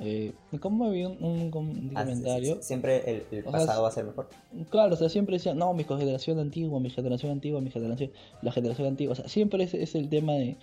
Eh, 0.00 0.32
¿Cómo 0.60 0.86
había 0.86 1.08
un, 1.08 1.22
un 1.22 1.50
com- 1.50 1.70
un 1.70 1.92
Ah, 1.94 2.02
comentario? 2.04 2.54
sí, 2.56 2.60
sí, 2.62 2.66
Siempre 2.68 3.08
el, 3.10 3.22
el 3.30 3.38
O 3.46 3.50
sea, 3.50 3.60
pasado 3.60 3.82
va 3.82 3.88
a 3.88 3.92
ser 3.92 4.04
mejor. 4.04 4.28
Claro, 4.70 4.94
o 4.94 4.96
sea, 4.96 5.08
siempre 5.08 5.36
decían, 5.36 5.56
no, 5.58 5.72
mi 5.74 5.84
generación 5.84 6.38
antigua, 6.38 6.80
mi 6.80 6.90
generación 6.90 7.32
antigua, 7.32 7.60
mi 7.60 7.70
generación, 7.70 8.10
la 8.42 8.52
generación 8.52 8.88
antigua. 8.88 9.12
O 9.12 9.16
sea, 9.16 9.28
siempre 9.28 9.62
es, 9.64 9.74
es 9.74 9.94
el 9.94 10.08
tema 10.08 10.32
de. 10.34 10.56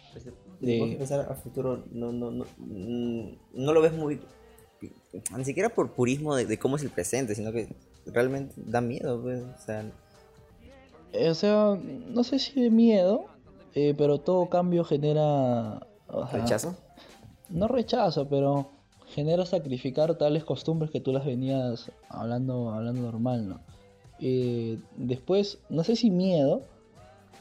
De- 0.60 0.80
Vos 0.80 0.96
pensar 0.96 1.22
a 1.32 1.36
futuro, 1.36 1.84
no, 1.92 2.12
no, 2.12 2.30
no, 2.32 2.46
mm, 2.58 3.30
no 3.54 3.74
lo 3.74 3.82
ves 3.82 3.94
muy. 3.94 4.20
Ni 5.38 5.46
siquiera 5.46 5.70
por 5.70 5.92
purismo 5.94 6.36
de, 6.36 6.46
de 6.46 6.58
cómo 6.60 6.76
es 6.76 6.84
el 6.84 6.90
presente, 6.90 7.34
sino 7.36 7.52
que 7.52 7.68
realmente 8.06 8.54
da 8.58 8.82
miedo, 8.82 9.22
pues. 9.22 9.42
O 9.44 9.58
sea, 9.66 9.86
Eh, 11.14 11.30
O 11.30 11.36
sea, 11.36 11.78
no 12.10 12.24
sé 12.24 12.40
si 12.40 12.60
de 12.62 12.70
miedo, 12.70 13.26
eh, 13.76 13.94
pero 13.98 14.20
todo 14.20 14.50
cambio 14.50 14.84
genera... 14.84 15.86
o 16.08 16.28
sea, 16.28 16.40
¿Rechazo? 16.40 16.76
No 17.50 17.68
rechazo, 17.68 18.28
pero 18.30 18.70
genera 19.14 19.46
sacrificar 19.46 20.16
tales 20.16 20.44
costumbres 20.44 20.92
que 20.92 21.02
tú 21.02 21.12
las 21.12 21.26
venías 21.26 21.92
hablando, 22.10 22.72
hablando 22.72 23.02
normal, 23.02 23.48
¿no? 23.48 23.60
Eh, 24.20 24.80
después, 24.98 25.60
no 25.70 25.84
sé 25.84 25.96
si 25.96 26.12
miedo, 26.12 26.62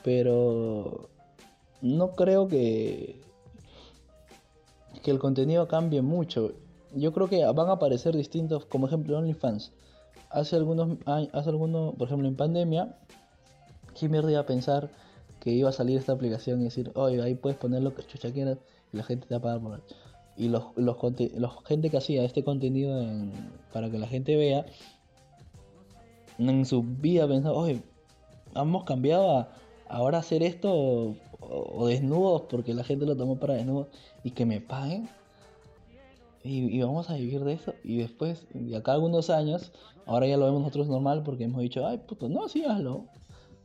pero 0.02 1.10
no 1.82 2.12
creo 2.12 2.48
que, 2.48 3.20
que 5.02 5.10
el 5.10 5.18
contenido 5.18 5.68
cambie 5.68 6.02
mucho. 6.02 6.52
Yo 6.94 7.12
creo 7.12 7.28
que 7.28 7.44
van 7.44 7.68
a 7.68 7.72
aparecer 7.72 8.16
distintos, 8.16 8.64
como 8.64 8.86
ejemplo 8.86 9.18
OnlyFans. 9.18 9.72
Hace 10.30 10.56
algunos 10.56 10.98
hace 11.06 11.50
algunos, 11.50 11.94
por 11.96 12.06
ejemplo 12.06 12.28
en 12.28 12.36
pandemia, 12.36 12.96
¿quién 13.98 14.12
mierda 14.12 14.30
iba 14.30 14.40
a 14.40 14.46
pensar 14.46 14.90
que 15.40 15.50
iba 15.50 15.68
a 15.68 15.72
salir 15.72 15.98
esta 15.98 16.12
aplicación 16.12 16.60
y 16.60 16.64
decir, 16.64 16.92
oye, 16.94 17.20
ahí 17.22 17.34
puedes 17.34 17.58
poner 17.58 17.82
lo 17.82 17.94
que 17.94 18.04
chucha 18.04 18.32
quieras 18.32 18.58
y 18.92 18.96
la 18.96 19.02
gente 19.02 19.26
te 19.26 19.34
va 19.34 19.38
a 19.38 19.42
pagar 19.42 19.60
por 19.60 19.74
él? 19.74 19.80
Y 20.40 20.48
los, 20.48 20.64
los, 20.74 20.96
gente 21.66 21.90
que 21.90 21.98
hacía 21.98 22.24
este 22.24 22.42
contenido 22.42 22.98
en- 22.98 23.30
para 23.74 23.90
que 23.90 23.98
la 23.98 24.06
gente 24.06 24.36
vea, 24.36 24.64
en 26.38 26.64
su 26.64 26.82
vida 26.82 27.28
pensaba, 27.28 27.54
oye, 27.54 27.82
hemos 28.54 28.84
cambiado 28.84 29.36
a 29.36 29.48
ahora 29.86 30.16
hacer 30.16 30.42
esto 30.42 30.72
o, 30.72 31.14
o 31.40 31.86
desnudos 31.86 32.44
porque 32.48 32.72
la 32.72 32.84
gente 32.84 33.04
lo 33.04 33.16
tomó 33.18 33.36
para 33.36 33.52
desnudos 33.52 33.88
y 34.24 34.30
que 34.30 34.46
me 34.46 34.62
paguen. 34.62 35.10
Y, 36.42 36.80
vamos 36.80 37.10
a 37.10 37.16
vivir 37.16 37.44
de 37.44 37.52
eso. 37.52 37.74
Y 37.84 37.98
después, 37.98 38.46
de 38.54 38.74
acá 38.74 38.94
algunos 38.94 39.28
años, 39.28 39.72
ahora 40.06 40.26
ya 40.26 40.38
lo 40.38 40.46
vemos 40.46 40.60
nosotros 40.60 40.88
normal 40.88 41.22
porque 41.22 41.44
hemos 41.44 41.60
dicho, 41.60 41.86
ay, 41.86 41.98
puto, 41.98 42.30
no, 42.30 42.48
sí, 42.48 42.64
hazlo. 42.64 43.04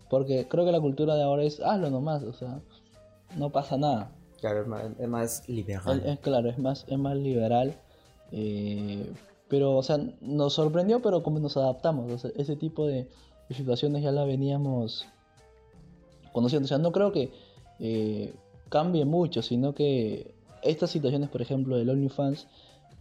Porque 0.09 0.45
creo 0.49 0.65
que 0.65 0.73
la 0.73 0.81
cultura 0.81 1.15
de 1.15 1.23
ahora 1.23 1.43
es 1.43 1.61
hazlo 1.61 1.89
nomás, 1.89 2.23
o 2.23 2.33
sea, 2.33 2.59
no 3.37 3.49
pasa 3.49 3.77
nada. 3.77 4.11
Claro, 4.45 4.61
es 4.61 4.67
más, 4.67 4.85
es 4.99 5.07
más 5.07 5.49
liberal. 5.49 6.03
Es, 6.05 6.13
es 6.13 6.19
claro, 6.19 6.49
es 6.49 6.59
más, 6.59 6.85
es 6.87 6.99
más 6.99 7.15
liberal. 7.17 7.73
eh, 8.31 9.11
pero, 9.47 9.75
o 9.75 9.81
sea, 9.81 9.97
nos 10.21 10.53
sorprendió, 10.53 11.01
pero 11.01 11.23
como 11.23 11.39
nos 11.39 11.57
adaptamos. 11.57 12.11
o 12.11 12.17
sea, 12.19 12.29
ese 12.35 12.55
tipo 12.55 12.85
de, 12.85 13.07
situaciones 13.49 14.03
ya 14.03 14.11
la 14.11 14.23
veníamos 14.23 15.07
conociendo. 16.31 16.65
O 16.65 16.67
sea, 16.67 16.77
no 16.77 16.91
creo 16.91 17.11
que 17.11 17.31
eh, 17.79 18.35
cambie 18.69 19.03
mucho, 19.03 19.41
sino 19.41 19.73
que 19.73 20.35
estas 20.61 20.91
situaciones, 20.91 21.29
por 21.29 21.41
ejemplo, 21.41 21.75
del 21.77 21.89
OnlyFans, 21.89 22.47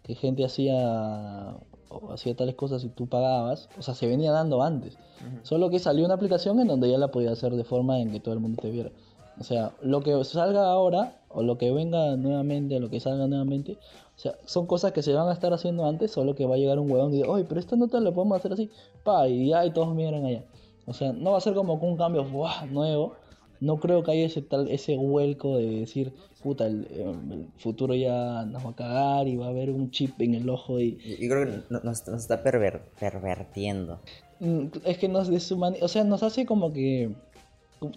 que 0.02 0.14
gente 0.14 0.46
hacía 0.46 1.58
o 1.90 2.10
hacía 2.10 2.34
tales 2.34 2.54
cosas 2.54 2.84
y 2.84 2.88
tú 2.88 3.06
pagabas, 3.06 3.68
o 3.78 3.82
sea, 3.82 3.94
se 3.94 4.06
venía 4.06 4.32
dando 4.32 4.62
antes. 4.62 4.96
Solo 5.42 5.68
que 5.68 5.78
salió 5.78 6.06
una 6.06 6.14
aplicación 6.14 6.58
en 6.60 6.68
donde 6.68 6.90
ya 6.90 6.96
la 6.96 7.08
podía 7.08 7.32
hacer 7.32 7.52
de 7.52 7.64
forma 7.64 8.00
en 8.00 8.12
que 8.12 8.20
todo 8.20 8.32
el 8.32 8.40
mundo 8.40 8.62
te 8.62 8.70
viera. 8.70 8.90
O 9.38 9.44
sea, 9.44 9.72
lo 9.82 10.00
que 10.02 10.22
salga 10.24 10.66
ahora, 10.70 11.20
o 11.28 11.42
lo 11.42 11.58
que 11.58 11.70
venga 11.72 12.16
nuevamente, 12.16 12.76
o 12.76 12.80
lo 12.80 12.88
que 12.90 13.00
salga 13.00 13.26
nuevamente, 13.26 13.72
o 14.16 14.18
sea, 14.18 14.34
son 14.44 14.66
cosas 14.66 14.92
que 14.92 15.02
se 15.02 15.12
van 15.12 15.28
a 15.28 15.32
estar 15.32 15.52
haciendo 15.52 15.86
antes, 15.86 16.12
solo 16.12 16.34
que 16.36 16.46
va 16.46 16.54
a 16.54 16.58
llegar 16.58 16.78
un 16.78 16.90
huevón 16.90 17.12
y 17.12 17.16
dice, 17.16 17.28
oye, 17.28 17.44
pero 17.44 17.58
esta 17.60 17.74
nota 17.76 17.98
lo 18.00 18.14
podemos 18.14 18.38
hacer 18.38 18.52
así, 18.52 18.70
pa, 19.02 19.26
y 19.28 19.48
ya, 19.48 19.64
y 19.66 19.72
todos 19.72 19.92
miran 19.94 20.24
allá. 20.24 20.44
O 20.86 20.92
sea, 20.92 21.12
no 21.12 21.32
va 21.32 21.38
a 21.38 21.40
ser 21.40 21.54
como 21.54 21.74
un 21.74 21.96
cambio 21.96 22.24
¡buah! 22.24 22.66
nuevo. 22.66 23.14
No 23.60 23.78
creo 23.78 24.02
que 24.02 24.10
haya 24.12 24.26
ese 24.26 24.42
tal 24.42 24.68
ese 24.68 24.96
vuelco 24.96 25.56
de 25.56 25.80
decir, 25.80 26.12
puta, 26.42 26.66
el, 26.66 26.86
el 26.92 27.46
futuro 27.56 27.94
ya 27.94 28.44
nos 28.44 28.64
va 28.66 28.70
a 28.70 28.74
cagar 28.76 29.26
y 29.28 29.36
va 29.36 29.46
a 29.46 29.48
haber 29.48 29.70
un 29.70 29.90
chip 29.90 30.20
en 30.20 30.34
el 30.34 30.50
ojo 30.50 30.78
y, 30.80 30.98
Yo 30.98 31.28
creo 31.30 31.46
que 31.46 31.62
no- 31.70 31.80
nos, 31.80 32.06
nos 32.06 32.20
está 32.20 32.42
perver- 32.44 32.82
pervertiendo. 33.00 34.00
Mm, 34.40 34.66
Es 34.84 34.98
que 34.98 35.08
nos 35.08 35.28
deshumaniza, 35.28 35.84
o 35.84 35.88
sea, 35.88 36.04
nos 36.04 36.22
hace 36.22 36.44
como 36.44 36.72
que, 36.72 37.14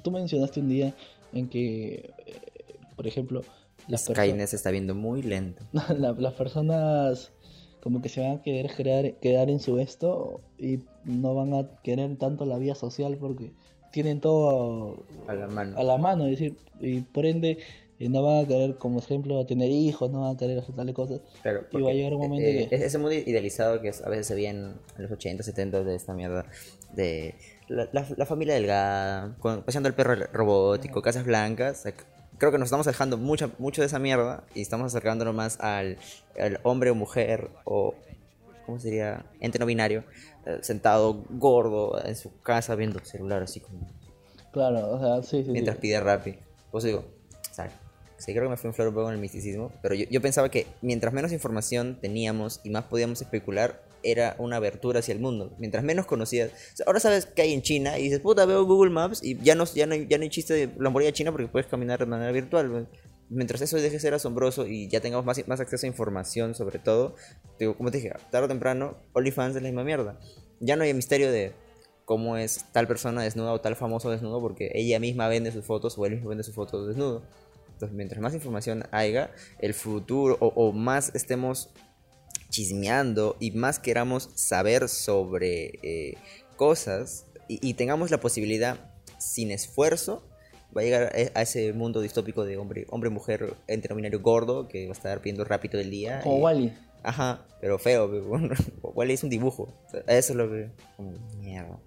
tú 0.04 0.12
mencionaste 0.12 0.62
un 0.62 0.70
día 0.70 0.94
en 1.34 1.50
que, 1.50 2.14
eh, 2.26 2.42
por 2.96 3.08
ejemplo, 3.08 3.42
las, 3.88 4.06
Skynet 4.06 4.48
se 4.48 4.56
está 4.56 4.72
viendo 4.72 4.96
muy 4.96 5.22
lento. 5.22 5.64
la- 5.98 6.14
las 6.14 6.34
personas 6.34 7.32
como 7.82 8.02
que 8.02 8.10
se 8.10 8.22
van 8.22 8.38
a 8.38 8.42
querer 8.42 8.72
crear, 8.76 9.14
quedar 9.16 9.50
en 9.50 9.60
su 9.60 9.80
esto 9.80 10.42
y 10.58 10.80
no 11.06 11.36
van 11.36 11.54
a 11.54 11.70
querer 11.84 12.16
tanto 12.18 12.46
la 12.46 12.58
vida 12.58 12.76
social 12.76 13.16
porque 13.18 13.52
tienen 13.92 14.20
todo 14.20 15.06
A 15.28 15.34
la 15.34 15.48
mano. 15.48 15.78
a 15.78 15.84
la 15.84 15.98
mano, 15.98 16.26
es 16.26 16.32
decir, 16.32 16.58
y 16.82 17.02
por 17.02 17.26
ende 17.26 17.60
eh, 18.00 18.10
no 18.10 18.22
van 18.24 18.44
a 18.46 18.48
querer, 18.48 18.78
como 18.78 19.00
ejemplo, 19.00 19.46
tener 19.46 19.70
hijos, 19.70 20.12
no 20.12 20.22
van 20.22 20.36
a 20.36 20.38
querer 20.38 20.60
hacer 20.60 20.76
tales 20.76 20.94
cosas. 20.96 21.22
Claro, 21.42 21.66
Y 21.72 21.82
va 21.82 21.90
a 21.90 21.94
llegar 21.94 22.14
un 22.14 22.22
momento 22.22 22.48
eh, 22.48 22.68
que- 22.70 22.76
es- 22.76 22.82
Ese 22.84 22.98
mundo 22.98 23.14
idealizado 23.16 23.82
que 23.82 23.90
a 23.90 24.10
veces 24.10 24.28
se 24.28 24.36
veía 24.36 24.52
en, 24.52 24.76
los 24.98 25.12
80, 25.12 25.44
70 25.44 25.84
de 25.84 25.96
esta 25.96 26.14
mierda. 26.14 26.46
De 26.94 27.36
la, 27.68 27.90
la- 27.92 28.06
la 28.16 28.26
familia 28.26 28.54
delgada, 28.54 29.36
con, 29.40 29.64
paseando 29.64 29.90
el 29.90 29.96
perro 29.96 30.16
robótico, 30.34 31.02
casas 31.02 31.26
blancas. 31.26 31.84
creo 32.38 32.52
que 32.52 32.58
nos 32.60 32.68
estamos 32.68 32.86
alejando 32.88 33.18
mucho, 33.18 33.52
mucho 33.58 33.82
de 33.82 33.88
esa 33.88 33.98
mierda 34.00 34.44
y 34.54 34.62
estamos 34.62 34.88
acercándonos 34.88 35.34
más 35.34 35.60
al, 35.60 35.98
al 36.40 36.60
hombre 36.64 36.92
o 36.92 36.96
mujer 36.96 37.50
o, 37.66 37.96
¿cómo 38.66 38.80
sería? 38.80 39.26
Ente 39.40 39.58
no 39.58 39.66
binario, 39.66 40.04
eh, 40.46 40.60
sentado 40.62 41.24
gordo 41.32 42.00
en 42.06 42.16
su 42.16 42.40
casa 42.42 42.76
viendo 42.76 43.00
celular 43.04 43.42
así 43.42 43.60
como 43.60 43.88
Claro, 44.52 44.92
o 44.92 45.00
sea, 45.00 45.24
sí, 45.24 45.40
sí. 45.40 45.46
sí. 45.46 45.52
mientras 45.52 45.78
pide 45.78 46.00
Rappi. 46.00 46.36
Pues 46.72 46.84
digo, 46.84 47.04
sea, 47.52 47.70
sí 48.18 48.32
creo 48.34 48.44
que 48.44 48.50
me 48.50 48.58
fui 48.58 48.68
a 48.68 48.72
inflar 48.72 48.88
un 48.88 48.94
poco 48.94 49.08
en 49.10 49.16
el 49.16 49.22
misticismo, 49.22 49.72
pero 49.82 49.96
yo, 49.96 50.06
yo 50.10 50.22
pensaba 50.22 50.50
que 50.50 50.68
mientras 50.82 51.14
menos 51.14 51.32
información 51.32 52.00
teníamos 52.02 52.62
y 52.64 52.70
más 52.70 52.86
podíamos 52.86 53.22
especular, 53.22 53.88
era 54.04 54.36
una 54.40 54.58
abertura 54.58 55.00
hacia 55.00 55.14
el 55.14 55.20
mundo. 55.20 55.54
Mientras 55.58 55.84
menos 55.84 56.06
conocías, 56.06 56.52
ahora 56.86 57.00
sabes 57.00 57.26
qué 57.26 57.44
hay 57.44 57.54
en 57.54 57.62
China 57.62 57.98
y 58.00 58.04
dices, 58.04 58.20
puta, 58.20 58.46
veo 58.46 58.66
Google 58.66 58.92
Maps 58.92 59.24
y 59.24 59.38
ya 59.42 59.56
no, 59.56 59.66
ya 59.66 59.86
no, 59.86 59.96
ya 59.96 60.18
no 60.18 60.24
hay 60.24 60.30
chiste 60.30 60.54
de 60.54 60.70
la 60.78 60.90
muralla 60.90 61.12
china 61.12 61.32
porque 61.32 61.48
puedes 61.48 61.68
caminar 61.68 62.00
de 62.00 62.06
manera 62.06 62.32
virtual. 62.32 62.88
Mientras 63.30 63.62
eso 63.62 63.76
deje 63.78 63.92
de 63.92 64.00
ser 64.00 64.14
asombroso 64.14 64.66
y 64.68 64.88
ya 64.88 65.02
tengamos 65.02 65.26
más, 65.26 65.46
más 65.48 65.60
acceso 65.60 65.86
a 65.86 65.90
información 65.90 66.56
sobre 66.56 66.80
todo, 66.80 67.16
digo, 67.60 67.76
como 67.76 67.92
te 67.92 67.98
dije, 67.98 68.14
tarde 68.32 68.46
o 68.46 68.48
temprano, 68.48 68.98
OnlyFans 69.14 69.56
es 69.56 69.62
la 69.62 69.68
misma 69.68 69.84
mierda. 69.84 70.20
Ya 70.60 70.76
no 70.76 70.84
hay 70.84 70.94
misterio 70.94 71.32
de 71.32 71.54
cómo 72.06 72.38
es 72.38 72.66
tal 72.72 72.88
persona 72.88 73.22
desnuda 73.22 73.52
o 73.52 73.60
tal 73.60 73.76
famoso 73.76 74.10
desnudo 74.10 74.40
porque 74.40 74.72
ella 74.74 75.00
misma 75.00 75.28
vende 75.28 75.52
sus 75.52 75.66
fotos 75.66 75.98
o 75.98 76.06
él 76.06 76.14
mismo 76.14 76.30
vende 76.30 76.44
sus 76.44 76.56
fotos 76.56 76.88
desnudo. 76.88 77.24
Entonces, 77.78 77.96
mientras 77.96 78.20
más 78.24 78.34
información 78.34 78.86
haya, 78.90 79.30
el 79.60 79.76
futuro 79.76 80.36
o, 80.40 80.48
o 80.48 80.72
más 80.72 81.12
estemos 81.14 81.70
chismeando 82.50 83.36
y 83.40 83.52
más 83.52 83.78
queramos 83.78 84.32
saber 84.34 84.90
sobre 84.90 85.78
eh, 85.84 86.18
cosas 86.56 87.28
y, 87.48 87.60
y 87.68 87.76
tengamos 87.76 88.10
la 88.10 88.20
posibilidad 88.20 88.80
sin 89.20 89.52
esfuerzo, 89.52 90.28
va 90.76 90.82
a 90.82 90.84
llegar 90.86 91.04
a, 91.36 91.42
ese 91.44 91.72
mundo 91.74 92.02
distópico 92.02 92.46
de 92.46 92.58
hombre, 92.58 92.88
hombre, 92.90 93.12
mujer, 93.12 93.54
entre 93.68 93.94
binario 93.94 94.22
gordo 94.22 94.68
que 94.68 94.86
va 94.88 94.94
a 94.94 94.98
estar 94.98 95.22
pidiendo 95.22 95.44
rápido 95.44 95.80
el 95.80 95.92
día. 95.92 96.22
Como 96.22 96.38
y- 96.40 96.42
Wally. 96.42 96.74
Ajá, 97.04 97.46
pero 97.62 97.78
feo. 97.78 98.10
pero 98.10 98.26
Wally 98.96 99.14
es 99.14 99.24
un 99.24 99.30
dibujo. 99.30 99.72
Eso 100.08 100.34
es 100.34 100.36
lo 100.36 100.50
que. 100.50 100.72
como, 100.96 101.12
mierda. 101.40 101.78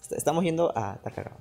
Est- 0.00 0.12
Estamos 0.12 0.44
yendo 0.44 0.72
a. 0.78 1.00
Cagado. 1.02 1.36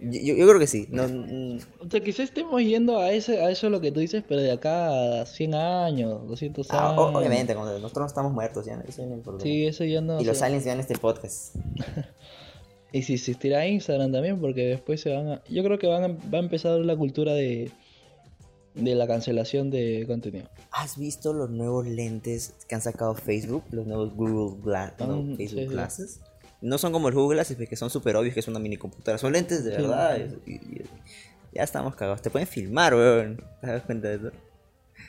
Yo, 0.00 0.34
yo- 0.34 0.46
creo 0.48 0.58
que 0.58 0.66
sí. 0.66 0.86
No, 0.90 1.06
mm, 1.06 1.58
O 1.86 1.90
sea, 1.90 2.00
quizás 2.00 2.20
estemos 2.20 2.62
yendo 2.62 2.98
a, 2.98 3.12
ese, 3.12 3.42
a 3.44 3.50
eso 3.50 3.68
lo 3.68 3.80
que 3.80 3.92
tú 3.92 4.00
dices, 4.00 4.24
pero 4.26 4.40
de 4.40 4.50
acá 4.50 5.20
a 5.22 5.26
100 5.26 5.54
años, 5.54 6.26
200 6.26 6.66
ah, 6.70 6.90
años. 6.92 6.98
o- 6.98 7.18
obviamente, 7.18 7.54
nosotros 7.54 7.96
no 7.98 8.06
estamos 8.06 8.32
muertos, 8.32 8.64
ya, 8.66 8.82
eso 8.88 9.04
no 9.06 9.14
importa. 9.14 9.42
Sí, 9.42 9.66
eso 9.66 9.84
ya 9.84 10.00
no. 10.00 10.20
y 10.20 10.24
los 10.24 10.38
sé. 10.38 10.44
aliens 10.46 10.64
vean 10.64 10.80
este 10.80 10.98
podcast. 10.98 11.54
Y 12.92 13.02
si 13.02 13.14
existirá 13.14 13.68
Instagram 13.68 14.10
también, 14.10 14.40
porque 14.40 14.62
después 14.66 15.00
se 15.00 15.14
van 15.14 15.28
a. 15.28 15.42
Yo 15.48 15.62
creo 15.62 15.78
que 15.78 15.86
van 15.86 16.02
a, 16.02 16.08
va 16.08 16.38
a 16.38 16.40
empezar 16.40 16.76
la 16.80 16.96
cultura 16.96 17.34
de. 17.34 17.70
de 18.74 18.94
la 18.96 19.06
cancelación 19.06 19.70
de 19.70 20.04
contenido. 20.08 20.48
¿Has 20.72 20.98
visto 20.98 21.32
los 21.32 21.50
nuevos 21.50 21.86
lentes 21.86 22.54
que 22.68 22.74
han 22.74 22.80
sacado 22.82 23.14
Facebook? 23.14 23.62
Los 23.70 23.86
nuevos 23.86 24.12
Google 24.16 24.60
Gla- 24.60 24.92
no, 24.98 25.04
Ah, 25.04 25.36
Facebook 25.36 25.38
sí, 25.38 25.48
sí. 25.48 25.66
Glasses. 25.66 26.20
No 26.62 26.76
son 26.78 26.92
como 26.92 27.08
el 27.08 27.14
Google 27.14 27.36
Glasses, 27.36 27.56
que 27.68 27.76
son 27.76 27.90
súper 27.90 28.16
obvios 28.16 28.34
que 28.34 28.40
es 28.40 28.48
una 28.48 28.58
mini 28.58 28.76
computadora. 28.76 29.18
Son 29.18 29.32
lentes 29.32 29.64
de 29.64 29.70
verdad. 29.70 30.18
y- 30.46 30.52
y- 30.52 30.82
ya 31.52 31.62
estamos 31.64 31.96
cagados. 31.96 32.22
Te 32.22 32.30
pueden 32.30 32.46
filmar, 32.46 32.94
weón. 32.94 33.42
¿Te 33.60 33.66
das 33.66 33.82
cuenta 33.82 34.08
de 34.08 34.14
eso? 34.16 34.30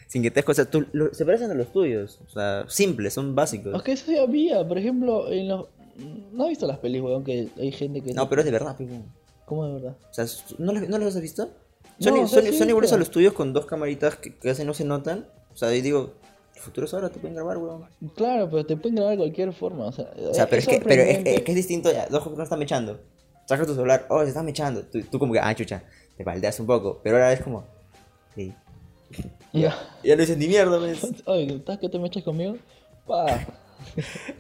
Sin 0.07 0.23
que 0.23 0.31
te 0.31 0.41
cosas. 0.43 0.69
Tú, 0.71 0.85
lo- 0.93 1.13
se 1.13 1.25
parecen 1.25 1.51
a 1.51 1.53
los 1.53 1.71
tuyos. 1.71 2.19
O 2.25 2.29
sea, 2.29 2.65
simples, 2.67 3.13
son 3.13 3.35
básicos. 3.35 3.75
Es 3.75 3.81
que 3.83 3.91
eso 3.91 4.11
ya 4.11 4.23
había, 4.23 4.67
por 4.67 4.77
ejemplo, 4.77 5.31
en 5.31 5.47
los. 5.49 5.67
No 6.33 6.45
he 6.45 6.49
visto 6.49 6.65
las 6.67 6.79
películas, 6.79 7.15
aunque 7.15 7.49
hay 7.59 7.71
gente 7.71 8.01
que. 8.01 8.13
No, 8.13 8.27
pero 8.29 8.41
es 8.41 8.45
de 8.45 8.51
verdad, 8.51 8.75
pico. 8.77 8.93
¿Cómo 9.45 9.67
de 9.67 9.73
verdad? 9.73 9.97
O 10.09 10.13
sea, 10.13 10.25
¿no 10.57 10.71
los, 10.71 10.87
¿no 10.87 10.97
los 10.97 11.15
has 11.15 11.21
visto? 11.21 11.51
No, 11.99 12.05
Son, 12.07 12.13
o 12.19 12.27
sea, 12.27 12.41
son- 12.41 12.51
sí, 12.51 12.57
son 12.57 12.69
iguales 12.69 12.93
a 12.93 12.97
los 12.97 13.11
tuyos 13.11 13.33
con 13.33 13.51
dos 13.53 13.65
camaritas 13.65 14.15
que 14.15 14.33
casi 14.35 14.63
no 14.63 14.73
se 14.73 14.85
notan. 14.85 15.27
O 15.53 15.57
sea, 15.57 15.75
y 15.75 15.81
digo, 15.81 16.13
el 16.62 16.66
futuro 16.66 16.86
es 16.86 16.93
ahora, 16.93 17.09
te 17.09 17.20
pueden 17.20 17.36
grabar, 17.36 17.57
weón. 17.57 17.86
Claro, 18.16 18.47
pero 18.49 18.64
te 18.64 18.78
pueden 18.78 18.95
grabar 18.95 19.14
de 19.14 19.18
cualquier 19.18 19.51
forma. 19.51 19.88
O 19.88 19.91
sea, 19.91 20.12
O 20.30 20.34
sea, 20.34 20.47
pero 20.47 20.59
es, 20.59 20.68
que, 20.68 20.80
pero 20.80 21.01
es, 21.01 21.07
sorprendente. 21.07 21.36
es 21.36 21.41
que 21.41 21.51
es 21.51 21.55
distinto, 21.55 21.91
ya, 21.91 22.05
dos 22.07 22.30
no 22.38 22.43
están 22.43 22.59
mechando. 22.59 22.99
Sacas 23.47 23.66
tu 23.66 23.74
celular, 23.74 24.05
oh, 24.09 24.22
se 24.22 24.28
están 24.28 24.45
mechando. 24.45 24.84
Tú, 24.84 25.01
tú 25.01 25.18
como 25.18 25.34
que, 25.34 25.39
ah, 25.39 25.55
chucha, 25.55 25.84
te 26.16 26.24
baldeas 26.24 26.59
un 26.59 26.68
poco. 26.68 27.01
Pero 27.03 27.16
ahora 27.16 27.34
es 27.34 27.41
como, 27.41 27.66
sí. 28.36 28.53
Ya. 29.53 29.76
Ya 30.03 30.16
no 30.16 30.22
dices 30.22 30.38
ni 30.38 30.47
mierda, 30.47 30.78
¿ves? 30.78 31.03
Oye, 31.26 31.55
¿estás 31.55 31.80
que 31.80 31.89
te 31.89 31.97
me 31.97 32.07
echas 32.07 32.24
conmigo? 32.24 32.57
Pa. 33.07 33.47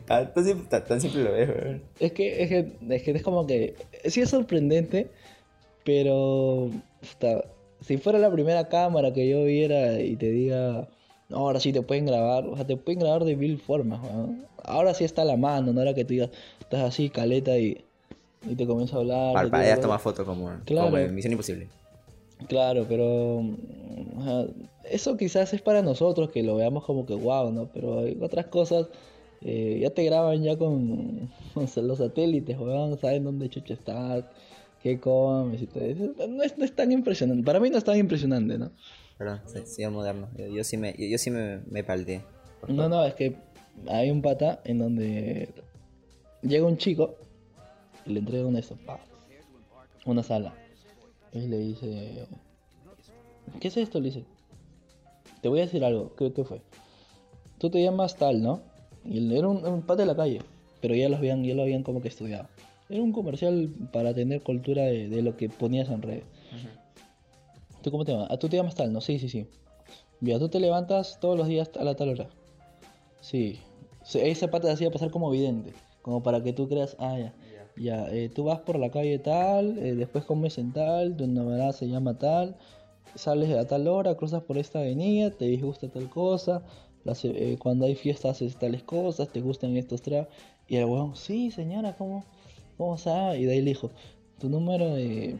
Ah, 0.07 0.25
tan, 0.31 0.45
simple, 0.45 0.67
tan, 0.69 0.85
tan 0.85 1.01
simple 1.01 1.23
lo 1.23 1.35
es, 1.35 1.49
weón. 1.49 1.81
Es 1.99 2.11
que, 2.11 2.43
es 2.43 2.49
que, 2.49 2.77
es 2.89 3.03
que 3.03 3.11
es 3.11 3.23
como 3.23 3.47
que, 3.47 3.75
sí 4.05 4.21
es 4.21 4.29
sorprendente, 4.29 5.09
pero 5.83 6.69
puta, 6.99 7.45
si 7.81 7.97
fuera 7.97 8.19
la 8.19 8.31
primera 8.31 8.69
cámara 8.69 9.11
que 9.11 9.27
yo 9.27 9.43
viera 9.43 9.99
y 9.99 10.15
te 10.15 10.29
diga, 10.29 10.87
no, 11.31 11.37
ahora 11.37 11.59
sí 11.59 11.73
te 11.73 11.81
pueden 11.81 12.05
grabar, 12.05 12.45
o 12.45 12.55
sea, 12.55 12.67
te 12.67 12.77
pueden 12.77 12.99
grabar 12.99 13.23
de 13.23 13.35
mil 13.35 13.57
formas, 13.59 13.99
weón. 14.03 14.45
Ahora 14.63 14.93
sí 14.93 15.03
está 15.03 15.23
a 15.23 15.25
la 15.25 15.37
mano, 15.37 15.73
no 15.73 15.81
era 15.81 15.93
que 15.93 16.03
tú 16.05 16.13
digas, 16.13 16.29
estás 16.59 16.81
así, 16.81 17.09
caleta 17.09 17.57
y, 17.57 17.83
y 18.47 18.55
te 18.55 18.67
comienza 18.67 18.97
a 18.97 18.99
hablar. 18.99 19.29
te 19.29 19.33
Parpadeas, 19.33 19.77
digo, 19.77 19.87
toma 19.87 19.99
foto 19.99 20.25
como, 20.25 20.49
Claro. 20.65 20.85
como 20.87 20.97
en 20.99 21.15
Misión 21.15 21.31
Imposible. 21.33 21.67
Claro, 22.47 22.85
pero 22.89 23.37
o 23.37 24.23
sea, 24.23 24.45
eso 24.89 25.15
quizás 25.17 25.53
es 25.53 25.61
para 25.61 25.81
nosotros 25.81 26.29
que 26.31 26.41
lo 26.43 26.55
veamos 26.55 26.83
como 26.85 27.05
que 27.05 27.13
wow, 27.13 27.51
¿no? 27.51 27.67
Pero 27.73 27.99
hay 27.99 28.17
otras 28.21 28.47
cosas, 28.47 28.87
eh, 29.41 29.79
ya 29.81 29.89
te 29.91 30.03
graban 30.03 30.41
ya 30.43 30.57
con, 30.57 31.29
con 31.53 31.87
los 31.87 31.97
satélites, 31.99 32.57
weón, 32.59 32.97
saben 32.99 33.23
dónde 33.23 33.49
chucha 33.49 33.73
estás, 33.75 34.23
qué 34.81 34.99
comes 34.99 35.61
y 35.61 35.67
todo 35.67 35.83
eso. 35.83 36.11
No 36.27 36.41
es, 36.43 36.57
no 36.57 36.65
es 36.65 36.75
tan 36.75 36.91
impresionante, 36.91 37.43
para 37.43 37.59
mí 37.59 37.69
no 37.69 37.77
es 37.77 37.83
tan 37.83 37.97
impresionante, 37.97 38.57
¿no? 38.57 38.71
Perdón, 39.21 39.39
sí, 39.67 39.85
moderno. 39.85 40.29
Yo, 40.35 40.47
yo 40.47 40.63
sí 40.63 40.77
me, 40.77 40.95
yo, 40.97 41.05
yo 41.05 41.19
sí 41.19 41.29
me, 41.29 41.59
me 41.69 41.83
palteé. 41.83 42.23
No, 42.67 42.89
no, 42.89 43.05
es 43.05 43.13
que 43.13 43.35
hay 43.87 44.09
un 44.09 44.23
pata 44.23 44.61
en 44.63 44.79
donde 44.79 45.49
llega 46.41 46.65
un 46.65 46.77
chico 46.77 47.17
y 48.07 48.13
le 48.13 48.21
entrega 48.21 48.47
un 48.47 48.57
esto, 48.57 48.75
pa, 48.83 48.99
una 50.07 50.23
sala. 50.23 50.55
Y 51.33 51.41
le 51.41 51.59
dice, 51.59 52.25
¿qué 53.59 53.67
es 53.67 53.77
esto? 53.77 53.99
Le 53.99 54.07
dice, 54.07 54.25
te 55.43 55.49
voy 55.49 55.59
a 55.59 55.65
decir 55.65 55.85
algo, 55.85 56.15
¿qué, 56.15 56.33
qué 56.33 56.43
fue? 56.43 56.63
Tú 57.59 57.69
te 57.69 57.83
llamas 57.83 58.15
tal, 58.15 58.41
¿no? 58.41 58.61
Y 59.05 59.35
era 59.35 59.47
un, 59.47 59.63
un 59.63 59.83
pata 59.83 60.01
de 60.01 60.07
la 60.07 60.15
calle, 60.15 60.39
pero 60.81 60.95
ya 60.95 61.09
lo 61.09 61.17
habían, 61.17 61.43
ya 61.43 61.53
lo 61.53 61.61
habían 61.61 61.83
como 61.83 62.01
que 62.01 62.07
estudiado. 62.07 62.47
Era 62.89 63.03
un 63.03 63.11
comercial 63.11 63.69
para 63.93 64.15
tener 64.15 64.41
cultura 64.41 64.81
de, 64.81 65.09
de 65.09 65.21
lo 65.21 65.37
que 65.37 65.47
ponías 65.47 65.89
en 65.89 66.01
redes. 66.01 66.23
¿Tú 67.81 67.91
cómo 67.91 68.05
te 68.05 68.11
llamas? 68.13 68.27
Ah, 68.31 68.37
tú 68.37 68.49
te 68.49 68.57
llamas 68.57 68.75
tal, 68.75 68.93
¿no? 68.93 69.01
Sí, 69.01 69.19
sí, 69.19 69.29
sí. 69.29 69.47
Ya, 70.19 70.37
tú 70.39 70.49
te 70.49 70.59
levantas 70.59 71.19
todos 71.19 71.37
los 71.37 71.47
días 71.47 71.69
a 71.79 71.83
la 71.83 71.95
tal 71.95 72.09
hora. 72.09 72.29
Sí. 73.21 73.59
Ese 74.13 74.47
pata 74.47 74.67
te 74.67 74.73
hacía 74.73 74.91
pasar 74.91 75.11
como 75.11 75.29
vidente. 75.29 75.73
Como 76.01 76.23
para 76.23 76.41
que 76.43 76.53
tú 76.53 76.67
creas, 76.67 76.95
ah, 76.99 77.17
ya. 77.17 77.33
Ya, 77.77 78.07
eh, 78.11 78.29
tú 78.29 78.43
vas 78.43 78.59
por 78.59 78.77
la 78.77 78.91
calle 78.91 79.17
tal, 79.17 79.77
eh, 79.77 79.95
después 79.95 80.25
comes 80.25 80.57
en 80.57 80.73
tal, 80.73 81.15
tu 81.15 81.25
novedad 81.25 81.71
se 81.71 81.87
llama 81.87 82.17
tal, 82.17 82.57
sales 83.15 83.49
a 83.57 83.65
tal 83.65 83.87
hora, 83.87 84.15
cruzas 84.15 84.43
por 84.43 84.57
esta 84.57 84.79
avenida, 84.79 85.31
te 85.31 85.45
disgusta 85.45 85.89
tal 85.89 86.09
cosa, 86.09 86.63
las, 87.05 87.23
eh, 87.23 87.57
cuando 87.59 87.85
hay 87.85 87.95
fiestas 87.95 88.31
haces 88.31 88.57
tales 88.57 88.83
cosas, 88.83 89.29
te 89.29 89.41
gustan 89.41 89.77
estos 89.77 90.01
tragos. 90.01 90.27
Y 90.67 90.75
el 90.75 90.85
weón, 90.85 91.15
sí, 91.15 91.49
señora, 91.49 91.95
¿cómo, 91.97 92.25
cómo 92.77 92.97
sabe? 92.97 93.39
Y 93.39 93.45
de 93.45 93.53
ahí 93.53 93.61
le 93.61 93.71
dijo, 93.71 93.89
tu 94.37 94.49
número 94.49 94.93
de, 94.93 95.37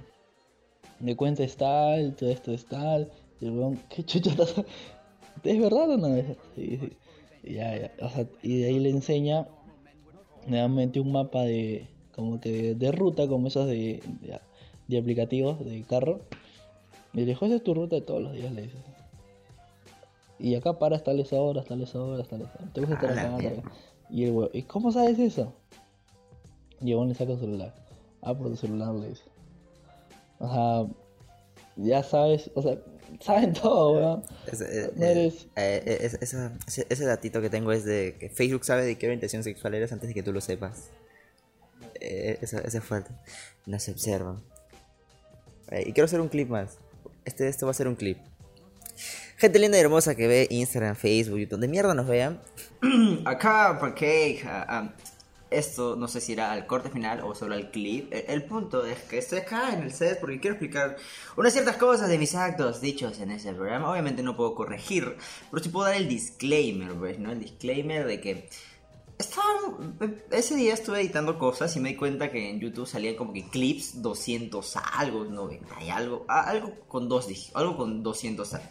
de 1.02 1.16
cuenta 1.16 1.44
es 1.44 1.58
tal, 1.58 2.16
todo 2.16 2.30
esto 2.30 2.52
es 2.52 2.66
tal. 2.66 3.12
Y 3.40 3.46
el 3.48 3.52
weón, 3.52 3.80
¿qué 3.90 4.04
chucha 4.04 4.32
estás? 4.32 4.56
¿Es 5.44 5.60
verdad 5.60 5.90
o 5.90 5.98
no? 5.98 6.16
Sí, 6.56 6.78
sí. 6.78 6.98
Y 7.44 7.54
ya, 7.56 7.78
ya. 7.78 7.92
O 8.06 8.10
sea, 8.10 8.28
y 8.44 8.60
de 8.60 8.68
ahí 8.68 8.80
le 8.80 8.90
enseña 8.90 9.48
nuevamente 10.48 11.00
un 11.00 11.12
mapa 11.12 11.44
de 11.44 11.88
como 12.16 12.40
que 12.40 12.52
de, 12.52 12.76
de 12.76 12.92
ruta, 12.92 13.28
como 13.28 13.48
esos 13.48 13.68
de, 13.68 14.02
de, 14.22 14.40
de 14.88 14.98
aplicativos 14.98 15.64
de 15.66 15.82
carro. 15.84 16.22
Y 17.14 17.22
le 17.22 17.26
dijo, 17.26 17.46
esa 17.46 17.56
es 17.56 17.64
tu 17.64 17.74
ruta 17.74 17.96
de 17.96 18.02
todos 18.02 18.22
los 18.22 18.34
días, 18.34 18.54
le 18.54 18.64
dice. 18.64 18.78
Y 20.40 20.56
acá 20.56 20.78
paras 20.80 21.04
tales 21.04 21.34
horas, 21.34 21.66
tales 21.66 21.94
horas, 21.96 22.28
tales 22.28 22.48
horas. 22.56 22.74
Te 22.74 22.82
gusta 22.82 22.96
estar 22.96 23.18
A 23.18 23.36
acá. 23.36 23.52
Y 24.10 24.26
el 24.26 24.32
weón, 24.32 24.50
¿y 24.54 24.64
cómo 24.64 24.92
sabes 24.92 25.18
eso? 25.20 25.54
Y 26.80 26.92
el 26.92 26.98
weón 26.98 27.10
le 27.10 27.16
saca 27.16 27.34
el 27.34 27.40
celular. 27.40 27.74
Ah, 28.22 28.36
por 28.36 28.50
tu 28.50 28.56
celular 28.56 28.94
le 28.94 29.10
dice. 29.10 29.31
O 30.44 30.52
sea, 30.52 30.96
ya 31.78 32.04
sabes, 32.04 32.50
o 32.56 32.62
sea, 32.62 32.78
saben 33.20 33.54
todo, 33.62 33.92
weón. 33.94 34.24
Ese, 34.52 34.86
eh, 34.86 34.92
No 34.96 35.06
eh, 35.06 35.12
eres- 35.12 35.48
eh, 35.56 35.84
eh, 35.86 36.18
esa- 36.22 36.52
ese, 36.68 36.88
ese 36.90 37.06
datito 37.06 37.42
que 37.42 37.50
tengo 37.50 37.72
es 37.72 37.86
de 37.86 38.16
que 38.20 38.30
Facebook 38.30 38.66
sabe 38.66 38.84
de 38.86 38.98
qué 38.98 39.06
orientación 39.06 39.44
sexual 39.44 39.76
eres 39.76 39.92
antes 39.92 40.08
de 40.08 40.14
que 40.14 40.24
tú 40.24 40.34
lo 40.34 40.42
sepas. 40.42 40.90
Eh, 42.00 42.40
eso, 42.42 42.58
eso 42.60 42.78
es 42.80 42.84
fuerte. 42.84 43.12
No 43.68 43.80
se 43.80 43.92
observan. 43.92 44.42
Eh, 45.70 45.84
y 45.88 45.94
quiero 45.94 46.06
hacer 46.06 46.20
un 46.20 46.30
clip 46.30 46.50
más. 46.50 46.78
Este, 47.26 47.48
este 47.48 47.66
va 47.66 47.72
a 47.72 47.76
ser 47.76 47.88
un 47.88 47.96
clip. 47.96 48.18
Gente 49.38 49.60
linda 49.60 49.78
y 49.78 49.82
hermosa 49.82 50.16
que 50.16 50.28
ve 50.28 50.48
Instagram, 50.50 50.96
Facebook, 50.96 51.38
YouTube, 51.40 51.52
donde 51.52 51.68
mierda 51.68 51.94
nos 51.94 52.08
vean. 52.08 52.40
Acá, 53.26 53.78
porque 53.80 54.40
esto 55.52 55.96
no 55.96 56.08
sé 56.08 56.22
si 56.22 56.32
irá 56.32 56.52
al 56.52 56.66
corte 56.66 56.90
final 56.90 57.22
o 57.22 57.36
solo 57.36 57.56
al 57.56 57.70
clip. 57.70 58.12
El, 58.12 58.26
el 58.28 58.44
punto 58.46 58.86
es 58.86 59.00
que 59.04 59.18
estoy 59.18 59.40
acá 59.40 59.74
en 59.74 59.84
el 59.84 59.94
set 59.94 60.20
porque 60.20 60.40
quiero 60.40 60.56
explicar 60.56 60.98
unas 61.38 61.54
ciertas 61.54 61.78
cosas 61.78 62.10
de 62.10 62.18
mis 62.18 62.34
actos 62.36 62.82
dichos 62.82 63.20
en 63.20 63.32
ese 63.32 63.54
programa. 63.54 63.92
Obviamente 63.92 64.24
no 64.24 64.36
puedo 64.36 64.56
corregir, 64.56 65.18
pero 65.52 65.64
sí 65.64 65.70
puedo 65.70 65.88
dar 65.88 65.98
el 65.98 66.08
disclaimer, 66.08 66.94
¿ves? 66.94 67.20
¿no? 67.20 67.32
El 67.32 67.40
disclaimer 67.40 68.08
de 68.08 68.22
que 68.22 68.50
estaba, 69.22 69.46
ese 70.32 70.56
día 70.56 70.74
estuve 70.74 71.00
editando 71.00 71.38
cosas 71.38 71.76
y 71.76 71.80
me 71.80 71.90
di 71.90 71.96
cuenta 71.96 72.32
que 72.32 72.50
en 72.50 72.60
YouTube 72.60 72.88
salían 72.88 73.16
como 73.16 73.34
que 73.34 73.48
clips 73.48 74.02
200 74.02 74.76
algo, 74.94 75.26
90 75.26 75.84
y 75.84 75.90
algo, 75.90 76.26
algo 76.28 76.74
con 76.88 77.08
dos 77.08 77.28
algo 77.54 77.78
con 77.78 78.04
200 78.04 78.54
algo. 78.54 78.68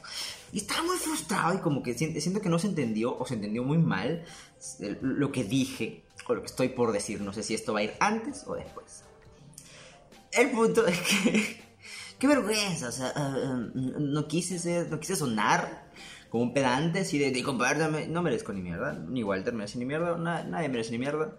Y 0.53 0.59
estaba 0.59 0.83
muy 0.83 0.97
frustrado 0.97 1.55
y 1.55 1.59
como 1.59 1.83
que 1.83 1.95
siento, 1.95 2.41
que 2.41 2.49
no 2.49 2.59
se 2.59 2.67
entendió 2.67 3.17
o 3.17 3.25
se 3.27 3.35
entendió 3.35 3.63
muy 3.63 3.79
mal 3.79 4.25
lo 5.01 5.31
que 5.31 5.45
dije 5.45 6.03
o 6.27 6.35
lo 6.35 6.41
que 6.43 6.47
estoy 6.47 6.69
por 6.71 6.93
decir. 6.93 7.21
No 7.21 7.33
sé 7.33 7.43
si 7.43 7.55
esto 7.55 7.73
va 7.73 7.81
a 7.81 7.83
ir 7.85 7.95
antes 8.01 8.45
o 8.47 8.55
después. 8.55 9.05
El 10.33 10.51
punto 10.51 10.87
es 10.87 10.99
que... 11.01 11.61
Qué 12.19 12.27
vergüenza, 12.27 12.89
o 12.89 12.93
sea, 12.93 13.13
ah, 13.17 13.67
no 13.75 14.29
quise 14.29 14.59
ser, 14.59 14.91
no 14.91 15.01
quise 15.01 15.17
sonar 15.17 15.89
como 16.29 16.43
un 16.43 16.53
pedante 16.53 17.01
así 17.01 17.19
de, 17.19 17.31
de 17.31 17.43
compártame. 17.43 18.09
No 18.09 18.21
merezco 18.21 18.53
ni 18.53 18.61
mierda, 18.61 18.93
ni 18.93 19.25
Walter 19.25 19.55
merece 19.55 19.79
ni 19.79 19.87
mierda, 19.87 20.19
na- 20.19 20.45
nadie 20.45 20.69
merece 20.69 20.91
ni 20.91 20.99
mierda. 20.99 21.39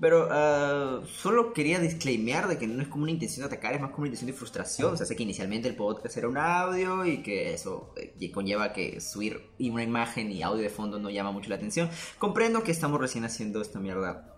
Pero 0.00 0.28
ah, 0.30 1.00
solo 1.06 1.52
quería 1.52 1.78
disclaimear 1.78 2.48
de 2.48 2.58
que 2.58 2.66
no 2.66 2.82
es 2.82 2.88
como 2.88 3.04
una 3.04 3.12
intención 3.12 3.42
de 3.42 3.54
atacar, 3.54 3.74
es 3.74 3.80
más 3.80 3.90
como 3.90 4.02
una 4.02 4.08
intención 4.08 4.30
de 4.30 4.36
frustración. 4.36 4.94
O 4.94 4.96
sea, 4.96 5.06
sé 5.06 5.16
que 5.16 5.22
inicialmente 5.22 5.68
el 5.68 5.76
podcast 5.76 6.16
era 6.16 6.28
un 6.28 6.36
audio 6.36 7.04
y 7.04 7.22
que 7.22 7.54
eso 7.54 7.94
eh, 7.96 8.30
conlleva 8.32 8.72
que 8.72 9.00
subir 9.00 9.50
una 9.60 9.82
imagen 9.82 10.30
y 10.30 10.42
audio 10.42 10.62
de 10.62 10.70
fondo 10.70 10.98
no 10.98 11.10
llama 11.10 11.32
mucho 11.32 11.48
la 11.48 11.56
atención. 11.56 11.88
Comprendo 12.18 12.62
que 12.62 12.72
estamos 12.72 13.00
recién 13.00 13.24
haciendo 13.24 13.60
esta 13.60 13.78
mierda 13.78 14.34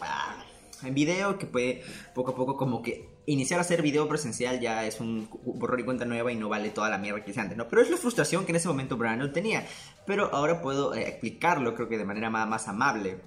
ah, 0.00 0.44
en 0.82 0.94
video 0.94 1.38
que 1.38 1.46
puede 1.46 1.82
poco 2.14 2.32
a 2.32 2.34
poco 2.34 2.56
como 2.56 2.82
que 2.82 3.18
iniciar 3.26 3.58
a 3.58 3.60
hacer 3.60 3.82
video 3.82 4.08
presencial 4.08 4.58
ya 4.58 4.86
es 4.86 5.00
un 5.00 5.28
borror 5.44 5.78
y 5.80 5.84
cuenta 5.84 6.06
nueva 6.06 6.32
y 6.32 6.36
no 6.36 6.48
vale 6.48 6.70
toda 6.70 6.88
la 6.88 6.96
mierda 6.96 7.22
que 7.22 7.30
hice 7.30 7.40
antes, 7.40 7.58
¿no? 7.58 7.68
Pero 7.68 7.82
es 7.82 7.90
la 7.90 7.98
frustración 7.98 8.46
que 8.46 8.52
en 8.52 8.56
ese 8.56 8.68
momento 8.68 8.96
Brian 8.96 9.32
tenía. 9.32 9.66
Pero 10.06 10.34
ahora 10.34 10.62
puedo 10.62 10.94
eh, 10.94 11.06
explicarlo 11.06 11.74
creo 11.74 11.88
que 11.88 11.98
de 11.98 12.06
manera 12.06 12.30
más, 12.30 12.48
más 12.48 12.68
amable. 12.68 13.20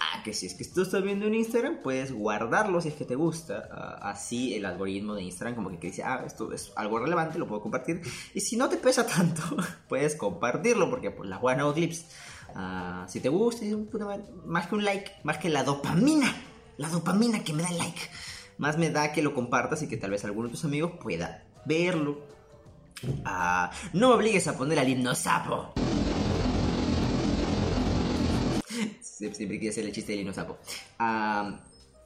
Ah, 0.00 0.22
que 0.22 0.32
si 0.32 0.46
es 0.46 0.54
que 0.54 0.64
tú 0.64 0.82
estás 0.82 1.02
viendo 1.02 1.26
en 1.26 1.34
Instagram, 1.34 1.78
puedes 1.82 2.12
guardarlo 2.12 2.80
si 2.80 2.88
es 2.88 2.94
que 2.94 3.04
te 3.04 3.14
gusta. 3.14 3.68
Ah, 3.70 4.10
así 4.10 4.54
el 4.54 4.64
algoritmo 4.64 5.14
de 5.14 5.22
Instagram 5.22 5.56
como 5.56 5.70
que, 5.78 5.88
dice, 5.88 6.02
ah, 6.02 6.22
esto 6.26 6.52
es 6.52 6.72
algo 6.76 6.98
relevante, 6.98 7.38
lo 7.38 7.48
puedo 7.48 7.60
compartir. 7.60 8.00
Y 8.34 8.40
si 8.40 8.56
no 8.56 8.68
te 8.68 8.76
pesa 8.76 9.06
tanto, 9.06 9.42
puedes 9.88 10.14
compartirlo 10.14 10.88
porque 10.90 11.10
pues 11.10 11.28
las 11.28 11.40
buenas 11.40 11.72
clips. 11.72 12.06
Ah, 12.54 13.06
si 13.08 13.20
te 13.20 13.28
gusta, 13.28 13.64
puta 13.90 14.04
madre, 14.04 14.24
más 14.46 14.66
que 14.66 14.74
un 14.74 14.84
like, 14.84 15.12
más 15.22 15.38
que 15.38 15.48
la 15.48 15.64
dopamina, 15.64 16.34
la 16.76 16.88
dopamina 16.88 17.44
que 17.44 17.52
me 17.52 17.62
da 17.62 17.68
el 17.68 17.78
like, 17.78 18.00
más 18.56 18.78
me 18.78 18.90
da 18.90 19.12
que 19.12 19.22
lo 19.22 19.34
compartas 19.34 19.82
y 19.82 19.88
que 19.88 19.96
tal 19.96 20.10
vez 20.10 20.24
alguno 20.24 20.48
de 20.48 20.52
tus 20.52 20.64
amigos 20.64 20.92
pueda 21.00 21.44
verlo. 21.66 22.20
Ah, 23.24 23.70
no 23.92 24.08
me 24.08 24.14
obligues 24.14 24.48
a 24.48 24.56
poner 24.56 24.78
al 24.78 24.88
himno 24.88 25.14
sapo. 25.14 25.72
Sie- 29.02 29.34
Siempre 29.34 29.58
quise 29.58 29.70
hacer 29.70 29.84
el 29.86 29.92
chiste 29.92 30.12
del 30.12 30.20
himno 30.22 30.32
sapo. 30.34 30.58
Ah, 30.98 31.60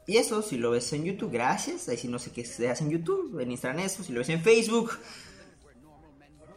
y 0.07 0.17
eso, 0.17 0.43
si 0.43 0.57
lo 0.59 0.71
ves 0.73 0.93
en 0.93 1.05
YouTube, 1.05 1.31
gracias. 1.33 1.89
Ahí 1.89 1.97
sí 1.97 2.09
no 2.09 2.19
sé 2.19 2.33
qué 2.33 2.45
se 2.45 2.69
hace 2.69 2.85
en 2.85 2.91
YouTube, 2.91 3.39
en 3.41 3.51
Instagram 3.51 3.81
eso. 3.81 4.03
Si 4.03 4.13
lo 4.13 4.19
ves 4.21 4.29
en 4.31 4.41
Facebook, 4.43 4.91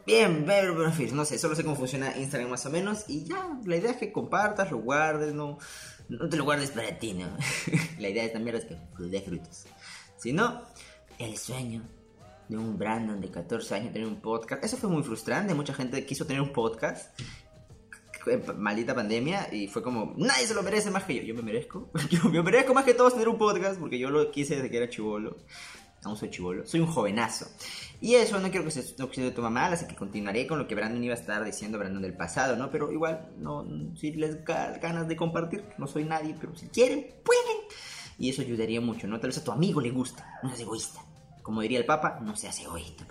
Bien, 0.06 0.46
en 0.48 0.92
fin, 0.92 1.16
no 1.16 1.24
sé, 1.24 1.36
solo 1.36 1.56
sé 1.56 1.64
cómo 1.64 1.74
funciona 1.74 2.16
Instagram 2.16 2.50
más 2.50 2.64
o 2.64 2.70
menos. 2.70 3.06
Y 3.08 3.24
ya, 3.24 3.58
la 3.64 3.76
idea 3.76 3.90
es 3.90 3.96
que 3.96 4.12
compartas, 4.12 4.70
lo 4.70 4.78
guardes, 4.78 5.34
no, 5.34 5.58
no 6.08 6.28
te 6.28 6.36
lo 6.36 6.44
guardes 6.44 6.70
para 6.70 6.96
ti, 7.00 7.12
¿no? 7.12 7.26
la 7.98 8.08
idea 8.08 8.22
de 8.22 8.28
esta 8.28 8.38
mierda 8.38 8.60
es 8.60 8.66
que 8.66 8.76
dé 9.02 9.20
frutos. 9.20 9.64
Si 10.16 10.32
no, 10.32 10.62
el 11.18 11.36
sueño 11.36 11.82
de 12.48 12.56
un 12.56 12.78
Brandon 12.78 13.20
de 13.20 13.32
14 13.32 13.74
años 13.74 13.92
tener 13.92 14.06
un 14.06 14.20
podcast, 14.20 14.62
eso 14.62 14.76
fue 14.76 14.88
muy 14.88 15.02
frustrante. 15.02 15.54
Mucha 15.54 15.74
gente 15.74 16.06
quiso 16.06 16.24
tener 16.24 16.40
un 16.40 16.52
podcast. 16.52 17.10
Maldita 18.56 18.94
pandemia 18.94 19.48
y 19.52 19.68
fue 19.68 19.82
como, 19.82 20.14
nadie 20.16 20.46
se 20.46 20.54
lo 20.54 20.62
merece 20.62 20.90
más 20.90 21.04
que 21.04 21.14
yo. 21.16 21.22
Yo 21.22 21.34
me 21.34 21.42
merezco. 21.42 21.90
Yo 22.10 22.24
me 22.30 22.42
merezco 22.42 22.74
más 22.74 22.84
que 22.84 22.94
todos 22.94 23.12
tener 23.12 23.28
un 23.28 23.38
podcast 23.38 23.78
porque 23.78 23.98
yo 23.98 24.10
lo 24.10 24.30
quise 24.30 24.56
desde 24.56 24.70
que 24.70 24.76
era 24.78 24.88
chivolo. 24.90 25.36
aún 26.04 26.16
soy 26.16 26.30
chivolo, 26.30 26.66
soy 26.66 26.80
un 26.80 26.86
jovenazo. 26.86 27.46
Y 28.00 28.14
eso 28.14 28.38
no 28.40 28.50
quiero 28.50 28.64
que 28.64 28.70
se, 28.70 28.94
no 28.98 29.08
que 29.08 29.16
se 29.16 29.30
toma 29.30 29.48
mal, 29.50 29.72
así 29.72 29.86
que 29.86 29.94
continuaré 29.96 30.46
con 30.46 30.58
lo 30.58 30.66
que 30.68 30.74
Brandon 30.74 31.02
iba 31.02 31.14
a 31.14 31.18
estar 31.18 31.42
diciendo, 31.44 31.78
Brandon 31.78 32.02
del 32.02 32.14
pasado, 32.14 32.54
¿no? 32.56 32.70
Pero 32.70 32.92
igual, 32.92 33.30
no, 33.38 33.66
si 33.96 34.12
les 34.12 34.44
ga- 34.44 34.78
ganas 34.80 35.08
de 35.08 35.16
compartir, 35.16 35.64
no 35.78 35.86
soy 35.86 36.04
nadie, 36.04 36.36
pero 36.38 36.54
si 36.54 36.68
quieren, 36.68 37.06
pueden. 37.24 37.56
Y 38.18 38.28
eso 38.30 38.42
ayudaría 38.42 38.80
mucho, 38.80 39.06
¿no? 39.06 39.18
Tal 39.18 39.30
vez 39.30 39.38
a 39.38 39.44
tu 39.44 39.50
amigo 39.50 39.80
le 39.80 39.90
gusta, 39.90 40.38
no 40.42 40.48
seas 40.50 40.60
egoísta. 40.60 41.00
Como 41.42 41.60
diría 41.62 41.78
el 41.78 41.86
Papa, 41.86 42.20
no 42.22 42.36
seas 42.36 42.58
egoísta. 42.60 43.06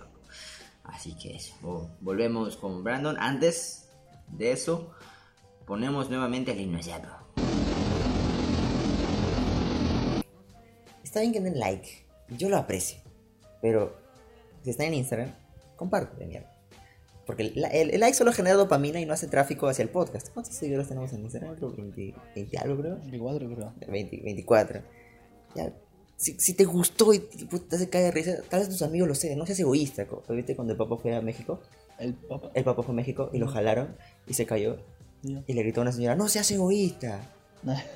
Así 0.84 1.16
que 1.18 1.36
eso, 1.36 1.56
volvemos 2.02 2.56
con 2.58 2.84
Brandon. 2.84 3.18
Antes 3.20 3.90
de 4.28 4.52
eso, 4.52 4.92
ponemos 5.66 6.10
nuevamente 6.10 6.52
al 6.52 6.60
himno 6.60 6.80
Yabo. 6.80 7.08
Está 11.04 11.22
bien 11.22 11.34
que 11.34 11.40
den 11.42 11.60
like. 11.60 12.06
Yo 12.38 12.50
lo 12.50 12.58
aprecio. 12.58 13.00
Pero 13.62 13.96
si 14.64 14.70
está 14.72 14.86
en 14.86 14.94
Instagram, 14.96 15.34
comparte 15.76 16.18
de 16.18 16.26
mierda. 16.28 16.52
Porque 17.26 17.44
el, 17.44 17.66
el- 17.72 17.92
el 17.92 18.00
like 18.00 18.16
solo 18.16 18.32
genera 18.34 18.56
dopamina 18.56 19.00
y 19.00 19.06
no 19.06 19.14
hace 19.14 19.28
tráfico 19.28 19.68
hacia 19.68 19.84
el 19.84 19.90
podcast. 19.90 20.30
¿Cuántos 20.34 20.56
seguidores 20.56 20.88
tenemos 20.88 21.12
en 21.14 21.22
Instagram? 21.22 21.56
Creo 21.56 21.72
20, 21.72 22.14
20 22.36 22.58
algo, 22.58 22.82
creo. 22.82 22.98
24 22.98 23.50
creo. 23.50 23.74
20, 23.88 24.22
24. 24.24 24.82
Ya, 25.56 25.74
si, 26.18 26.40
si 26.40 26.54
te 26.54 26.66
gustó 26.66 27.14
y 27.14 27.20
te 27.20 27.76
hace 27.76 27.90
caer 27.90 28.06
de 28.06 28.12
risa, 28.12 28.42
tal 28.50 28.60
vez 28.60 28.70
tus 28.70 28.82
amigos 28.84 29.08
lo 29.08 29.16
sean. 29.16 29.40
No 29.40 29.46
seas 29.46 29.60
egoísta. 29.60 30.06
¿Viste 30.30 30.56
cuando 30.56 30.74
el 30.74 30.78
papá 30.78 30.98
fue 30.98 31.16
a 31.16 31.22
México? 31.22 31.62
El 31.98 32.14
papá. 32.14 32.52
El 32.54 32.64
papá 32.64 32.84
fue 32.84 32.94
a 32.94 32.96
México 32.96 33.30
y 33.34 33.38
lo 33.40 33.48
jalaron 33.48 33.96
y 34.28 34.34
se 34.34 34.46
cayó. 34.46 34.78
Y 35.48 35.54
le 35.54 35.62
gritó 35.64 35.82
a 35.82 35.84
una 35.84 35.92
señora, 35.92 36.16
no 36.16 36.28
seas 36.28 36.50
egoísta. 36.52 37.32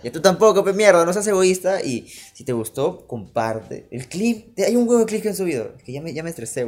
Y 0.04 0.10
tú 0.10 0.22
tampoco, 0.22 0.64
pues 0.64 0.76
mierda, 0.76 1.06
no 1.06 1.14
seas 1.14 1.28
egoísta. 1.28 1.84
Y 1.84 2.08
si 2.34 2.44
te 2.44 2.54
gustó, 2.54 3.06
comparte. 3.08 3.88
El 3.92 4.08
clip, 4.08 4.58
hay 4.60 4.76
un 4.76 4.88
huevo 4.88 5.00
de 5.00 5.06
clips 5.06 5.24
que 5.24 5.30
han 5.30 5.36
subido. 5.36 5.74
Que 5.86 5.92
ya 5.92 6.02
me, 6.02 6.14
ya 6.14 6.24
me 6.24 6.30
estresé. 6.30 6.66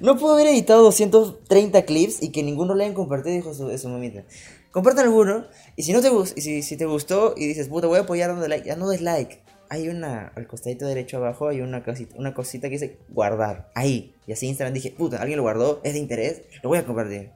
No 0.00 0.18
puedo 0.18 0.34
haber 0.34 0.48
editado 0.48 0.82
230 0.82 1.82
clips 1.84 2.22
y 2.22 2.30
que 2.30 2.42
ninguno 2.42 2.74
le 2.74 2.84
hayan 2.84 2.94
compartido, 2.94 3.34
dijo 3.34 3.54
su, 3.54 3.76
su 3.78 3.88
mamita. 3.88 4.24
Compartan 4.70 5.06
alguno. 5.06 5.46
Y 5.76 5.84
si 5.84 5.92
no 5.92 6.02
te 6.02 6.10
gustó, 6.10 6.38
y 6.38 6.42
si, 6.42 6.62
si 6.62 6.76
te 6.76 6.84
gustó 6.84 7.34
y 7.36 7.46
dices, 7.46 7.68
puta, 7.68 7.86
voy 7.86 7.98
a 7.98 8.02
apoyar 8.02 8.30
dando 8.30 8.46
like, 8.46 8.66
ya 8.66 8.76
no 8.76 8.88
des 8.88 9.00
like. 9.00 9.40
Hay 9.68 9.88
una, 9.88 10.28
al 10.36 10.46
costadito 10.46 10.86
derecho 10.86 11.16
abajo, 11.16 11.48
hay 11.48 11.60
una 11.60 11.82
cosita, 11.82 12.14
una 12.16 12.34
cosita 12.34 12.68
que 12.68 12.74
dice 12.74 12.98
guardar. 13.08 13.70
Ahí. 13.74 14.14
Y 14.26 14.32
así 14.32 14.46
Instagram 14.46 14.74
dije, 14.74 14.90
puta, 14.96 15.20
alguien 15.20 15.38
lo 15.38 15.42
guardó, 15.42 15.80
es 15.82 15.94
de 15.94 15.98
interés, 15.98 16.42
lo 16.62 16.68
voy 16.68 16.78
a 16.78 16.84
compartir. 16.84 17.30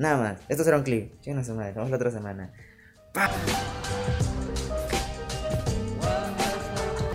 Nada 0.00 0.16
más. 0.16 0.40
Esto 0.48 0.64
será 0.64 0.78
un 0.78 0.82
clip. 0.82 1.12
Una 1.26 1.44
semana, 1.44 1.72
vamos 1.72 1.90
la 1.90 1.98
otra 1.98 2.10
semana. 2.10 2.50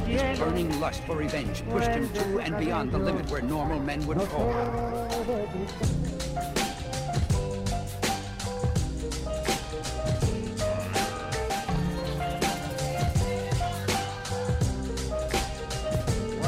His 0.07 0.39
burning 0.39 0.79
lust 0.79 1.03
for 1.05 1.17
revenge 1.17 1.63
pushed 1.71 1.89
him 1.89 2.07
to 2.09 2.39
and 2.41 2.55
beyond 2.59 2.91
the 2.91 2.99
limit 2.99 3.27
where 3.31 3.41
normal 3.41 3.79
men 3.79 4.05
would 4.05 4.21
fall. 4.21 4.53